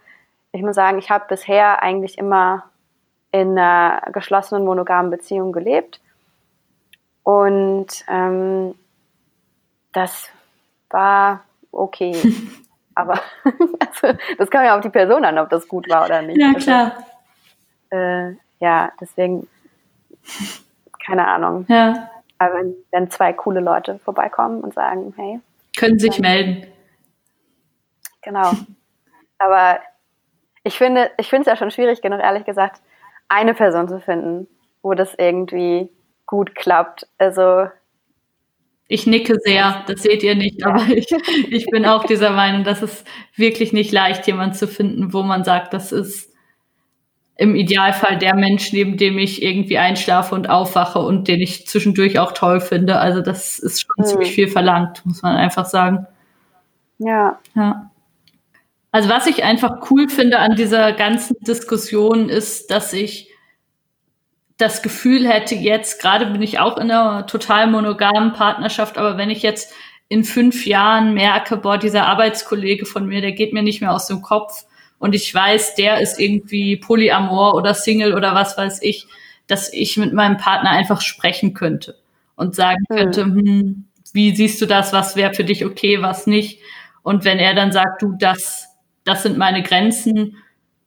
Ich 0.52 0.62
muss 0.62 0.76
sagen, 0.76 0.98
ich 0.98 1.10
habe 1.10 1.26
bisher 1.28 1.82
eigentlich 1.82 2.16
immer 2.16 2.64
in 3.32 3.58
einer 3.58 4.00
geschlossenen 4.12 4.64
monogamen 4.64 5.10
Beziehung 5.10 5.52
gelebt 5.52 6.00
und 7.22 7.88
ähm, 8.08 8.74
das 9.92 10.30
war 10.88 11.44
okay. 11.70 12.16
Aber 12.94 13.20
also, 13.78 14.18
das 14.38 14.48
kam 14.48 14.64
ja 14.64 14.74
auf 14.74 14.80
die 14.80 14.88
Person 14.88 15.26
an, 15.26 15.38
ob 15.38 15.50
das 15.50 15.68
gut 15.68 15.86
war 15.90 16.06
oder 16.06 16.22
nicht. 16.22 16.40
Ja, 16.40 16.48
also, 16.54 16.60
klar. 16.60 16.92
Also, 17.90 18.32
äh, 18.32 18.36
ja, 18.62 18.92
deswegen 19.00 19.48
keine 21.04 21.26
Ahnung. 21.26 21.66
Ja. 21.68 22.10
Aber 22.38 22.54
wenn, 22.54 22.74
wenn 22.92 23.10
zwei 23.10 23.32
coole 23.32 23.60
Leute 23.60 23.98
vorbeikommen 23.98 24.60
und 24.60 24.72
sagen, 24.72 25.12
hey. 25.16 25.40
Können 25.76 25.98
sich 25.98 26.18
melden. 26.20 26.66
Genau. 28.22 28.52
Aber 29.38 29.80
ich 30.62 30.78
finde, 30.78 31.10
ich 31.18 31.28
finde 31.28 31.42
es 31.42 31.46
ja 31.48 31.56
schon 31.56 31.72
schwierig 31.72 32.02
genug, 32.02 32.20
ehrlich 32.20 32.44
gesagt, 32.44 32.80
eine 33.28 33.52
Person 33.52 33.88
zu 33.88 34.00
finden, 34.00 34.46
wo 34.82 34.94
das 34.94 35.14
irgendwie 35.18 35.90
gut 36.26 36.54
klappt. 36.54 37.08
Also 37.18 37.66
ich 38.86 39.06
nicke 39.06 39.38
sehr, 39.40 39.82
das 39.88 40.02
seht 40.02 40.22
ihr 40.22 40.36
nicht, 40.36 40.64
aber 40.64 40.84
ich, 40.88 41.10
ich 41.50 41.66
bin 41.66 41.84
auch 41.84 42.04
dieser 42.04 42.30
Meinung, 42.30 42.62
dass 42.62 42.82
es 42.82 43.04
wirklich 43.34 43.72
nicht 43.72 43.90
leicht, 43.90 44.26
jemanden 44.28 44.54
zu 44.54 44.68
finden, 44.68 45.12
wo 45.12 45.22
man 45.22 45.42
sagt, 45.42 45.74
das 45.74 45.90
ist 45.90 46.31
im 47.36 47.54
Idealfall 47.54 48.18
der 48.18 48.34
Mensch, 48.34 48.72
neben 48.72 48.96
dem 48.96 49.18
ich 49.18 49.42
irgendwie 49.42 49.78
einschlafe 49.78 50.34
und 50.34 50.48
aufwache 50.50 50.98
und 50.98 51.28
den 51.28 51.40
ich 51.40 51.66
zwischendurch 51.66 52.18
auch 52.18 52.32
toll 52.32 52.60
finde. 52.60 52.98
Also 52.98 53.20
das 53.20 53.58
ist 53.58 53.80
schon 53.80 53.94
mhm. 53.96 54.04
ziemlich 54.04 54.32
viel 54.32 54.48
verlangt, 54.48 55.04
muss 55.04 55.22
man 55.22 55.36
einfach 55.36 55.64
sagen. 55.64 56.06
Ja. 56.98 57.38
Ja. 57.54 57.90
Also 58.90 59.08
was 59.08 59.26
ich 59.26 59.42
einfach 59.42 59.90
cool 59.90 60.08
finde 60.08 60.38
an 60.38 60.54
dieser 60.54 60.92
ganzen 60.92 61.36
Diskussion 61.40 62.28
ist, 62.28 62.70
dass 62.70 62.92
ich 62.92 63.30
das 64.58 64.82
Gefühl 64.82 65.26
hätte, 65.26 65.54
jetzt 65.54 66.00
gerade 66.00 66.26
bin 66.26 66.42
ich 66.42 66.58
auch 66.60 66.76
in 66.76 66.90
einer 66.90 67.26
total 67.26 67.66
monogamen 67.68 68.32
Partnerschaft, 68.34 68.98
aber 68.98 69.16
wenn 69.16 69.30
ich 69.30 69.42
jetzt 69.42 69.72
in 70.08 70.24
fünf 70.24 70.66
Jahren 70.66 71.14
merke, 71.14 71.56
boah, 71.56 71.78
dieser 71.78 72.06
Arbeitskollege 72.06 72.84
von 72.84 73.06
mir, 73.06 73.22
der 73.22 73.32
geht 73.32 73.54
mir 73.54 73.62
nicht 73.62 73.80
mehr 73.80 73.92
aus 73.92 74.06
dem 74.06 74.20
Kopf 74.20 74.66
und 75.02 75.16
ich 75.16 75.34
weiß, 75.34 75.74
der 75.74 76.00
ist 76.00 76.20
irgendwie 76.20 76.76
Polyamor 76.76 77.56
oder 77.56 77.74
Single 77.74 78.14
oder 78.14 78.36
was 78.36 78.56
weiß 78.56 78.80
ich, 78.82 79.08
dass 79.48 79.72
ich 79.72 79.96
mit 79.96 80.12
meinem 80.12 80.36
Partner 80.36 80.70
einfach 80.70 81.00
sprechen 81.00 81.54
könnte 81.54 81.96
und 82.36 82.54
sagen 82.54 82.84
hm. 82.88 82.96
könnte, 82.96 83.22
hm, 83.24 83.84
wie 84.12 84.36
siehst 84.36 84.62
du 84.62 84.66
das, 84.66 84.92
was 84.92 85.16
wäre 85.16 85.34
für 85.34 85.42
dich 85.42 85.64
okay, 85.64 86.02
was 86.02 86.28
nicht? 86.28 86.60
Und 87.02 87.24
wenn 87.24 87.40
er 87.40 87.52
dann 87.54 87.72
sagt, 87.72 88.00
du, 88.00 88.14
das 88.16 88.68
das 89.02 89.24
sind 89.24 89.38
meine 89.38 89.64
Grenzen, 89.64 90.36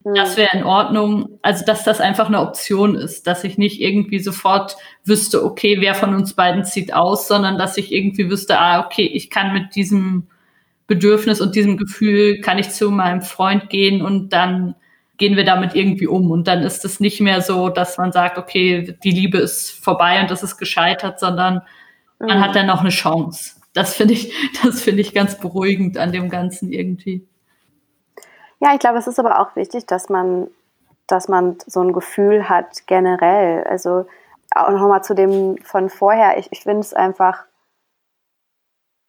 das 0.06 0.30
hm. 0.30 0.38
wäre 0.38 0.58
in 0.60 0.64
Ordnung. 0.64 1.38
Also, 1.42 1.66
dass 1.66 1.84
das 1.84 2.00
einfach 2.00 2.28
eine 2.28 2.40
Option 2.40 2.96
ist, 2.96 3.28
dass 3.28 3.44
ich 3.44 3.58
nicht 3.58 3.82
irgendwie 3.82 4.20
sofort 4.20 4.78
wüsste, 5.04 5.44
okay, 5.44 5.82
wer 5.82 5.94
von 5.94 6.16
uns 6.16 6.36
beiden 6.36 6.64
zieht 6.64 6.94
aus, 6.94 7.28
sondern 7.28 7.58
dass 7.58 7.78
ich 7.78 7.92
irgendwie 7.92 8.30
wüsste, 8.30 8.58
ah, 8.62 8.86
okay, 8.86 9.06
ich 9.06 9.30
kann 9.30 9.52
mit 9.52 9.76
diesem 9.76 10.28
Bedürfnis 10.88 11.42
und 11.42 11.56
diesem 11.56 11.78
Gefühl, 11.78 12.42
kann 12.42 12.60
ich 12.60 12.70
zu 12.70 12.92
meinem 12.92 13.22
Freund 13.22 13.70
gehen 13.70 14.02
und 14.02 14.30
dann 14.30 14.76
gehen 15.18 15.36
wir 15.36 15.46
damit 15.46 15.76
irgendwie 15.76 16.08
um. 16.08 16.32
Und 16.32 16.48
dann 16.48 16.62
ist 16.62 16.86
es 16.86 17.00
nicht 17.00 17.22
mehr 17.22 17.42
so, 17.42 17.70
dass 17.70 17.98
man 17.98 18.12
sagt, 18.12 18.38
okay, 18.38 18.98
die 19.04 19.12
Liebe 19.12 19.38
ist 19.38 19.72
vorbei 19.84 20.22
und 20.22 20.30
das 20.30 20.44
ist 20.44 20.58
gescheitert, 20.58 21.20
sondern 21.20 21.62
man 22.20 22.38
mhm. 22.38 22.44
hat 22.44 22.56
dann 22.56 22.68
noch 22.68 22.82
eine 22.82 22.90
Chance. 22.90 23.56
Das 23.74 23.96
finde 23.96 24.14
ich, 24.14 24.34
das 24.64 24.82
finde 24.82 25.02
ich 25.02 25.14
ganz 25.14 25.40
beruhigend 25.40 25.98
an 25.98 26.12
dem 26.12 26.30
Ganzen 26.30 26.72
irgendwie. 26.72 27.28
Ja, 28.60 28.74
ich 28.74 28.80
glaube, 28.80 28.98
es 28.98 29.08
ist 29.08 29.20
aber 29.20 29.40
auch 29.40 29.56
wichtig, 29.56 29.86
dass 29.86 30.10
man, 30.10 30.48
dass 31.08 31.28
man 31.28 31.58
so 31.66 31.82
ein 31.82 31.94
Gefühl 31.94 32.50
hat 32.50 32.88
generell. 32.88 33.64
Also 33.64 34.06
auch 34.52 34.70
nochmal 34.70 35.04
zu 35.04 35.14
dem 35.14 35.58
von 35.64 35.90
vorher. 35.90 36.38
Ich, 36.38 36.48
ich 36.52 36.62
finde 36.62 36.80
es 36.80 36.94
einfach, 36.94 37.44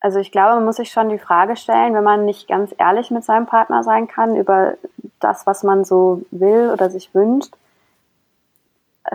also 0.07 0.21
ich 0.21 0.31
glaube, 0.31 0.55
man 0.55 0.64
muss 0.64 0.77
sich 0.77 0.92
schon 0.92 1.09
die 1.09 1.19
Frage 1.19 1.57
stellen, 1.57 1.92
wenn 1.92 2.05
man 2.05 2.25
nicht 2.25 2.47
ganz 2.47 2.73
ehrlich 2.79 3.11
mit 3.11 3.25
seinem 3.25 3.47
Partner 3.47 3.83
sein 3.83 4.07
kann 4.07 4.37
über 4.37 4.75
das, 5.19 5.49
was 5.49 5.64
man 5.64 5.85
so 5.85 6.23
will 6.31 6.71
oder 6.73 6.90
sich 6.90 7.12
wünscht, 7.12 7.53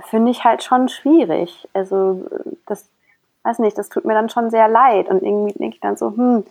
finde 0.02 0.32
ich 0.32 0.44
halt 0.44 0.64
schon 0.64 0.90
schwierig. 0.90 1.70
Also 1.72 2.26
das, 2.66 2.90
weiß 3.44 3.60
nicht, 3.60 3.78
das 3.78 3.88
tut 3.88 4.04
mir 4.04 4.16
dann 4.16 4.28
schon 4.28 4.50
sehr 4.50 4.68
leid 4.68 5.08
und 5.08 5.24
irgendwie 5.24 5.54
denke 5.54 5.76
ich 5.76 5.80
dann 5.80 5.96
so, 5.96 6.10
hm, 6.10 6.44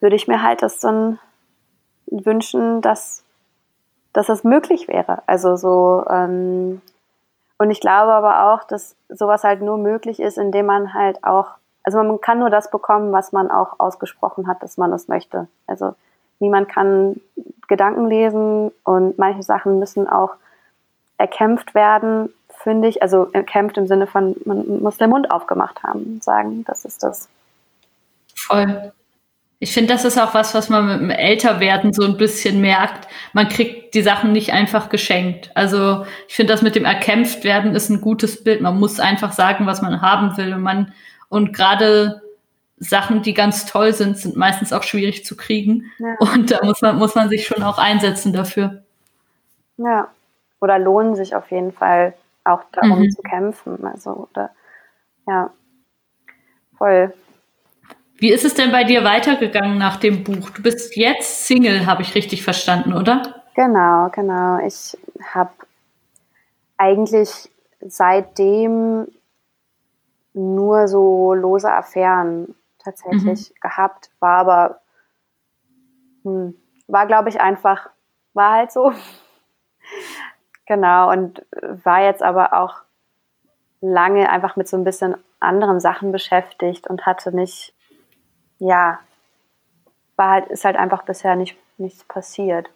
würde 0.00 0.16
ich 0.16 0.26
mir 0.26 0.42
halt 0.42 0.60
das 0.60 0.80
dann 0.80 1.20
wünschen, 2.06 2.82
dass, 2.82 3.22
dass 4.12 4.26
das 4.26 4.42
möglich 4.42 4.88
wäre. 4.88 5.22
Also 5.28 5.54
so, 5.54 6.04
ähm, 6.10 6.82
und 7.58 7.70
ich 7.70 7.78
glaube 7.78 8.12
aber 8.12 8.52
auch, 8.52 8.64
dass 8.64 8.96
sowas 9.08 9.44
halt 9.44 9.62
nur 9.62 9.78
möglich 9.78 10.18
ist, 10.18 10.36
indem 10.36 10.66
man 10.66 10.94
halt 10.94 11.22
auch, 11.22 11.50
also 11.86 11.98
man 12.02 12.20
kann 12.20 12.40
nur 12.40 12.50
das 12.50 12.70
bekommen, 12.70 13.12
was 13.12 13.30
man 13.30 13.48
auch 13.48 13.78
ausgesprochen 13.78 14.48
hat, 14.48 14.60
dass 14.60 14.76
man 14.76 14.92
es 14.92 15.06
möchte. 15.06 15.46
Also 15.68 15.94
niemand 16.40 16.68
kann 16.68 17.20
Gedanken 17.68 18.08
lesen 18.08 18.72
und 18.82 19.18
manche 19.18 19.44
Sachen 19.44 19.78
müssen 19.78 20.08
auch 20.08 20.32
erkämpft 21.16 21.76
werden, 21.76 22.34
finde 22.48 22.88
ich. 22.88 23.02
Also 23.02 23.28
erkämpft 23.32 23.78
im 23.78 23.86
Sinne 23.86 24.08
von, 24.08 24.34
man 24.44 24.82
muss 24.82 24.98
den 24.98 25.10
Mund 25.10 25.30
aufgemacht 25.30 25.84
haben 25.84 26.02
und 26.02 26.24
sagen, 26.24 26.64
das 26.66 26.84
ist 26.84 27.04
das. 27.04 27.28
Voll. 28.34 28.92
Ich 29.60 29.72
finde, 29.72 29.94
das 29.94 30.04
ist 30.04 30.18
auch 30.18 30.34
was, 30.34 30.56
was 30.56 30.68
man 30.68 30.86
mit 30.86 31.00
dem 31.00 31.10
Älterwerden 31.10 31.92
so 31.92 32.04
ein 32.04 32.16
bisschen 32.16 32.60
merkt. 32.60 33.06
Man 33.32 33.48
kriegt 33.48 33.94
die 33.94 34.02
Sachen 34.02 34.32
nicht 34.32 34.52
einfach 34.52 34.88
geschenkt. 34.88 35.52
Also 35.54 36.04
ich 36.26 36.34
finde, 36.34 36.52
das 36.52 36.62
mit 36.62 36.74
dem 36.74 36.84
Erkämpftwerden 36.84 37.76
ist 37.76 37.90
ein 37.90 38.00
gutes 38.00 38.42
Bild. 38.42 38.60
Man 38.60 38.76
muss 38.76 38.98
einfach 38.98 39.30
sagen, 39.30 39.66
was 39.66 39.82
man 39.82 40.02
haben 40.02 40.36
will. 40.36 40.52
Und 40.52 40.62
man 40.62 40.92
und 41.28 41.52
gerade 41.52 42.22
Sachen, 42.78 43.22
die 43.22 43.34
ganz 43.34 43.66
toll 43.66 43.92
sind, 43.92 44.18
sind 44.18 44.36
meistens 44.36 44.72
auch 44.72 44.82
schwierig 44.82 45.24
zu 45.24 45.36
kriegen. 45.36 45.90
Ja. 45.98 46.16
Und 46.18 46.50
da 46.50 46.64
muss 46.64 46.82
man, 46.82 46.96
muss 46.96 47.14
man 47.14 47.28
sich 47.28 47.46
schon 47.46 47.62
auch 47.62 47.78
einsetzen 47.78 48.32
dafür. 48.32 48.82
Ja. 49.78 50.08
Oder 50.60 50.78
lohnen 50.78 51.16
sich 51.16 51.34
auf 51.34 51.50
jeden 51.50 51.72
Fall 51.72 52.14
auch 52.44 52.62
darum 52.72 53.00
mhm. 53.00 53.10
zu 53.10 53.22
kämpfen. 53.22 53.86
Also, 53.86 54.28
oder, 54.30 54.50
ja. 55.26 55.50
Voll. 56.76 57.14
Wie 58.18 58.30
ist 58.30 58.44
es 58.44 58.54
denn 58.54 58.72
bei 58.72 58.84
dir 58.84 59.04
weitergegangen 59.04 59.78
nach 59.78 59.96
dem 59.96 60.24
Buch? 60.24 60.50
Du 60.50 60.62
bist 60.62 60.96
jetzt 60.96 61.46
Single, 61.46 61.86
habe 61.86 62.02
ich 62.02 62.14
richtig 62.14 62.42
verstanden, 62.42 62.92
oder? 62.92 63.42
Genau, 63.54 64.10
genau. 64.10 64.58
Ich 64.66 64.96
habe 65.32 65.52
eigentlich 66.76 67.50
seitdem 67.80 69.06
nur 70.36 70.86
so 70.88 71.34
lose 71.34 71.70
Affären 71.70 72.54
tatsächlich 72.78 73.50
mhm. 73.50 73.60
gehabt, 73.60 74.10
war 74.20 74.38
aber, 74.38 74.80
hm, 76.22 76.54
war 76.86 77.06
glaube 77.06 77.28
ich 77.28 77.40
einfach, 77.40 77.90
war 78.34 78.52
halt 78.52 78.70
so. 78.70 78.92
genau, 80.66 81.10
und 81.10 81.44
war 81.84 82.02
jetzt 82.02 82.22
aber 82.22 82.52
auch 82.52 82.82
lange 83.80 84.28
einfach 84.30 84.56
mit 84.56 84.68
so 84.68 84.76
ein 84.76 84.84
bisschen 84.84 85.16
anderen 85.40 85.80
Sachen 85.80 86.12
beschäftigt 86.12 86.86
und 86.86 87.06
hatte 87.06 87.34
nicht 87.34 87.74
ja, 88.58 89.00
war 90.16 90.30
halt, 90.30 90.48
ist 90.48 90.64
halt 90.64 90.76
einfach 90.76 91.02
bisher 91.02 91.36
nicht, 91.36 91.56
nichts 91.78 92.04
passiert. 92.04 92.70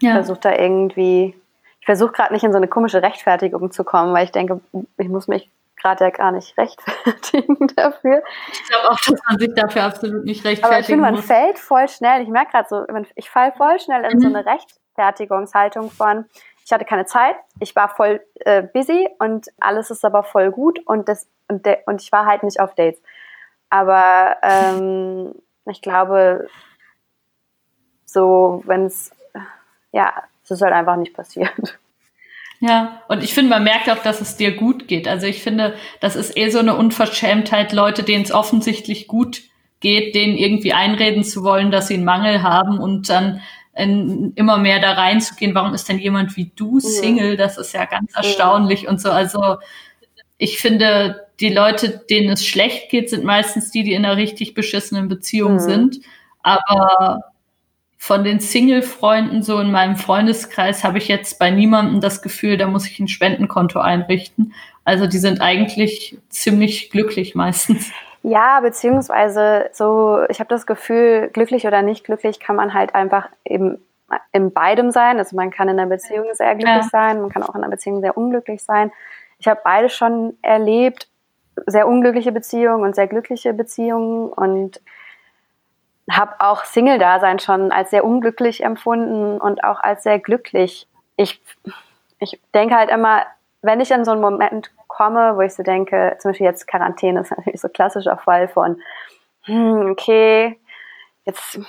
Ja. 0.00 0.10
Ich 0.10 0.14
versuche 0.14 0.40
da 0.40 0.52
irgendwie, 0.52 1.34
ich 1.80 1.86
versuche 1.86 2.12
gerade 2.12 2.32
nicht 2.34 2.44
in 2.44 2.52
so 2.52 2.58
eine 2.58 2.68
komische 2.68 3.02
Rechtfertigung 3.02 3.70
zu 3.70 3.84
kommen, 3.84 4.12
weil 4.12 4.24
ich 4.24 4.32
denke, 4.32 4.60
ich 4.98 5.08
muss 5.08 5.28
mich 5.28 5.50
gerade 5.86 6.04
ja 6.04 6.10
gar 6.10 6.32
nicht 6.32 6.56
rechtfertigen 6.58 7.66
dafür. 7.76 8.22
Ich 8.52 8.68
glaube 8.68 8.90
auch, 8.90 8.98
dass 8.98 9.20
man 9.28 9.38
sich 9.38 9.54
dafür 9.54 9.84
absolut 9.84 10.24
nicht 10.24 10.44
rechtfertigen 10.44 10.64
Aber 10.64 10.80
ich 10.80 10.86
finde, 10.86 11.02
man 11.02 11.14
muss. 11.14 11.26
fällt 11.26 11.58
voll 11.58 11.88
schnell, 11.88 12.22
ich 12.22 12.28
merke 12.28 12.52
gerade 12.52 12.68
so, 12.68 12.84
ich 13.14 13.30
falle 13.30 13.52
voll 13.52 13.78
schnell 13.78 14.04
in 14.10 14.18
mhm. 14.18 14.22
so 14.22 14.28
eine 14.28 14.44
Rechtfertigungshaltung 14.44 15.90
von, 15.90 16.24
ich 16.64 16.72
hatte 16.72 16.84
keine 16.84 17.06
Zeit, 17.06 17.36
ich 17.60 17.76
war 17.76 17.88
voll 17.88 18.20
äh, 18.40 18.62
busy 18.62 19.08
und 19.18 19.46
alles 19.60 19.90
ist 19.90 20.04
aber 20.04 20.24
voll 20.24 20.50
gut 20.50 20.80
und, 20.86 21.08
das, 21.08 21.28
und, 21.48 21.64
de, 21.64 21.78
und 21.86 22.02
ich 22.02 22.10
war 22.10 22.26
halt 22.26 22.42
nicht 22.42 22.58
auf 22.58 22.74
Dates. 22.74 23.00
Aber 23.70 24.36
ähm, 24.42 25.34
ich 25.66 25.80
glaube, 25.82 26.48
so, 28.04 28.62
wenn 28.66 28.86
es, 28.86 29.12
ja, 29.92 30.12
es 30.42 30.50
ist 30.50 30.62
halt 30.62 30.72
einfach 30.72 30.96
nicht 30.96 31.14
passiert. 31.14 31.78
Ja, 32.60 33.02
und 33.08 33.22
ich 33.22 33.34
finde, 33.34 33.50
man 33.50 33.64
merkt 33.64 33.90
auch, 33.90 34.02
dass 34.02 34.20
es 34.20 34.36
dir 34.36 34.52
gut 34.52 34.88
geht. 34.88 35.08
Also 35.08 35.26
ich 35.26 35.42
finde, 35.42 35.74
das 36.00 36.16
ist 36.16 36.36
eh 36.36 36.48
so 36.48 36.58
eine 36.58 36.76
Unverschämtheit, 36.76 37.72
Leute, 37.72 38.02
denen 38.02 38.24
es 38.24 38.32
offensichtlich 38.32 39.06
gut 39.06 39.42
geht, 39.80 40.14
denen 40.14 40.38
irgendwie 40.38 40.72
einreden 40.72 41.22
zu 41.22 41.44
wollen, 41.44 41.70
dass 41.70 41.88
sie 41.88 41.94
einen 41.94 42.04
Mangel 42.04 42.42
haben 42.42 42.78
und 42.78 43.10
dann 43.10 43.42
in, 43.74 44.32
immer 44.36 44.56
mehr 44.56 44.80
da 44.80 44.92
reinzugehen. 44.92 45.54
Warum 45.54 45.74
ist 45.74 45.88
denn 45.88 45.98
jemand 45.98 46.36
wie 46.36 46.50
du 46.56 46.80
Single? 46.80 47.36
Das 47.36 47.58
ist 47.58 47.74
ja 47.74 47.84
ganz 47.84 48.14
erstaunlich 48.14 48.88
und 48.88 49.00
so. 49.00 49.10
Also 49.10 49.56
ich 50.38 50.58
finde, 50.58 51.26
die 51.40 51.50
Leute, 51.50 52.04
denen 52.08 52.30
es 52.30 52.46
schlecht 52.46 52.90
geht, 52.90 53.10
sind 53.10 53.24
meistens 53.24 53.70
die, 53.70 53.82
die 53.82 53.92
in 53.92 54.04
einer 54.04 54.16
richtig 54.16 54.54
beschissenen 54.54 55.08
Beziehung 55.08 55.54
mhm. 55.54 55.60
sind. 55.60 56.00
Aber 56.42 57.24
von 58.06 58.24
den 58.24 58.40
Single-Freunden 58.40 59.42
so 59.42 59.58
in 59.58 59.70
meinem 59.70 59.96
Freundeskreis 59.96 60.84
habe 60.84 60.98
ich 60.98 61.08
jetzt 61.08 61.38
bei 61.38 61.50
niemandem 61.50 62.00
das 62.00 62.22
Gefühl, 62.22 62.56
da 62.56 62.66
muss 62.66 62.86
ich 62.86 62.98
ein 63.00 63.08
Spendenkonto 63.08 63.80
einrichten. 63.80 64.54
Also 64.84 65.06
die 65.06 65.18
sind 65.18 65.40
eigentlich 65.40 66.18
ziemlich 66.28 66.90
glücklich 66.90 67.34
meistens. 67.34 67.90
Ja, 68.22 68.60
beziehungsweise 68.60 69.70
so, 69.72 70.20
ich 70.28 70.40
habe 70.40 70.48
das 70.48 70.66
Gefühl, 70.66 71.30
glücklich 71.32 71.66
oder 71.66 71.82
nicht 71.82 72.04
glücklich 72.04 72.40
kann 72.40 72.56
man 72.56 72.74
halt 72.74 72.94
einfach 72.94 73.28
eben 73.44 73.78
in 74.32 74.52
beidem 74.52 74.90
sein. 74.90 75.18
Also 75.18 75.36
man 75.36 75.50
kann 75.50 75.68
in 75.68 75.78
einer 75.78 75.88
Beziehung 75.88 76.26
sehr 76.32 76.54
glücklich 76.54 76.84
ja. 76.84 76.88
sein, 76.90 77.20
man 77.20 77.30
kann 77.30 77.42
auch 77.42 77.54
in 77.54 77.62
einer 77.62 77.70
Beziehung 77.70 78.00
sehr 78.00 78.16
unglücklich 78.16 78.62
sein 78.62 78.90
ich 79.38 79.48
habe 79.48 79.60
beide 79.62 79.88
schon 79.88 80.36
erlebt, 80.42 81.08
sehr 81.66 81.88
unglückliche 81.88 82.32
Beziehungen 82.32 82.84
und 82.84 82.94
sehr 82.94 83.06
glückliche 83.06 83.54
Beziehungen 83.54 84.28
und 84.28 84.80
habe 86.10 86.34
auch 86.38 86.64
Single-Dasein 86.64 87.38
schon 87.38 87.72
als 87.72 87.90
sehr 87.90 88.04
unglücklich 88.04 88.62
empfunden 88.62 89.40
und 89.40 89.64
auch 89.64 89.80
als 89.80 90.02
sehr 90.02 90.18
glücklich. 90.18 90.86
Ich, 91.16 91.40
ich 92.18 92.40
denke 92.54 92.76
halt 92.76 92.90
immer, 92.90 93.24
wenn 93.62 93.80
ich 93.80 93.90
in 93.90 94.04
so 94.04 94.12
einen 94.12 94.20
Moment 94.20 94.70
komme, 94.86 95.36
wo 95.36 95.40
ich 95.40 95.54
so 95.54 95.62
denke, 95.62 96.16
zum 96.20 96.30
Beispiel 96.30 96.46
jetzt 96.46 96.66
Quarantäne 96.66 97.20
ist 97.20 97.30
natürlich 97.30 97.60
so 97.60 97.68
ein 97.68 97.72
klassischer 97.72 98.16
Fall 98.16 98.48
von, 98.48 98.80
hm, 99.42 99.90
okay, 99.90 100.58
jetzt 101.24 101.60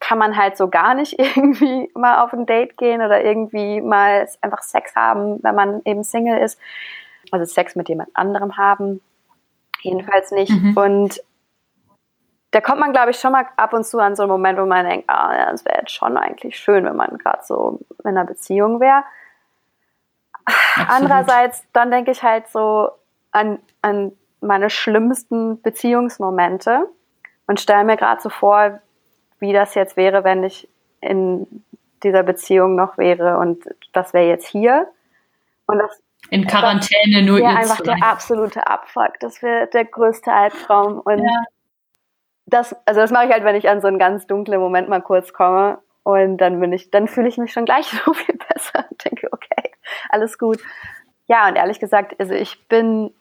kann 0.00 0.18
man 0.18 0.36
halt 0.36 0.56
so 0.56 0.68
gar 0.68 0.94
nicht 0.94 1.18
irgendwie 1.18 1.90
mal 1.94 2.22
auf 2.22 2.32
ein 2.32 2.46
Date 2.46 2.76
gehen 2.76 3.02
oder 3.02 3.24
irgendwie 3.24 3.80
mal 3.80 4.28
einfach 4.40 4.62
Sex 4.62 4.94
haben, 4.94 5.42
wenn 5.42 5.54
man 5.54 5.80
eben 5.84 6.04
Single 6.04 6.38
ist. 6.38 6.58
Also 7.30 7.44
Sex 7.44 7.74
mit 7.74 7.88
jemand 7.88 8.10
anderem 8.14 8.56
haben. 8.56 9.00
Jedenfalls 9.82 10.30
nicht. 10.30 10.50
Mhm. 10.50 10.76
Und 10.76 11.22
da 12.50 12.60
kommt 12.60 12.80
man, 12.80 12.92
glaube 12.92 13.10
ich, 13.10 13.18
schon 13.18 13.32
mal 13.32 13.46
ab 13.56 13.72
und 13.72 13.84
zu 13.84 13.98
an 13.98 14.16
so 14.16 14.22
einen 14.22 14.32
Moment, 14.32 14.58
wo 14.58 14.64
man 14.64 14.86
denkt, 14.86 15.08
ah, 15.08 15.34
ja, 15.36 15.50
es 15.52 15.64
wäre 15.64 15.80
jetzt 15.80 15.92
schon 15.92 16.16
eigentlich 16.16 16.58
schön, 16.58 16.84
wenn 16.84 16.96
man 16.96 17.18
gerade 17.18 17.42
so 17.44 17.80
in 18.04 18.10
einer 18.10 18.24
Beziehung 18.24 18.80
wäre. 18.80 19.04
Andererseits, 20.88 21.64
dann 21.72 21.90
denke 21.90 22.10
ich 22.10 22.22
halt 22.22 22.48
so 22.48 22.90
an, 23.32 23.58
an 23.82 24.12
meine 24.40 24.70
schlimmsten 24.70 25.60
Beziehungsmomente 25.60 26.88
und 27.46 27.60
stelle 27.60 27.84
mir 27.84 27.96
gerade 27.96 28.22
so 28.22 28.30
vor, 28.30 28.80
wie 29.40 29.52
das 29.52 29.74
jetzt 29.74 29.96
wäre, 29.96 30.24
wenn 30.24 30.42
ich 30.42 30.68
in 31.00 31.64
dieser 32.02 32.22
Beziehung 32.22 32.76
noch 32.76 32.96
wäre 32.96 33.38
und 33.38 33.64
das 33.92 34.14
wäre 34.14 34.26
jetzt 34.26 34.46
hier. 34.46 34.88
Und 35.66 35.78
das 35.78 36.02
in 36.30 36.46
Quarantäne 36.46 37.22
nur 37.22 37.38
Ja, 37.38 37.50
einfach 37.50 37.80
der 37.80 38.02
absolute 38.02 38.66
Abfuck. 38.66 39.20
Das 39.20 39.42
wäre 39.42 39.66
der 39.66 39.84
größte 39.84 40.32
Albtraum. 40.32 41.00
Und 41.00 41.18
ja. 41.18 41.44
Das, 42.48 42.74
also 42.86 43.00
das 43.00 43.10
mache 43.10 43.26
ich 43.26 43.32
halt, 43.32 43.44
wenn 43.44 43.56
ich 43.56 43.68
an 43.68 43.80
so 43.80 43.88
einen 43.88 43.98
ganz 43.98 44.26
dunklen 44.26 44.60
Moment 44.60 44.88
mal 44.88 45.02
kurz 45.02 45.32
komme. 45.32 45.78
Und 46.02 46.38
dann 46.38 46.58
bin 46.60 46.72
ich, 46.72 46.90
dann 46.90 47.06
fühle 47.06 47.28
ich 47.28 47.36
mich 47.36 47.52
schon 47.52 47.66
gleich 47.66 47.86
so 48.04 48.14
viel 48.14 48.36
besser 48.36 48.84
und 48.90 49.04
denke, 49.04 49.28
okay, 49.30 49.70
alles 50.08 50.38
gut. 50.38 50.58
Ja, 51.26 51.48
und 51.48 51.56
ehrlich 51.56 51.78
gesagt, 51.78 52.18
also 52.18 52.32
ich 52.32 52.66
bin 52.68 53.12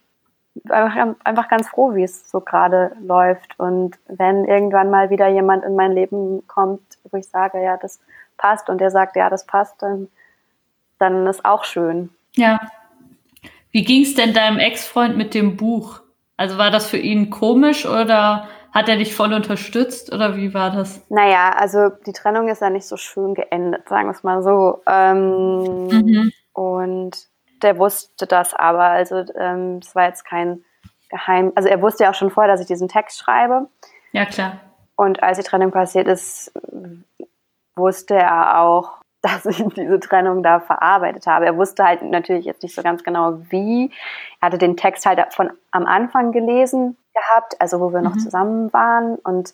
einfach, 0.70 1.16
einfach 1.26 1.50
ganz 1.50 1.68
froh, 1.68 1.94
wie 1.96 2.04
es 2.04 2.30
so 2.32 2.40
gerade 2.40 2.96
läuft. 3.02 3.60
Und 3.60 3.98
wenn 4.08 4.46
irgendwann 4.46 4.90
mal 4.90 5.10
wieder 5.10 5.28
jemand 5.28 5.66
in 5.66 5.76
mein 5.76 5.92
Leben 5.92 6.48
kommt, 6.48 6.82
wo 7.12 7.18
ich 7.18 7.28
sage, 7.28 7.62
ja, 7.62 7.76
das 7.76 8.00
passt, 8.38 8.70
und 8.70 8.80
der 8.80 8.92
sagt, 8.92 9.18
ja, 9.18 9.30
das 9.30 9.46
passt, 9.46 9.82
dann, 9.82 10.08
dann 11.00 11.28
ist 11.28 11.44
auch 11.44 11.66
schön. 11.66 12.10
Ja. 12.36 12.62
Wie 13.72 13.84
ging 13.84 14.04
es 14.04 14.16
denn 14.16 14.34
deinem 14.34 14.60
Ex-Freund 14.60 15.18
mit 15.18 15.34
dem 15.34 15.58
Buch? 15.58 16.00
Also 16.38 16.58
war 16.58 16.72
das 16.72 16.90
für 16.90 16.98
ihn 16.98 17.30
komisch 17.30 17.86
oder 17.86 18.48
hat 18.74 18.90
er 18.90 18.98
dich 18.98 19.16
voll 19.16 19.34
unterstützt 19.34 20.14
oder 20.14 20.36
wie 20.36 20.54
war 20.54 20.72
das? 20.72 21.02
Naja, 21.10 21.52
also 21.58 21.90
die 22.06 22.14
Trennung 22.14 22.48
ist 22.48 22.62
ja 22.62 22.70
nicht 22.70 22.88
so 22.88 22.98
schön 22.98 23.34
geendet, 23.34 23.88
sagen 23.90 24.08
wir 24.08 24.12
es 24.12 24.24
mal 24.24 24.44
so. 24.44 24.82
Ähm, 24.88 25.88
mhm. 25.88 26.32
Und 26.54 27.28
der 27.62 27.78
wusste 27.78 28.28
das 28.28 28.54
aber. 28.54 28.86
Also 28.86 29.24
ähm, 29.36 29.80
es 29.82 29.96
war 29.96 30.06
jetzt 30.06 30.26
kein 30.26 30.64
Geheim. 31.10 31.52
Also 31.56 31.70
er 31.70 31.82
wusste 31.82 32.04
ja 32.04 32.12
auch 32.12 32.16
schon 32.16 32.32
vorher, 32.32 32.52
dass 32.52 32.62
ich 32.62 32.68
diesen 32.68 32.88
Text 32.88 33.20
schreibe. 33.20 33.68
Ja, 34.12 34.26
klar. 34.26 34.60
Und 34.96 35.22
als 35.22 35.38
die 35.38 35.44
Trennung 35.44 35.72
passiert 35.72 36.08
ist, 36.08 36.52
wusste 37.76 38.16
er 38.16 38.60
auch, 38.60 38.98
dass 39.22 39.46
ich 39.46 39.64
diese 39.76 40.00
Trennung 40.00 40.44
da 40.44 40.60
verarbeitet 40.60 41.26
habe. 41.26 41.46
Er 41.46 41.58
wusste 41.58 41.84
halt 41.84 42.02
natürlich 42.04 42.46
jetzt 42.46 42.64
nicht 42.64 42.76
so 42.76 42.84
ganz 42.84 43.04
genau 43.04 43.40
wie. 43.50 43.92
Er 44.40 44.48
hatte 44.48 44.58
den 44.58 44.78
Text 44.78 45.06
halt 45.06 45.34
von 45.34 45.52
am 45.72 45.86
Anfang 45.86 46.32
gelesen 46.32 46.98
gehabt, 47.18 47.60
also 47.60 47.80
wo 47.80 47.92
wir 47.92 48.00
mhm. 48.00 48.06
noch 48.06 48.18
zusammen 48.18 48.72
waren. 48.74 49.16
Und 49.16 49.54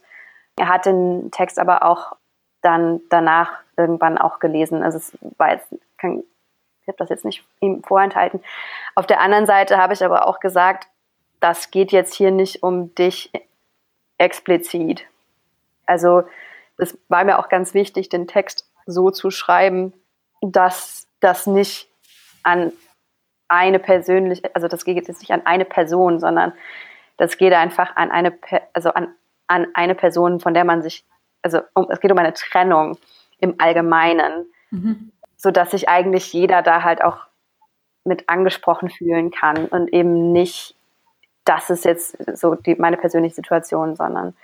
er 0.55 0.69
hat 0.69 0.85
den 0.85 1.31
Text 1.31 1.59
aber 1.59 1.83
auch 1.83 2.15
dann 2.61 3.01
danach 3.09 3.59
irgendwann 3.77 4.17
auch 4.17 4.39
gelesen. 4.39 4.83
Also 4.83 4.97
es 4.97 5.17
war 5.37 5.51
jetzt 5.51 5.67
kein 5.97 6.23
ich 6.83 6.87
habe 6.89 6.97
das 6.97 7.09
jetzt 7.09 7.25
nicht 7.25 7.45
ihm 7.61 7.81
vorenthalten. 7.81 8.41
Auf 8.95 9.07
der 9.07 9.21
anderen 9.21 9.45
Seite 9.45 9.77
habe 9.77 9.93
ich 9.93 10.03
aber 10.03 10.27
auch 10.27 10.39
gesagt, 10.39 10.87
das 11.39 11.71
geht 11.71 11.91
jetzt 11.91 12.13
hier 12.13 12.31
nicht 12.31 12.61
um 12.61 12.93
dich 12.95 13.31
explizit. 14.17 15.05
Also 15.85 16.23
das 16.77 16.97
war 17.07 17.23
mir 17.23 17.39
auch 17.39 17.49
ganz 17.49 17.73
wichtig, 17.73 18.09
den 18.09 18.27
Text 18.27 18.69
so 18.85 19.11
zu 19.11 19.31
schreiben, 19.31 19.93
dass 20.41 21.07
das 21.21 21.47
nicht 21.47 21.89
an 22.43 22.73
eine 23.47 23.79
persönliche, 23.79 24.53
also 24.53 24.67
das 24.67 24.83
geht 24.83 24.97
jetzt 24.97 25.19
nicht 25.21 25.31
an 25.31 25.45
eine 25.45 25.65
Person, 25.65 26.19
sondern 26.19 26.53
das 27.17 27.37
geht 27.37 27.53
einfach 27.53 27.95
an 27.95 28.11
eine, 28.11 28.37
also 28.73 28.93
an, 28.93 29.13
an 29.47 29.67
eine 29.73 29.95
Person, 29.95 30.39
von 30.39 30.53
der 30.53 30.65
man 30.65 30.81
sich, 30.81 31.05
also 31.41 31.59
um, 31.73 31.87
es 31.89 31.99
geht 31.99 32.11
um 32.11 32.17
eine 32.17 32.33
Trennung 32.33 32.97
im 33.39 33.55
Allgemeinen. 33.59 34.45
Mhm 34.71 35.11
so 35.43 35.51
dass 35.51 35.71
sich 35.71 35.89
eigentlich 35.89 36.31
jeder 36.31 36.61
da 36.61 36.83
halt 36.83 37.03
auch 37.03 37.17
mit 38.05 38.29
angesprochen 38.29 38.89
fühlen 38.89 39.29
kann 39.29 39.65
und 39.65 39.91
eben 39.91 40.31
nicht, 40.31 40.75
das 41.43 41.69
ist 41.69 41.83
jetzt 41.83 42.17
so 42.37 42.55
die, 42.55 42.75
meine 42.75 42.95
persönliche 42.95 43.35
Situation, 43.35 43.97
sondern 43.97 44.35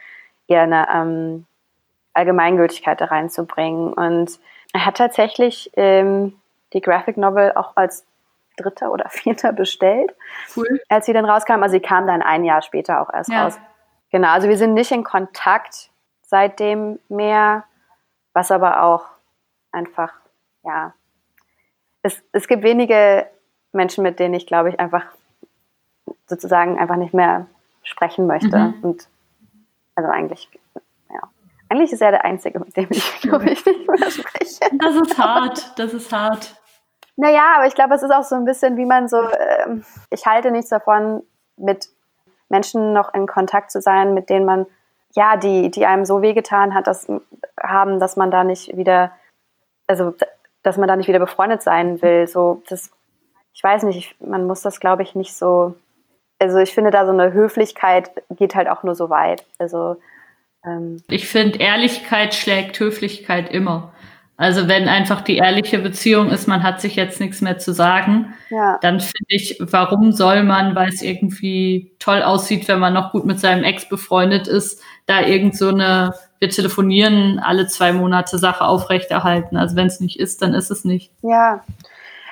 eher 0.47 0.63
eine 0.63 0.87
ähm, 0.93 1.45
Allgemeingültigkeit 2.13 2.99
da 2.99 3.05
reinzubringen. 3.05 3.93
Und 3.93 4.39
er 4.73 4.85
hat 4.85 4.97
tatsächlich 4.97 5.71
ähm, 5.77 6.33
die 6.73 6.81
Graphic 6.81 7.15
Novel 7.15 7.53
auch 7.55 7.77
als 7.77 8.05
dritter 8.61 8.91
oder 8.91 9.09
vierter 9.09 9.53
bestellt, 9.53 10.15
cool. 10.55 10.81
als 10.89 11.05
sie 11.05 11.13
dann 11.13 11.25
rauskam. 11.25 11.63
Also 11.63 11.73
sie 11.73 11.81
kam 11.81 12.07
dann 12.07 12.21
ein 12.21 12.43
Jahr 12.43 12.61
später 12.61 13.01
auch 13.01 13.13
erst 13.13 13.31
ja. 13.31 13.43
raus. 13.43 13.59
Genau, 14.11 14.29
also 14.29 14.49
wir 14.49 14.57
sind 14.57 14.73
nicht 14.73 14.91
in 14.91 15.03
Kontakt 15.03 15.91
seitdem 16.23 16.99
mehr, 17.09 17.63
was 18.33 18.51
aber 18.51 18.83
auch 18.83 19.05
einfach 19.71 20.13
ja, 20.63 20.93
es, 22.01 22.21
es 22.31 22.47
gibt 22.47 22.63
wenige 22.63 23.27
Menschen, 23.71 24.03
mit 24.03 24.19
denen 24.19 24.33
ich, 24.33 24.47
glaube 24.47 24.69
ich, 24.69 24.79
einfach 24.79 25.05
sozusagen 26.27 26.79
einfach 26.79 26.95
nicht 26.95 27.13
mehr 27.13 27.47
sprechen 27.83 28.27
möchte. 28.27 28.57
Mhm. 28.57 28.79
Und 28.81 29.07
also 29.95 30.09
eigentlich, 30.09 30.49
ja. 31.09 31.29
Eigentlich 31.69 31.91
ist 31.91 32.01
er 32.01 32.11
der 32.11 32.25
Einzige, 32.25 32.59
mit 32.59 32.75
dem 32.75 32.87
ich, 32.89 33.21
glaube 33.21 33.49
ich, 33.49 33.65
nicht 33.65 33.87
mehr 33.87 34.11
spreche. 34.11 34.59
Das 34.73 34.95
ist 34.95 35.17
hart, 35.17 35.79
das 35.79 35.93
ist 35.93 36.11
hart. 36.11 36.55
Naja, 37.21 37.55
aber 37.57 37.67
ich 37.67 37.75
glaube, 37.75 37.95
es 37.95 38.01
ist 38.01 38.11
auch 38.11 38.23
so 38.23 38.35
ein 38.35 38.45
bisschen, 38.45 38.77
wie 38.77 38.85
man 38.85 39.09
so, 39.09 39.21
äh, 39.21 39.81
ich 40.09 40.25
halte 40.25 40.51
nichts 40.51 40.69
davon, 40.69 41.21
mit 41.57 41.89
Menschen 42.47 42.93
noch 42.93 43.13
in 43.13 43.27
Kontakt 43.27 43.71
zu 43.71 43.81
sein, 43.81 44.13
mit 44.13 44.29
denen 44.29 44.45
man, 44.45 44.65
ja, 45.15 45.35
die, 45.35 45.69
die 45.69 45.85
einem 45.85 46.05
so 46.05 46.21
wehgetan 46.21 46.73
hat, 46.73 46.87
dass, 46.87 47.11
haben, 47.61 47.99
dass 47.99 48.15
man 48.15 48.31
da 48.31 48.45
nicht 48.45 48.77
wieder, 48.77 49.11
also 49.85 50.13
dass 50.63 50.77
man 50.77 50.87
da 50.87 50.95
nicht 50.95 51.09
wieder 51.09 51.19
befreundet 51.19 51.61
sein 51.61 52.01
will. 52.01 52.25
So, 52.25 52.63
das, 52.69 52.89
ich 53.53 53.61
weiß 53.61 53.83
nicht, 53.83 53.97
ich, 53.97 54.15
man 54.25 54.47
muss 54.47 54.61
das, 54.61 54.79
glaube 54.79 55.03
ich, 55.03 55.13
nicht 55.13 55.35
so. 55.35 55.75
Also 56.39 56.59
ich 56.59 56.73
finde, 56.73 56.89
da 56.89 57.05
so 57.05 57.11
eine 57.11 57.33
Höflichkeit 57.33 58.11
geht 58.29 58.55
halt 58.55 58.69
auch 58.69 58.83
nur 58.83 58.95
so 58.95 59.09
weit. 59.09 59.45
Also 59.57 59.97
ähm, 60.65 61.03
ich 61.09 61.27
finde, 61.27 61.59
Ehrlichkeit 61.59 62.33
schlägt 62.33 62.79
Höflichkeit 62.79 63.51
immer. 63.51 63.91
Also 64.39 64.69
wenn 64.69 64.87
einfach 64.87 65.19
die 65.19 65.35
ehrliche 65.35 65.79
Beziehung 65.79 66.29
ist, 66.29 66.47
man 66.47 66.63
hat 66.63 66.79
sich 66.79 66.95
jetzt 66.95 67.19
nichts 67.19 67.41
mehr 67.41 67.57
zu 67.57 67.73
sagen, 67.73 68.33
ja. 68.49 68.77
dann 68.81 69.01
finde 69.01 69.25
ich, 69.27 69.57
warum 69.59 70.13
soll 70.13 70.43
man, 70.43 70.75
weil 70.75 70.87
es 70.87 71.01
irgendwie 71.01 71.91
toll 71.99 72.23
aussieht, 72.23 72.69
wenn 72.69 72.79
man 72.79 72.93
noch 72.93 73.11
gut 73.11 73.25
mit 73.25 73.41
seinem 73.41 73.65
Ex 73.65 73.89
befreundet 73.89 74.47
ist, 74.47 74.81
da 75.07 75.19
irgend 75.21 75.57
so 75.57 75.67
eine 75.67 76.13
wir 76.39 76.49
telefonieren 76.49 77.39
alle 77.43 77.67
zwei 77.67 77.91
Monate 77.91 78.37
Sache 78.37 78.63
aufrechterhalten. 78.63 79.57
Also 79.57 79.75
wenn 79.75 79.87
es 79.87 79.99
nicht 79.99 80.17
ist, 80.21 80.41
dann 80.41 80.53
ist 80.53 80.71
es 80.71 80.85
nicht. 80.85 81.11
Ja. 81.21 81.65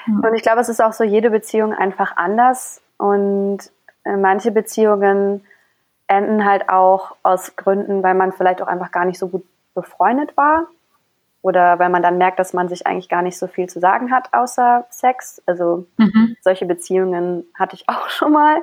Und 0.08 0.34
ich 0.34 0.42
glaube, 0.42 0.62
es 0.62 0.70
ist 0.70 0.82
auch 0.82 0.94
so, 0.94 1.04
jede 1.04 1.30
Beziehung 1.30 1.74
einfach 1.74 2.16
anders. 2.16 2.82
Und 2.96 3.60
äh, 4.06 4.16
manche 4.16 4.52
Beziehungen 4.52 5.46
enden 6.08 6.46
halt 6.46 6.70
auch 6.70 7.18
aus 7.24 7.58
Gründen, 7.58 8.02
weil 8.02 8.14
man 8.14 8.32
vielleicht 8.32 8.62
auch 8.62 8.68
einfach 8.68 8.92
gar 8.92 9.04
nicht 9.04 9.20
so 9.20 9.28
gut 9.28 9.44
befreundet 9.76 10.38
war. 10.38 10.68
Oder 11.42 11.80
weil 11.80 11.90
man 11.90 12.02
dann 12.02 12.18
merkt, 12.18 12.40
dass 12.40 12.54
man 12.54 12.68
sich 12.68 12.88
eigentlich 12.88 13.10
gar 13.10 13.22
nicht 13.22 13.38
so 13.38 13.48
viel 13.48 13.70
zu 13.70 13.80
sagen 13.80 14.12
hat, 14.12 14.34
außer 14.34 14.86
Sex. 14.90 15.42
Also 15.46 15.86
mhm. 15.98 16.36
solche 16.42 16.66
Beziehungen 16.66 17.46
hatte 17.54 17.76
ich 17.76 17.86
auch 17.88 18.10
schon 18.10 18.34
mal. 18.34 18.58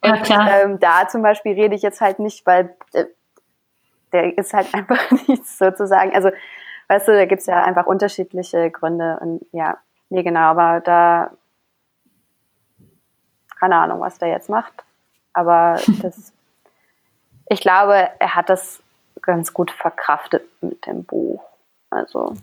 Und 0.00 0.10
ja, 0.10 0.16
klar. 0.18 0.62
Ähm, 0.62 0.78
da 0.80 1.08
zum 1.08 1.22
Beispiel 1.22 1.52
rede 1.52 1.74
ich 1.74 1.82
jetzt 1.82 2.00
halt 2.00 2.18
nicht, 2.18 2.44
weil 2.46 2.74
äh, 2.92 3.06
der 4.12 4.36
ist 4.36 4.52
halt 4.52 4.68
einfach 4.74 5.10
nichts 5.10 5.58
sozusagen. 5.58 6.14
Also, 6.14 6.30
weißt 6.88 7.08
du, 7.08 7.12
da 7.12 7.24
gibt's 7.26 7.46
ja 7.46 7.62
einfach 7.62 7.86
unterschiedliche 7.86 8.70
Gründe 8.70 9.18
und 9.20 9.46
ja, 9.52 9.78
nee, 10.08 10.22
genau, 10.22 10.40
aber 10.40 10.80
da, 10.80 11.30
keine 13.58 13.76
Ahnung, 13.76 14.00
was 14.00 14.18
der 14.18 14.28
jetzt 14.28 14.48
macht, 14.48 14.72
aber 15.32 15.80
das, 16.02 16.32
ich 17.48 17.60
glaube, 17.60 18.08
er 18.18 18.34
hat 18.34 18.48
das 18.48 18.82
ganz 19.20 19.52
gut 19.52 19.70
verkraftet 19.70 20.44
mit 20.62 20.86
dem 20.86 21.04
Buch. 21.04 21.42
Also. 21.90 22.34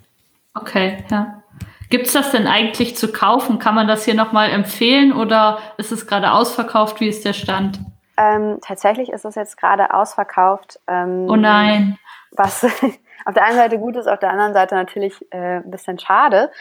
Okay, 0.54 1.04
ja. 1.10 1.42
Gibt 1.90 2.08
es 2.08 2.14
das 2.14 2.32
denn 2.32 2.48
eigentlich 2.48 2.96
zu 2.96 3.12
kaufen? 3.12 3.60
Kann 3.60 3.76
man 3.76 3.88
das 3.88 4.06
hier 4.06 4.16
nochmal 4.16 4.50
empfehlen 4.50 5.14
oder 5.14 5.60
ist 5.78 5.92
es 5.92 6.08
gerade 6.08 6.32
ausverkauft? 6.32 7.00
Wie 7.00 7.08
ist 7.08 7.26
der 7.26 7.34
Stand? 7.34 7.80
Ähm, 8.18 8.58
tatsächlich 8.62 9.10
ist 9.10 9.26
es 9.26 9.36
jetzt 9.36 9.58
gerade 9.58 9.94
ausverkauft. 9.94 10.80
Ähm, 10.88 11.28
oh 11.30 11.36
nein. 11.36 11.98
Was 12.32 12.64
auf 13.26 13.34
der 13.34 13.46
einen 13.46 13.58
Seite 13.58 13.78
gut 13.78 13.96
ist, 13.98 14.08
auf 14.08 14.20
der 14.20 14.32
anderen 14.32 14.54
Seite 14.54 14.76
natürlich 14.76 15.14
äh, 15.32 15.58
ein 15.58 15.70
bisschen 15.70 16.00
schade. 16.00 16.52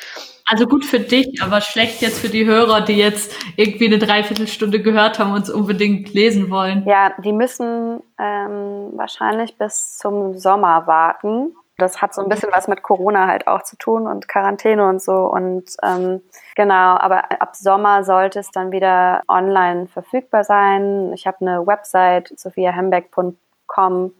Also 0.47 0.67
gut 0.67 0.85
für 0.85 1.01
dich, 1.01 1.43
aber 1.43 1.61
schlecht 1.61 2.03
jetzt 2.03 2.19
für 2.19 2.29
die 2.29 2.45
Hörer, 2.45 2.81
die 2.81 2.97
jetzt 2.97 3.35
irgendwie 3.57 3.87
eine 3.87 3.99
Dreiviertelstunde 3.99 4.83
gehört 4.83 5.19
haben 5.19 5.33
und 5.33 5.43
es 5.43 5.51
unbedingt 5.51 6.13
lesen 6.13 6.51
wollen. 6.51 6.85
Ja, 6.87 7.13
die 7.19 7.33
müssen 7.33 8.03
ähm, 8.19 8.93
wahrscheinlich 8.95 9.57
bis 9.57 9.97
zum 9.97 10.37
Sommer 10.37 10.87
warten. 10.87 11.55
Das 11.77 12.01
hat 12.01 12.15
so 12.15 12.23
ein 12.23 12.29
bisschen 12.29 12.51
was 12.53 12.69
mit 12.69 12.83
Corona 12.83 13.27
halt 13.27 13.49
auch 13.49 13.63
zu 13.63 13.77
tun 13.77 14.07
und 14.07 14.29
Quarantäne 14.29 14.87
und 14.89 15.03
so. 15.03 15.13
Und 15.13 15.65
ähm, 15.83 16.23
genau, 16.55 16.97
aber 16.97 17.33
ab 17.41 17.57
Sommer 17.57 18.05
sollte 18.05 18.39
es 18.39 18.53
dann 18.53 18.71
wieder 18.71 19.23
online 19.27 19.89
verfügbar 19.89 20.45
sein. 20.45 21.13
Ich 21.15 21.27
habe 21.27 21.39
eine 21.41 21.67
Website, 21.67 22.33
sophiahembeck.com. 22.39 24.13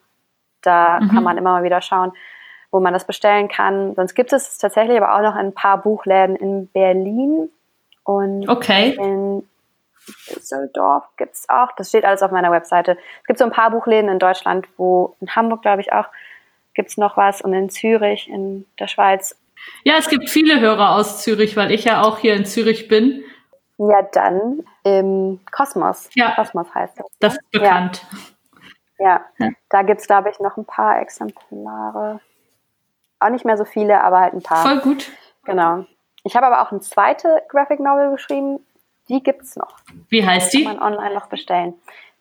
Da 0.63 0.99
mhm. 1.01 1.09
kann 1.11 1.23
man 1.23 1.39
immer 1.39 1.53
mal 1.53 1.63
wieder 1.63 1.81
schauen, 1.81 2.13
wo 2.73 2.81
man 2.81 2.93
das 2.93 3.07
bestellen 3.07 3.49
kann. 3.49 3.95
Sonst 3.95 4.15
gibt 4.15 4.33
es 4.33 4.59
tatsächlich 4.59 5.01
aber 5.01 5.15
auch 5.15 5.23
noch 5.23 5.37
ein 5.37 5.55
paar 5.55 5.79
Buchläden 5.79 6.35
in 6.35 6.67
Berlin 6.69 7.51
und 8.03 8.49
okay. 8.49 8.97
in 8.99 9.49
Düsseldorf 10.29 11.05
gibt 11.17 11.35
es 11.35 11.49
auch. 11.49 11.73
Das 11.77 11.89
steht 11.89 12.05
alles 12.05 12.23
auf 12.23 12.31
meiner 12.31 12.51
Webseite. 12.51 12.99
Es 13.21 13.27
gibt 13.27 13.39
so 13.39 13.45
ein 13.45 13.51
paar 13.51 13.71
Buchläden 13.71 14.11
in 14.11 14.19
Deutschland, 14.19 14.67
wo 14.77 15.17
in 15.21 15.35
Hamburg, 15.35 15.63
glaube 15.63 15.81
ich, 15.81 15.93
auch 15.93 16.07
gibt 16.75 16.91
es 16.91 16.97
noch 16.97 17.17
was 17.17 17.41
und 17.41 17.55
in 17.55 17.71
Zürich, 17.71 18.29
in 18.29 18.67
der 18.79 18.89
Schweiz. 18.89 19.37
Ja, 19.85 19.95
es 19.99 20.09
gibt 20.09 20.29
viele 20.29 20.61
Hörer 20.61 20.97
aus 20.97 21.23
Zürich, 21.23 21.57
weil 21.57 21.71
ich 21.71 21.85
ja 21.85 22.03
auch 22.03 22.19
hier 22.19 22.35
in 22.35 22.45
Zürich 22.45 22.89
bin. 22.89 23.23
Ja, 23.79 24.03
dann 24.13 24.65
im 24.85 25.41
Kosmos. 25.51 26.11
Ja. 26.15 26.33
Kosmos 26.35 26.73
heißt 26.75 26.99
das. 26.99 27.07
Das 27.21 27.35
ist 27.35 27.51
bekannt. 27.51 28.05
Ja, 28.99 29.25
ja. 29.39 29.51
da 29.69 29.83
gibt 29.83 30.01
es, 30.01 30.07
glaube 30.07 30.31
ich, 30.31 30.39
noch 30.39 30.57
ein 30.57 30.65
paar 30.65 31.01
Exemplare. 31.01 32.21
Auch 33.19 33.31
nicht 33.31 33.45
mehr 33.45 33.57
so 33.57 33.65
viele, 33.65 34.03
aber 34.03 34.21
halt 34.21 34.35
ein 34.35 34.43
paar. 34.43 34.63
Voll 34.63 34.81
gut. 34.81 35.11
Genau. 35.45 35.85
Ich 36.23 36.37
habe 36.37 36.47
aber 36.47 36.63
auch 36.63 36.71
eine 36.71 36.81
zweite 36.81 37.43
Graphic 37.49 37.81
Novel 37.81 38.13
geschrieben. 38.13 38.61
Die 39.09 39.23
gibt 39.23 39.43
es 39.43 39.57
noch. 39.57 39.77
Wie 40.09 40.25
heißt 40.25 40.53
die? 40.55 40.65
Kann 40.65 40.77
man 40.77 40.95
online 40.95 41.15
noch 41.15 41.27
bestellen. 41.27 41.75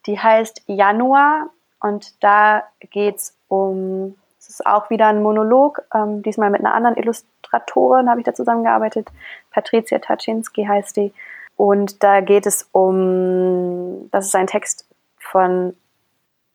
Die 0.06 0.20
heißt 0.20 0.64
Januar 0.66 1.50
und 1.80 2.22
da 2.24 2.64
geht 2.80 3.16
es 3.16 3.38
um 3.48 4.16
ist 4.54 4.66
auch 4.66 4.90
wieder 4.90 5.08
ein 5.08 5.22
Monolog, 5.22 5.82
ähm, 5.94 6.22
diesmal 6.22 6.50
mit 6.50 6.62
einer 6.62 6.74
anderen 6.74 6.98
Illustratorin 6.98 8.10
habe 8.10 8.20
ich 8.20 8.26
da 8.26 8.34
zusammengearbeitet. 8.34 9.10
Patricia 9.52 10.00
Taczynski 10.00 10.66
heißt 10.66 10.98
die. 10.98 11.14
Und 11.56 12.04
da 12.04 12.22
geht 12.22 12.46
es 12.46 12.68
um, 12.72 14.10
das 14.12 14.26
ist 14.26 14.36
ein 14.36 14.48
Text 14.48 14.88
von 15.18 15.76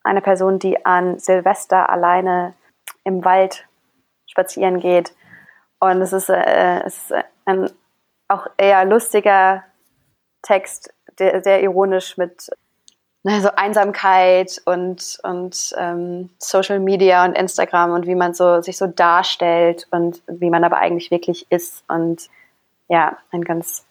einer 0.03 0.21
Person, 0.21 0.59
die 0.59 0.85
an 0.85 1.19
Silvester 1.19 1.89
alleine 1.89 2.53
im 3.03 3.23
Wald 3.23 3.67
spazieren 4.27 4.79
geht. 4.79 5.13
Und 5.79 6.01
es 6.01 6.13
ist, 6.13 6.29
äh, 6.29 6.81
es 6.83 7.11
ist 7.11 7.13
ein 7.45 7.69
auch 8.27 8.47
eher 8.57 8.85
lustiger 8.85 9.63
Text, 10.41 10.93
der, 11.17 11.43
sehr 11.43 11.61
ironisch 11.61 12.17
mit 12.17 12.49
ne, 13.23 13.41
so 13.41 13.49
Einsamkeit 13.55 14.61
und, 14.65 15.19
und 15.23 15.75
ähm, 15.77 16.29
Social 16.37 16.79
Media 16.79 17.25
und 17.25 17.37
Instagram 17.37 17.91
und 17.91 18.07
wie 18.07 18.15
man 18.15 18.33
so 18.33 18.61
sich 18.61 18.77
so 18.77 18.87
darstellt 18.87 19.87
und 19.91 20.21
wie 20.27 20.49
man 20.49 20.63
aber 20.63 20.77
eigentlich 20.77 21.11
wirklich 21.11 21.47
ist. 21.49 21.83
Und 21.87 22.29
ja, 22.87 23.17
ein 23.31 23.43
ganz 23.43 23.85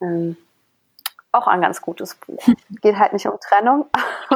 ähm, 0.00 0.36
auch 1.34 1.48
ein 1.48 1.60
ganz 1.60 1.82
gutes 1.82 2.14
Buch. 2.14 2.42
Geht 2.80 2.96
halt 2.96 3.12
nicht 3.12 3.26
um 3.26 3.38
Trennung. 3.40 3.86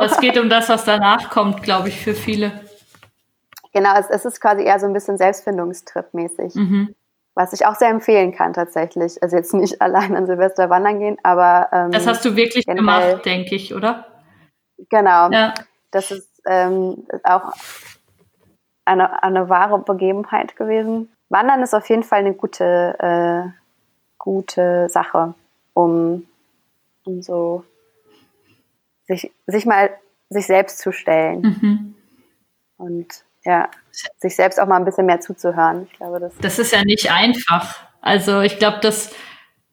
Es 0.00 0.18
geht 0.18 0.36
um 0.36 0.48
das, 0.48 0.68
was 0.68 0.84
danach 0.84 1.30
kommt, 1.30 1.62
glaube 1.62 1.88
ich, 1.88 2.00
für 2.00 2.14
viele. 2.14 2.60
Genau, 3.72 3.94
es, 3.98 4.06
es 4.10 4.24
ist 4.24 4.40
quasi 4.40 4.64
eher 4.64 4.80
so 4.80 4.86
ein 4.86 4.92
bisschen 4.92 5.16
Selbstfindungstrip-mäßig. 5.16 6.56
Mhm. 6.56 6.94
Was 7.34 7.52
ich 7.52 7.66
auch 7.66 7.76
sehr 7.76 7.90
empfehlen 7.90 8.34
kann 8.34 8.52
tatsächlich. 8.52 9.22
Also 9.22 9.36
jetzt 9.36 9.54
nicht 9.54 9.80
allein 9.80 10.16
an 10.16 10.26
Silvester 10.26 10.70
wandern 10.70 10.98
gehen, 10.98 11.18
aber. 11.22 11.68
Ähm, 11.72 11.90
das 11.92 12.06
hast 12.06 12.24
du 12.24 12.34
wirklich 12.34 12.66
gemacht, 12.66 13.24
denke 13.24 13.54
ich, 13.54 13.74
oder? 13.74 14.07
Genau. 14.88 15.30
Ja. 15.30 15.54
Das 15.90 16.10
ist 16.10 16.28
ähm, 16.46 17.06
auch 17.24 17.52
eine, 18.84 19.22
eine 19.22 19.48
wahre 19.48 19.78
Begebenheit 19.78 20.56
gewesen. 20.56 21.10
Wandern 21.28 21.62
ist 21.62 21.74
auf 21.74 21.88
jeden 21.88 22.02
Fall 22.02 22.20
eine 22.20 22.34
gute, 22.34 22.96
äh, 22.98 23.50
gute 24.16 24.88
Sache, 24.88 25.34
um, 25.74 26.26
um 27.04 27.22
so 27.22 27.64
sich, 29.06 29.30
sich 29.46 29.66
mal 29.66 29.90
sich 30.30 30.46
selbst 30.46 30.78
zu 30.78 30.92
stellen. 30.92 31.40
Mhm. 31.40 31.94
Und 32.76 33.24
ja, 33.44 33.68
sich 34.18 34.36
selbst 34.36 34.60
auch 34.60 34.66
mal 34.66 34.76
ein 34.76 34.84
bisschen 34.84 35.06
mehr 35.06 35.20
zuzuhören. 35.20 35.86
Ich 35.90 35.96
glaube, 35.96 36.20
das, 36.20 36.36
das 36.38 36.58
ist 36.58 36.72
ja 36.72 36.84
nicht 36.84 37.10
einfach. 37.10 37.76
Also 38.00 38.40
ich 38.40 38.58
glaube, 38.58 38.78
das 38.80 39.12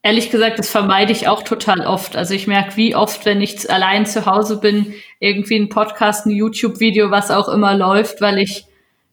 ehrlich 0.06 0.30
gesagt, 0.30 0.60
das 0.60 0.70
vermeide 0.70 1.12
ich 1.12 1.28
auch 1.28 1.42
total 1.42 1.82
oft. 1.82 2.16
Also 2.16 2.36
ich 2.36 2.46
merke, 2.46 2.78
wie 2.78 2.96
oft, 2.96 3.26
wenn 3.26 3.42
ich 3.42 3.72
allein 3.72 4.06
zu 4.06 4.28
Hause 4.28 4.60
bin, 4.60 4.94
irgendwie 5.20 5.56
ein 5.56 5.70
Podcast, 5.70 6.28
ein 6.28 6.30
YouTube-Video, 6.30 7.10
was 7.10 7.32
auch 7.32 7.50
immer 7.50 7.76
läuft, 7.76 8.22
weil 8.22 8.38
ich 8.38 8.66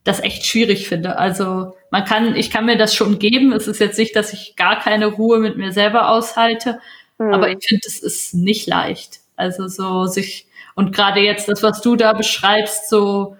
das 0.05 0.21
echt 0.21 0.45
schwierig 0.45 0.87
finde. 0.87 1.17
Also 1.17 1.75
man 1.91 2.05
kann, 2.05 2.37
ich 2.37 2.51
kann 2.51 2.67
mir 2.67 2.77
das 2.77 2.95
schon 2.95 3.19
geben. 3.19 3.53
Es 3.53 3.69
ist 3.69 3.81
jetzt 3.81 3.99
nicht, 3.99 4.15
dass 4.15 4.35
ich 4.35 4.55
gar 4.55 4.81
keine 4.81 5.07
Ruhe 5.07 5.39
mit 5.39 5.57
mir 5.57 5.73
selber 5.73 6.11
aushalte, 6.11 6.79
mhm. 7.17 7.33
aber 7.33 7.49
ich 7.49 7.65
finde, 7.67 7.87
es 7.87 8.03
ist 8.03 8.35
nicht 8.35 8.67
leicht. 8.67 9.21
Also 9.35 9.69
so 9.69 10.05
sich, 10.05 10.47
und 10.75 10.95
gerade 10.95 11.21
jetzt 11.21 11.49
das, 11.49 11.63
was 11.63 11.81
du 11.81 11.97
da 11.97 12.13
beschreibst, 12.13 12.91
so 12.91 13.39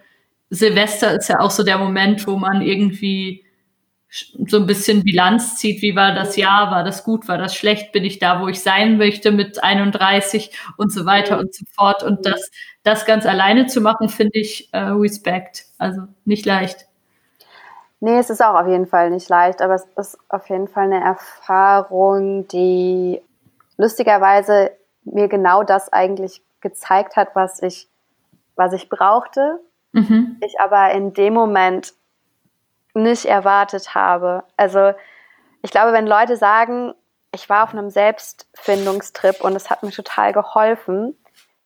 Silvester 0.49 1.13
ist 1.13 1.29
ja 1.29 1.39
auch 1.39 1.51
so 1.51 1.61
der 1.61 1.77
Moment, 1.77 2.25
wo 2.25 2.35
man 2.35 2.63
irgendwie 2.63 3.43
so 4.45 4.57
ein 4.57 4.67
bisschen 4.67 5.03
Bilanz 5.03 5.57
zieht, 5.57 5.81
wie 5.81 5.95
war 5.95 6.13
das 6.13 6.35
Jahr, 6.35 6.69
war 6.69 6.83
das 6.83 7.03
gut, 7.03 7.27
war 7.27 7.39
das 7.39 7.55
schlecht, 7.55 7.91
bin 7.91 8.03
ich 8.03 8.19
da, 8.19 8.41
wo 8.41 8.47
ich 8.47 8.61
sein 8.61 8.97
möchte 8.97 9.31
mit 9.31 9.63
31 9.63 10.55
und 10.77 10.93
so 10.93 11.05
weiter 11.05 11.39
und 11.39 11.53
so 11.53 11.65
fort. 11.71 12.03
Und 12.03 12.25
das, 12.25 12.51
das 12.83 13.05
ganz 13.05 13.25
alleine 13.25 13.65
zu 13.65 13.81
machen, 13.81 14.09
finde 14.09 14.39
ich 14.39 14.71
äh, 14.71 14.77
Respekt. 14.77 15.65
Also 15.79 16.01
nicht 16.25 16.45
leicht. 16.45 16.85
Nee, 18.01 18.19
es 18.19 18.29
ist 18.29 18.43
auch 18.43 18.53
auf 18.53 18.67
jeden 18.67 18.85
Fall 18.85 19.09
nicht 19.09 19.29
leicht, 19.29 19.61
aber 19.61 19.75
es 19.75 19.87
ist 19.97 20.17
auf 20.29 20.47
jeden 20.49 20.67
Fall 20.67 20.85
eine 20.85 21.03
Erfahrung, 21.03 22.47
die 22.49 23.19
lustigerweise 23.77 24.71
mir 25.05 25.27
genau 25.27 25.63
das 25.63 25.91
eigentlich 25.91 26.43
gezeigt 26.61 27.15
hat, 27.15 27.29
was 27.33 27.63
ich, 27.63 27.87
was 28.55 28.73
ich 28.73 28.89
brauchte. 28.89 29.59
Mhm. 29.91 30.37
Ich 30.45 30.59
aber 30.59 30.91
in 30.91 31.13
dem 31.13 31.33
Moment 31.33 31.93
nicht 32.93 33.25
erwartet 33.25 33.95
habe. 33.95 34.43
Also 34.57 34.93
ich 35.61 35.71
glaube, 35.71 35.93
wenn 35.93 36.07
Leute 36.07 36.37
sagen, 36.37 36.93
ich 37.33 37.49
war 37.49 37.63
auf 37.63 37.73
einem 37.73 37.89
Selbstfindungstrip 37.89 39.41
und 39.41 39.55
es 39.55 39.69
hat 39.69 39.83
mir 39.83 39.91
total 39.91 40.33
geholfen, 40.33 41.17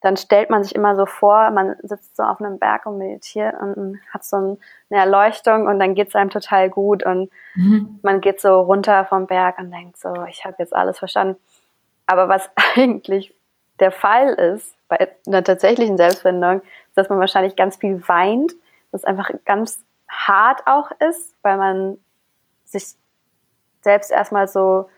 dann 0.02 0.16
stellt 0.16 0.50
man 0.50 0.64
sich 0.64 0.76
immer 0.76 0.96
so 0.96 1.06
vor, 1.06 1.50
man 1.50 1.76
sitzt 1.82 2.16
so 2.16 2.24
auf 2.24 2.40
einem 2.40 2.60
Berg 2.60 2.86
und 2.86 3.00
meditiert 3.00 3.56
und 3.60 4.00
hat 4.14 4.24
so 4.24 4.38
eine 4.38 5.00
Erleuchtung 5.00 5.68
und 5.68 5.80
dann 5.80 5.96
geht 5.96 6.10
es 6.10 6.16
einem 6.16 6.30
total 6.30 6.70
gut 6.70 7.04
und 7.04 7.32
mhm. 7.56 8.00
man 8.04 8.22
geht 8.22 8.40
so 8.40 8.62
runter 8.62 9.06
vom 9.06 9.26
Berg 9.26 9.58
und 9.58 9.72
denkt 9.72 9.98
so, 9.98 10.14
ich 10.30 10.46
habe 10.46 10.56
jetzt 10.60 10.76
alles 10.76 11.00
verstanden. 11.00 11.38
Aber 12.06 12.30
was 12.30 12.50
eigentlich 12.76 13.34
der 13.80 13.92
Fall 13.92 14.34
ist 14.34 14.76
bei 14.88 15.10
einer 15.26 15.44
tatsächlichen 15.44 15.98
Selbstfindung, 15.98 16.62
ist, 16.62 16.98
dass 16.98 17.10
man 17.10 17.20
wahrscheinlich 17.20 17.56
ganz 17.56 17.78
viel 17.78 18.08
weint, 18.08 18.54
dass 18.92 19.04
einfach 19.04 19.32
ganz 19.46 19.84
hart 20.10 20.66
auch 20.66 20.92
ist, 21.00 21.36
weil 21.42 21.58
man 21.58 21.98
sich 22.66 22.96
selbst 23.82 24.12
erstmal 24.12 24.48
so 24.48 24.90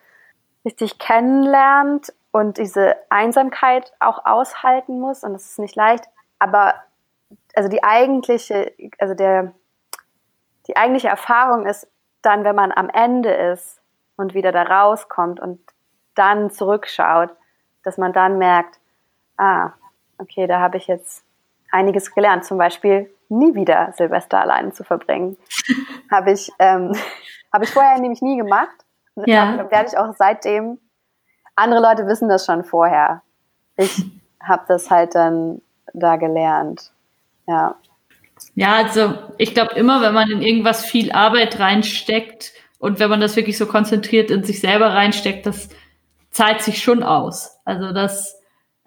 richtig 0.65 0.99
kennenlernt 0.99 2.13
und 2.31 2.57
diese 2.57 2.95
Einsamkeit 3.09 3.91
auch 3.99 4.25
aushalten 4.25 4.99
muss 4.99 5.23
und 5.23 5.33
das 5.33 5.45
ist 5.45 5.59
nicht 5.59 5.75
leicht. 5.75 6.05
Aber 6.37 6.75
also 7.55 7.69
die 7.69 7.83
eigentliche, 7.83 8.71
also 8.99 9.13
der, 9.13 9.53
die 10.67 10.77
eigentliche 10.77 11.07
Erfahrung 11.07 11.65
ist 11.65 11.87
dann, 12.21 12.43
wenn 12.43 12.55
man 12.55 12.71
am 12.71 12.89
Ende 12.89 13.31
ist 13.31 13.81
und 14.17 14.33
wieder 14.33 14.51
da 14.51 14.63
rauskommt 14.63 15.39
und 15.39 15.59
dann 16.15 16.51
zurückschaut, 16.51 17.29
dass 17.83 17.97
man 17.97 18.13
dann 18.13 18.37
merkt, 18.37 18.79
ah, 19.37 19.71
okay, 20.17 20.47
da 20.47 20.59
habe 20.59 20.77
ich 20.77 20.87
jetzt 20.87 21.23
einiges 21.71 22.13
gelernt. 22.13 22.43
Zum 22.43 22.57
Beispiel, 22.57 23.09
nie 23.29 23.55
wieder 23.55 23.93
Silvester 23.95 24.41
alleine 24.41 24.71
zu 24.71 24.83
verbringen. 24.83 25.37
habe 26.11 26.31
ich, 26.31 26.51
ähm, 26.59 26.93
hab 27.53 27.63
ich 27.63 27.69
vorher 27.69 27.99
nämlich 27.99 28.21
nie 28.21 28.37
gemacht. 28.37 28.75
Ja. 29.15 29.69
Werde 29.69 29.89
ich 29.89 29.97
auch 29.97 30.13
seitdem. 30.17 30.79
Andere 31.55 31.81
Leute 31.81 32.07
wissen 32.07 32.29
das 32.29 32.45
schon 32.45 32.63
vorher. 32.63 33.21
Ich 33.77 34.05
habe 34.43 34.63
das 34.67 34.89
halt 34.89 35.15
dann 35.15 35.61
da 35.93 36.15
gelernt. 36.15 36.91
Ja. 37.47 37.75
Ja, 38.55 38.75
also 38.75 39.15
ich 39.37 39.53
glaube 39.53 39.73
immer, 39.75 40.01
wenn 40.01 40.13
man 40.13 40.29
in 40.31 40.41
irgendwas 40.41 40.85
viel 40.85 41.11
Arbeit 41.11 41.59
reinsteckt, 41.59 42.53
Und 42.79 42.99
wenn 42.99 43.09
man 43.09 43.19
das 43.19 43.35
wirklich 43.35 43.57
so 43.57 43.65
konzentriert 43.65 44.31
in 44.31 44.45
sich 44.45 44.61
selber 44.61 44.93
reinsteckt, 44.93 45.45
das 45.45 45.67
zahlt 46.31 46.61
sich 46.61 46.81
schon 46.81 47.03
aus. 47.03 47.59
Also 47.65 47.91
das 47.91 48.38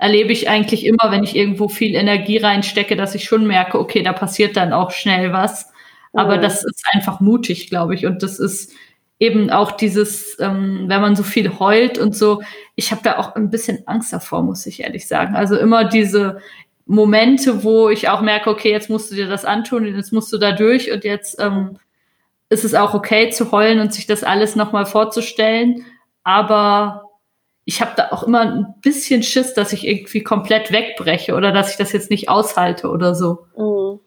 erlebe 0.03 0.33
ich 0.33 0.49
eigentlich 0.49 0.85
immer, 0.85 1.13
wenn 1.13 1.23
ich 1.23 1.37
irgendwo 1.37 1.69
viel 1.69 1.95
Energie 1.95 2.39
reinstecke, 2.39 2.97
dass 2.97 3.15
ich 3.15 3.23
schon 3.23 3.47
merke, 3.47 3.79
okay, 3.79 4.03
da 4.03 4.13
passiert 4.13 4.57
dann 4.57 4.73
auch 4.73 4.91
schnell 4.91 5.33
was. 5.33 5.71
Aber 6.13 6.39
mhm. 6.39 6.43
das 6.43 6.65
ist 6.65 6.85
einfach 6.93 7.21
mutig, 7.21 7.71
glaube 7.71 7.95
ich. 7.95 8.05
Und 8.05 8.25
das 8.25 8.41
ist 8.41 8.73
eben 9.21 9.51
auch 9.51 9.71
dieses, 9.71 10.37
ähm, 10.41 10.87
wenn 10.89 11.01
man 11.01 11.15
so 11.15 11.23
viel 11.23 11.57
heult 11.61 11.99
und 11.99 12.17
so, 12.17 12.43
ich 12.75 12.91
habe 12.91 13.03
da 13.05 13.17
auch 13.17 13.37
ein 13.37 13.49
bisschen 13.49 13.87
Angst 13.87 14.13
davor, 14.13 14.43
muss 14.43 14.67
ich 14.67 14.83
ehrlich 14.83 15.07
sagen. 15.07 15.37
Also 15.37 15.57
immer 15.57 15.85
diese 15.85 16.41
Momente, 16.85 17.63
wo 17.63 17.89
ich 17.89 18.09
auch 18.09 18.23
merke, 18.23 18.51
okay, 18.51 18.73
jetzt 18.73 18.91
musst 18.91 19.13
du 19.13 19.15
dir 19.15 19.29
das 19.29 19.45
antun, 19.45 19.87
jetzt 19.87 20.13
musst 20.13 20.33
du 20.33 20.39
da 20.39 20.51
durch 20.51 20.91
und 20.91 21.05
jetzt 21.05 21.41
ähm, 21.41 21.79
ist 22.49 22.65
es 22.65 22.75
auch 22.75 22.93
okay 22.93 23.31
zu 23.31 23.53
heulen 23.53 23.79
und 23.79 23.95
sich 23.95 24.09
das 24.09 24.25
alles 24.25 24.57
nochmal 24.57 24.85
vorzustellen. 24.85 25.85
Aber 26.25 27.12
ich 27.65 27.81
habe 27.81 27.93
da 27.97 28.09
auch 28.11 28.25
immer 28.25 28.41
ein 28.41 28.75
bisschen 28.81 29.23
Schiss, 29.23 29.55
dass 29.55 29.73
ich 29.73 29.87
irgendwie 29.87 30.23
komplett 30.23 30.73
wegbreche 30.73 31.35
oder 31.35 31.53
dass 31.53 31.71
ich 31.71 31.77
das 31.77 31.93
jetzt 31.93 32.11
nicht 32.11 32.29
aushalte 32.29 32.89
oder 32.91 33.15
so. 33.15 33.47
Mhm. 33.57 34.01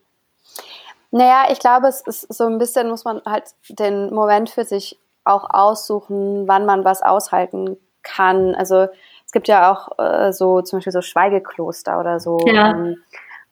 Naja, 1.12 1.46
ich 1.50 1.60
glaube, 1.60 1.88
es 1.88 2.02
ist 2.02 2.34
so 2.34 2.46
ein 2.46 2.58
bisschen, 2.58 2.90
muss 2.90 3.06
man 3.06 3.22
halt 3.26 3.46
den 3.70 4.14
Moment 4.14 4.50
für 4.50 4.66
sich 4.66 5.00
auch 5.24 5.50
aussuchen, 5.50 6.48
wann 6.48 6.66
man 6.66 6.84
was 6.84 7.02
aushalten 7.02 7.78
kann. 8.04 8.54
Also 8.56 8.88
es 9.26 9.32
gibt 9.32 9.48
ja 9.48 9.72
auch 9.72 9.98
äh, 9.98 10.34
so 10.34 10.62
zum 10.62 10.78
Beispiel 10.80 10.92
so 10.92 11.02
Schweigekloster 11.02 12.00
oder 12.00 12.20
so. 12.20 12.40
Ja. 12.46 12.72
Ähm, 12.72 12.98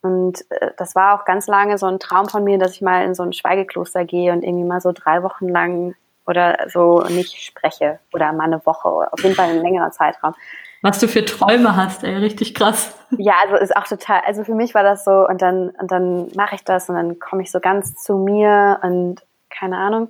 und 0.01 0.41
äh, 0.51 0.71
das 0.77 0.95
war 0.95 1.17
auch 1.17 1.25
ganz 1.25 1.47
lange 1.47 1.77
so 1.77 1.85
ein 1.85 1.99
Traum 1.99 2.27
von 2.27 2.43
mir, 2.43 2.59
dass 2.59 2.73
ich 2.73 2.81
mal 2.81 3.05
in 3.05 3.15
so 3.15 3.23
ein 3.23 3.31
Schweigekloster 3.31 4.03
gehe 4.03 4.33
und 4.33 4.43
irgendwie 4.43 4.65
mal 4.65 4.81
so 4.81 4.91
drei 4.91 5.23
Wochen 5.23 5.47
lang 5.47 5.95
oder 6.25 6.67
so 6.69 7.03
nicht 7.09 7.41
spreche 7.41 7.99
oder 8.13 8.31
mal 8.33 8.45
eine 8.45 8.65
Woche 8.65 8.87
oder 8.87 9.13
auf 9.13 9.21
jeden 9.23 9.35
Fall 9.35 9.49
einen 9.49 9.61
längeren 9.61 9.91
Zeitraum. 9.91 10.33
Was 10.81 10.99
du 10.99 11.07
für 11.07 11.23
Träume 11.23 11.75
hast, 11.75 12.03
ey, 12.03 12.15
richtig 12.17 12.53
krass. 12.55 12.97
Ja, 13.17 13.35
also 13.43 13.55
ist 13.55 13.75
auch 13.75 13.87
total, 13.87 14.21
also 14.25 14.43
für 14.43 14.55
mich 14.55 14.73
war 14.73 14.83
das 14.83 15.05
so 15.05 15.27
und 15.27 15.41
dann 15.41 15.69
und 15.69 15.91
dann 15.91 16.27
mache 16.35 16.55
ich 16.55 16.63
das 16.63 16.89
und 16.89 16.95
dann 16.95 17.19
komme 17.19 17.43
ich 17.43 17.51
so 17.51 17.59
ganz 17.59 17.95
zu 17.95 18.17
mir 18.17 18.79
und 18.81 19.21
keine 19.49 19.77
Ahnung 19.77 20.09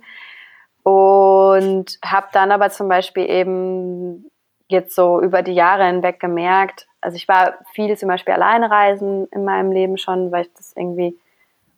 und 0.82 1.98
habe 2.04 2.26
dann 2.32 2.50
aber 2.50 2.70
zum 2.70 2.88
Beispiel 2.88 3.28
eben 3.28 4.30
jetzt 4.68 4.94
so 4.94 5.20
über 5.20 5.42
die 5.42 5.52
Jahre 5.52 5.86
hinweg 5.86 6.18
gemerkt, 6.20 6.86
also 7.00 7.16
ich 7.16 7.28
war 7.28 7.58
viel 7.72 7.96
zum 7.98 8.08
Beispiel 8.08 8.32
alleine 8.32 8.70
reisen 8.70 9.26
in 9.30 9.44
meinem 9.44 9.70
Leben 9.70 9.98
schon, 9.98 10.32
weil 10.32 10.46
ich 10.46 10.52
das 10.54 10.72
irgendwie 10.74 11.18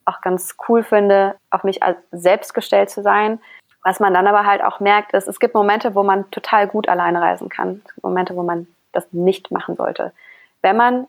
auch 0.05 0.21
ganz 0.21 0.57
cool 0.69 0.85
finde, 0.85 1.35
auf 1.51 1.65
mich 1.65 1.81
selbst 2.13 2.55
gestellt 2.55 2.91
zu 2.91 3.03
sein. 3.03 3.41
Was 3.87 4.01
man 4.01 4.13
dann 4.13 4.27
aber 4.27 4.45
halt 4.45 4.65
auch 4.65 4.81
merkt, 4.81 5.13
ist, 5.13 5.29
es 5.29 5.39
gibt 5.39 5.55
Momente, 5.55 5.95
wo 5.95 6.03
man 6.03 6.29
total 6.33 6.67
gut 6.67 6.89
alleine 6.89 7.23
reisen 7.23 7.49
kann. 7.49 7.83
Es 7.87 7.95
gibt 7.95 8.03
Momente, 8.03 8.35
wo 8.35 8.43
man 8.43 8.67
das 8.91 9.07
nicht 9.13 9.53
machen 9.53 9.77
sollte. 9.77 10.11
Wenn 10.61 10.77
man 10.77 11.07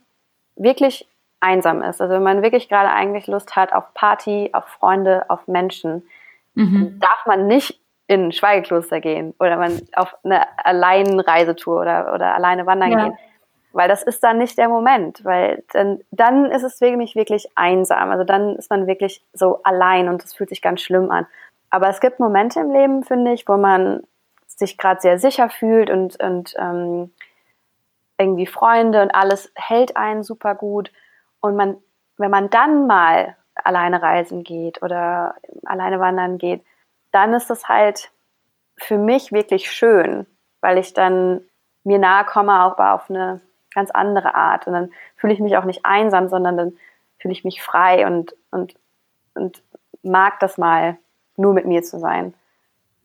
wirklich 0.55 1.07
einsam 1.39 1.81
ist, 1.81 1.99
also 1.99 2.13
wenn 2.13 2.21
man 2.21 2.43
wirklich 2.43 2.69
gerade 2.69 2.91
eigentlich 2.91 3.25
Lust 3.25 3.55
hat 3.55 3.73
auf 3.73 3.95
Party, 3.95 4.51
auf 4.53 4.65
Freunde, 4.65 5.27
auf 5.27 5.47
Menschen, 5.47 6.07
mhm. 6.53 6.99
darf 6.99 7.25
man 7.25 7.47
nicht 7.47 7.79
in 8.05 8.27
ein 8.27 8.31
Schweigekloster 8.31 9.01
gehen 9.01 9.33
oder 9.39 9.57
man 9.57 9.81
auf 9.93 10.15
eine 10.23 10.43
Alleinreisetour 10.63 11.81
oder, 11.81 12.13
oder 12.13 12.35
alleine 12.35 12.67
wandern 12.67 12.91
ja. 12.91 13.05
gehen. 13.05 13.17
Weil 13.73 13.89
das 13.89 14.03
ist 14.03 14.23
dann 14.23 14.37
nicht 14.37 14.55
der 14.55 14.69
Moment, 14.69 15.25
weil 15.25 15.63
dann, 15.73 16.01
dann 16.11 16.51
ist 16.51 16.61
es 16.61 16.79
wirklich, 16.79 17.15
wirklich 17.15 17.47
einsam. 17.55 18.11
Also 18.11 18.23
dann 18.23 18.55
ist 18.55 18.69
man 18.69 18.85
wirklich 18.85 19.23
so 19.33 19.63
allein 19.63 20.09
und 20.09 20.23
es 20.23 20.35
fühlt 20.35 20.49
sich 20.49 20.61
ganz 20.61 20.81
schlimm 20.81 21.09
an. 21.09 21.25
Aber 21.69 21.89
es 21.89 21.99
gibt 21.99 22.19
Momente 22.19 22.59
im 22.59 22.71
Leben, 22.71 23.03
finde 23.03 23.33
ich, 23.33 23.47
wo 23.47 23.57
man 23.57 24.03
sich 24.45 24.77
gerade 24.77 25.01
sehr 25.01 25.19
sicher 25.19 25.49
fühlt 25.49 25.89
und, 25.89 26.21
und 26.21 26.55
ähm, 26.57 27.13
irgendwie 28.17 28.47
Freunde 28.47 29.01
und 29.01 29.11
alles 29.11 29.51
hält 29.55 29.95
einen 29.95 30.23
super 30.23 30.55
gut. 30.55 30.91
Und 31.39 31.55
man, 31.55 31.77
wenn 32.17 32.31
man 32.31 32.49
dann 32.49 32.87
mal 32.87 33.35
alleine 33.55 34.01
reisen 34.01 34.43
geht 34.43 34.81
oder 34.81 35.35
alleine 35.65 35.99
wandern 35.99 36.37
geht, 36.37 36.63
dann 37.11 37.33
ist 37.33 37.49
das 37.49 37.67
halt 37.67 38.11
für 38.77 38.97
mich 38.97 39.31
wirklich 39.31 39.71
schön, 39.71 40.25
weil 40.61 40.77
ich 40.77 40.93
dann 40.93 41.41
mir 41.83 41.99
nahe 41.99 42.25
komme, 42.25 42.53
aber 42.53 42.93
auf 42.93 43.09
eine 43.09 43.41
ganz 43.73 43.91
andere 43.91 44.35
Art. 44.35 44.67
Und 44.67 44.73
dann 44.73 44.91
fühle 45.15 45.33
ich 45.33 45.39
mich 45.39 45.57
auch 45.57 45.63
nicht 45.63 45.85
einsam, 45.85 46.29
sondern 46.29 46.57
dann 46.57 46.77
fühle 47.19 47.31
ich 47.31 47.43
mich 47.43 47.61
frei 47.61 48.05
und, 48.05 48.35
und, 48.51 48.75
und 49.33 49.63
mag 50.03 50.39
das 50.39 50.57
mal 50.57 50.97
nur 51.37 51.53
mit 51.53 51.65
mir 51.65 51.83
zu 51.83 51.99
sein. 51.99 52.33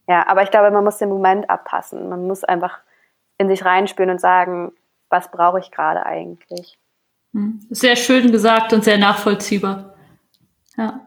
Ja, 0.08 0.26
aber 0.26 0.42
ich 0.42 0.50
glaube, 0.50 0.70
man 0.70 0.84
muss 0.84 0.98
den 0.98 1.08
Moment 1.08 1.48
abpassen. 1.48 2.08
Man 2.08 2.26
muss 2.26 2.42
einfach 2.44 2.80
in 3.38 3.48
sich 3.48 3.64
reinspüren 3.64 4.10
und 4.10 4.20
sagen, 4.20 4.72
was 5.08 5.30
brauche 5.30 5.60
ich 5.60 5.70
gerade 5.70 6.04
eigentlich. 6.04 6.78
Hm. 7.32 7.60
Sehr 7.70 7.96
schön 7.96 8.32
gesagt 8.32 8.72
und 8.72 8.84
sehr 8.84 8.98
nachvollziehbar. 8.98 9.94
Ja. 10.76 11.00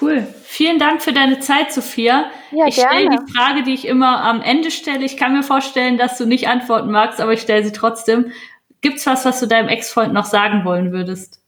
Cool. 0.00 0.26
Vielen 0.44 0.78
Dank 0.78 1.02
für 1.02 1.12
deine 1.12 1.40
Zeit, 1.40 1.72
Sophia. 1.72 2.30
Ja, 2.50 2.66
ich 2.66 2.74
stelle 2.74 3.08
die 3.08 3.32
Frage, 3.32 3.62
die 3.62 3.74
ich 3.74 3.86
immer 3.86 4.22
am 4.22 4.42
Ende 4.42 4.70
stelle. 4.70 5.04
Ich 5.04 5.16
kann 5.16 5.32
mir 5.32 5.42
vorstellen, 5.42 5.98
dass 5.98 6.18
du 6.18 6.26
nicht 6.26 6.46
antworten 6.48 6.90
magst, 6.90 7.20
aber 7.20 7.32
ich 7.32 7.40
stelle 7.40 7.64
sie 7.64 7.72
trotzdem. 7.72 8.32
Gibt's 8.80 9.06
was, 9.06 9.24
was 9.24 9.40
du 9.40 9.46
deinem 9.46 9.68
Ex-Freund 9.68 10.12
noch 10.12 10.26
sagen 10.26 10.64
wollen 10.64 10.92
würdest? 10.92 11.42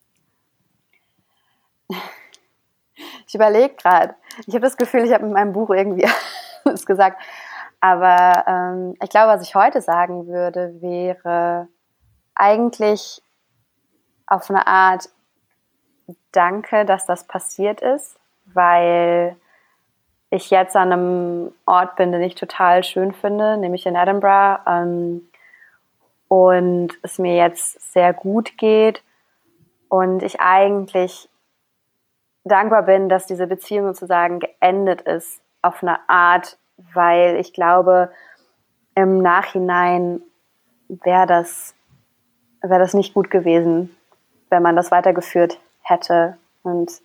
Ich 3.31 3.37
überlege 3.37 3.77
gerade. 3.77 4.17
Ich 4.49 4.55
habe 4.55 4.65
das 4.65 4.77
Gefühl, 4.77 5.05
ich 5.05 5.13
habe 5.13 5.25
in 5.25 5.33
meinem 5.33 5.53
Buch 5.53 5.71
irgendwie 5.71 6.05
das 6.65 6.85
gesagt. 6.85 7.23
Aber 7.81 8.45
ähm, 8.49 8.97
ich 9.01 9.09
glaube, 9.09 9.29
was 9.29 9.43
ich 9.43 9.55
heute 9.55 9.81
sagen 9.83 10.27
würde, 10.27 10.75
wäre 10.83 11.69
eigentlich 12.35 13.23
auf 14.27 14.51
eine 14.51 14.67
Art 14.67 15.09
Danke, 16.33 16.85
dass 16.85 17.07
das 17.07 17.29
passiert 17.29 17.81
ist, 17.81 18.19
weil 18.47 19.37
ich 20.31 20.51
jetzt 20.51 20.75
an 20.75 20.93
einem 20.93 21.53
Ort 21.67 21.95
bin, 21.95 22.11
den 22.11 22.23
ich 22.23 22.35
total 22.35 22.83
schön 22.83 23.13
finde, 23.13 23.59
nämlich 23.59 23.87
in 23.87 23.95
Edinburgh. 23.95 24.61
Ähm, 24.67 25.31
und 26.27 26.99
es 27.03 27.21
mir 27.21 27.37
jetzt 27.37 27.93
sehr 27.93 28.13
gut 28.13 28.59
geht 28.59 29.05
und 29.89 30.25
ich 30.25 30.41
eigentlich 30.41 31.30
dankbar 32.45 32.85
bin, 32.85 33.09
dass 33.09 33.27
diese 33.27 33.47
Beziehung 33.47 33.87
sozusagen 33.87 34.41
geendet 34.41 35.03
ist 35.03 35.41
auf 35.63 35.83
eine 35.83 35.99
Art, 36.09 36.59
weil 36.95 37.37
ich 37.37 37.53
glaube, 37.53 38.11
im 38.95 39.19
Nachhinein 39.23 40.23
wäre 40.89 41.27
das, 41.27 41.75
wäre 42.63 42.81
das 42.81 42.95
nicht 42.95 43.15
gut 43.15 43.31
gewesen, 43.31 43.95
wenn 44.49 44.63
man 44.63 44.77
das 44.77 44.91
weitergeführt 44.91 45.59
hätte. 45.83 46.37
Und 46.63 47.01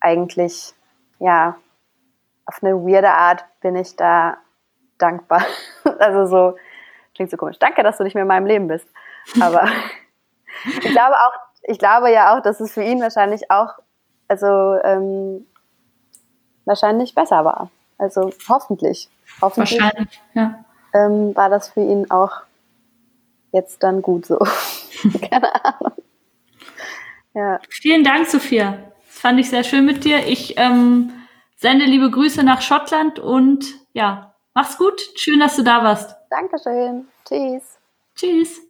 eigentlich, 0.00 0.74
ja, 1.18 1.56
auf 2.46 2.62
eine 2.62 2.74
weirde 2.74 3.10
Art 3.10 3.44
bin 3.60 3.76
ich 3.76 3.96
da 3.96 4.38
dankbar. 4.98 5.42
Also 5.98 6.26
so, 6.26 6.56
klingt 7.14 7.30
so 7.30 7.36
komisch. 7.36 7.58
Danke, 7.58 7.82
dass 7.82 7.98
du 7.98 8.04
nicht 8.04 8.14
mehr 8.14 8.22
in 8.22 8.28
meinem 8.28 8.46
Leben 8.46 8.68
bist. 8.68 8.88
Aber 9.40 9.62
ich 10.64 10.90
glaube 10.90 11.14
auch, 11.14 11.32
ich 11.62 11.78
glaube 11.78 12.10
ja 12.10 12.34
auch, 12.34 12.42
dass 12.42 12.60
es 12.60 12.72
für 12.72 12.82
ihn 12.82 13.00
wahrscheinlich 13.00 13.50
auch 13.50 13.74
also 14.28 14.46
ähm, 14.82 15.46
wahrscheinlich 16.64 17.14
besser 17.14 17.44
war. 17.44 17.70
Also 17.98 18.32
hoffentlich. 18.48 19.08
Hoffentlich 19.40 19.80
wahrscheinlich, 19.80 20.20
ja. 20.34 20.64
Ähm, 20.92 21.34
war 21.34 21.48
das 21.48 21.70
für 21.70 21.80
ihn 21.80 22.10
auch 22.10 22.42
jetzt 23.52 23.82
dann 23.82 24.02
gut 24.02 24.26
so. 24.26 24.38
Keine 25.30 25.64
Ahnung. 25.64 25.92
Ja. 27.34 27.60
Vielen 27.68 28.04
Dank, 28.04 28.26
Sophia. 28.26 28.78
Das 29.06 29.18
fand 29.18 29.40
ich 29.40 29.50
sehr 29.50 29.64
schön 29.64 29.84
mit 29.84 30.04
dir. 30.04 30.26
Ich 30.26 30.56
ähm, 30.56 31.12
sende 31.56 31.84
liebe 31.84 32.10
Grüße 32.10 32.42
nach 32.44 32.62
Schottland 32.62 33.18
und 33.18 33.74
ja, 33.92 34.34
mach's 34.54 34.78
gut. 34.78 35.00
Schön, 35.16 35.40
dass 35.40 35.56
du 35.56 35.62
da 35.62 35.82
warst. 35.82 36.14
Dankeschön. 36.30 37.08
Tschüss. 37.24 37.78
Tschüss. 38.14 38.60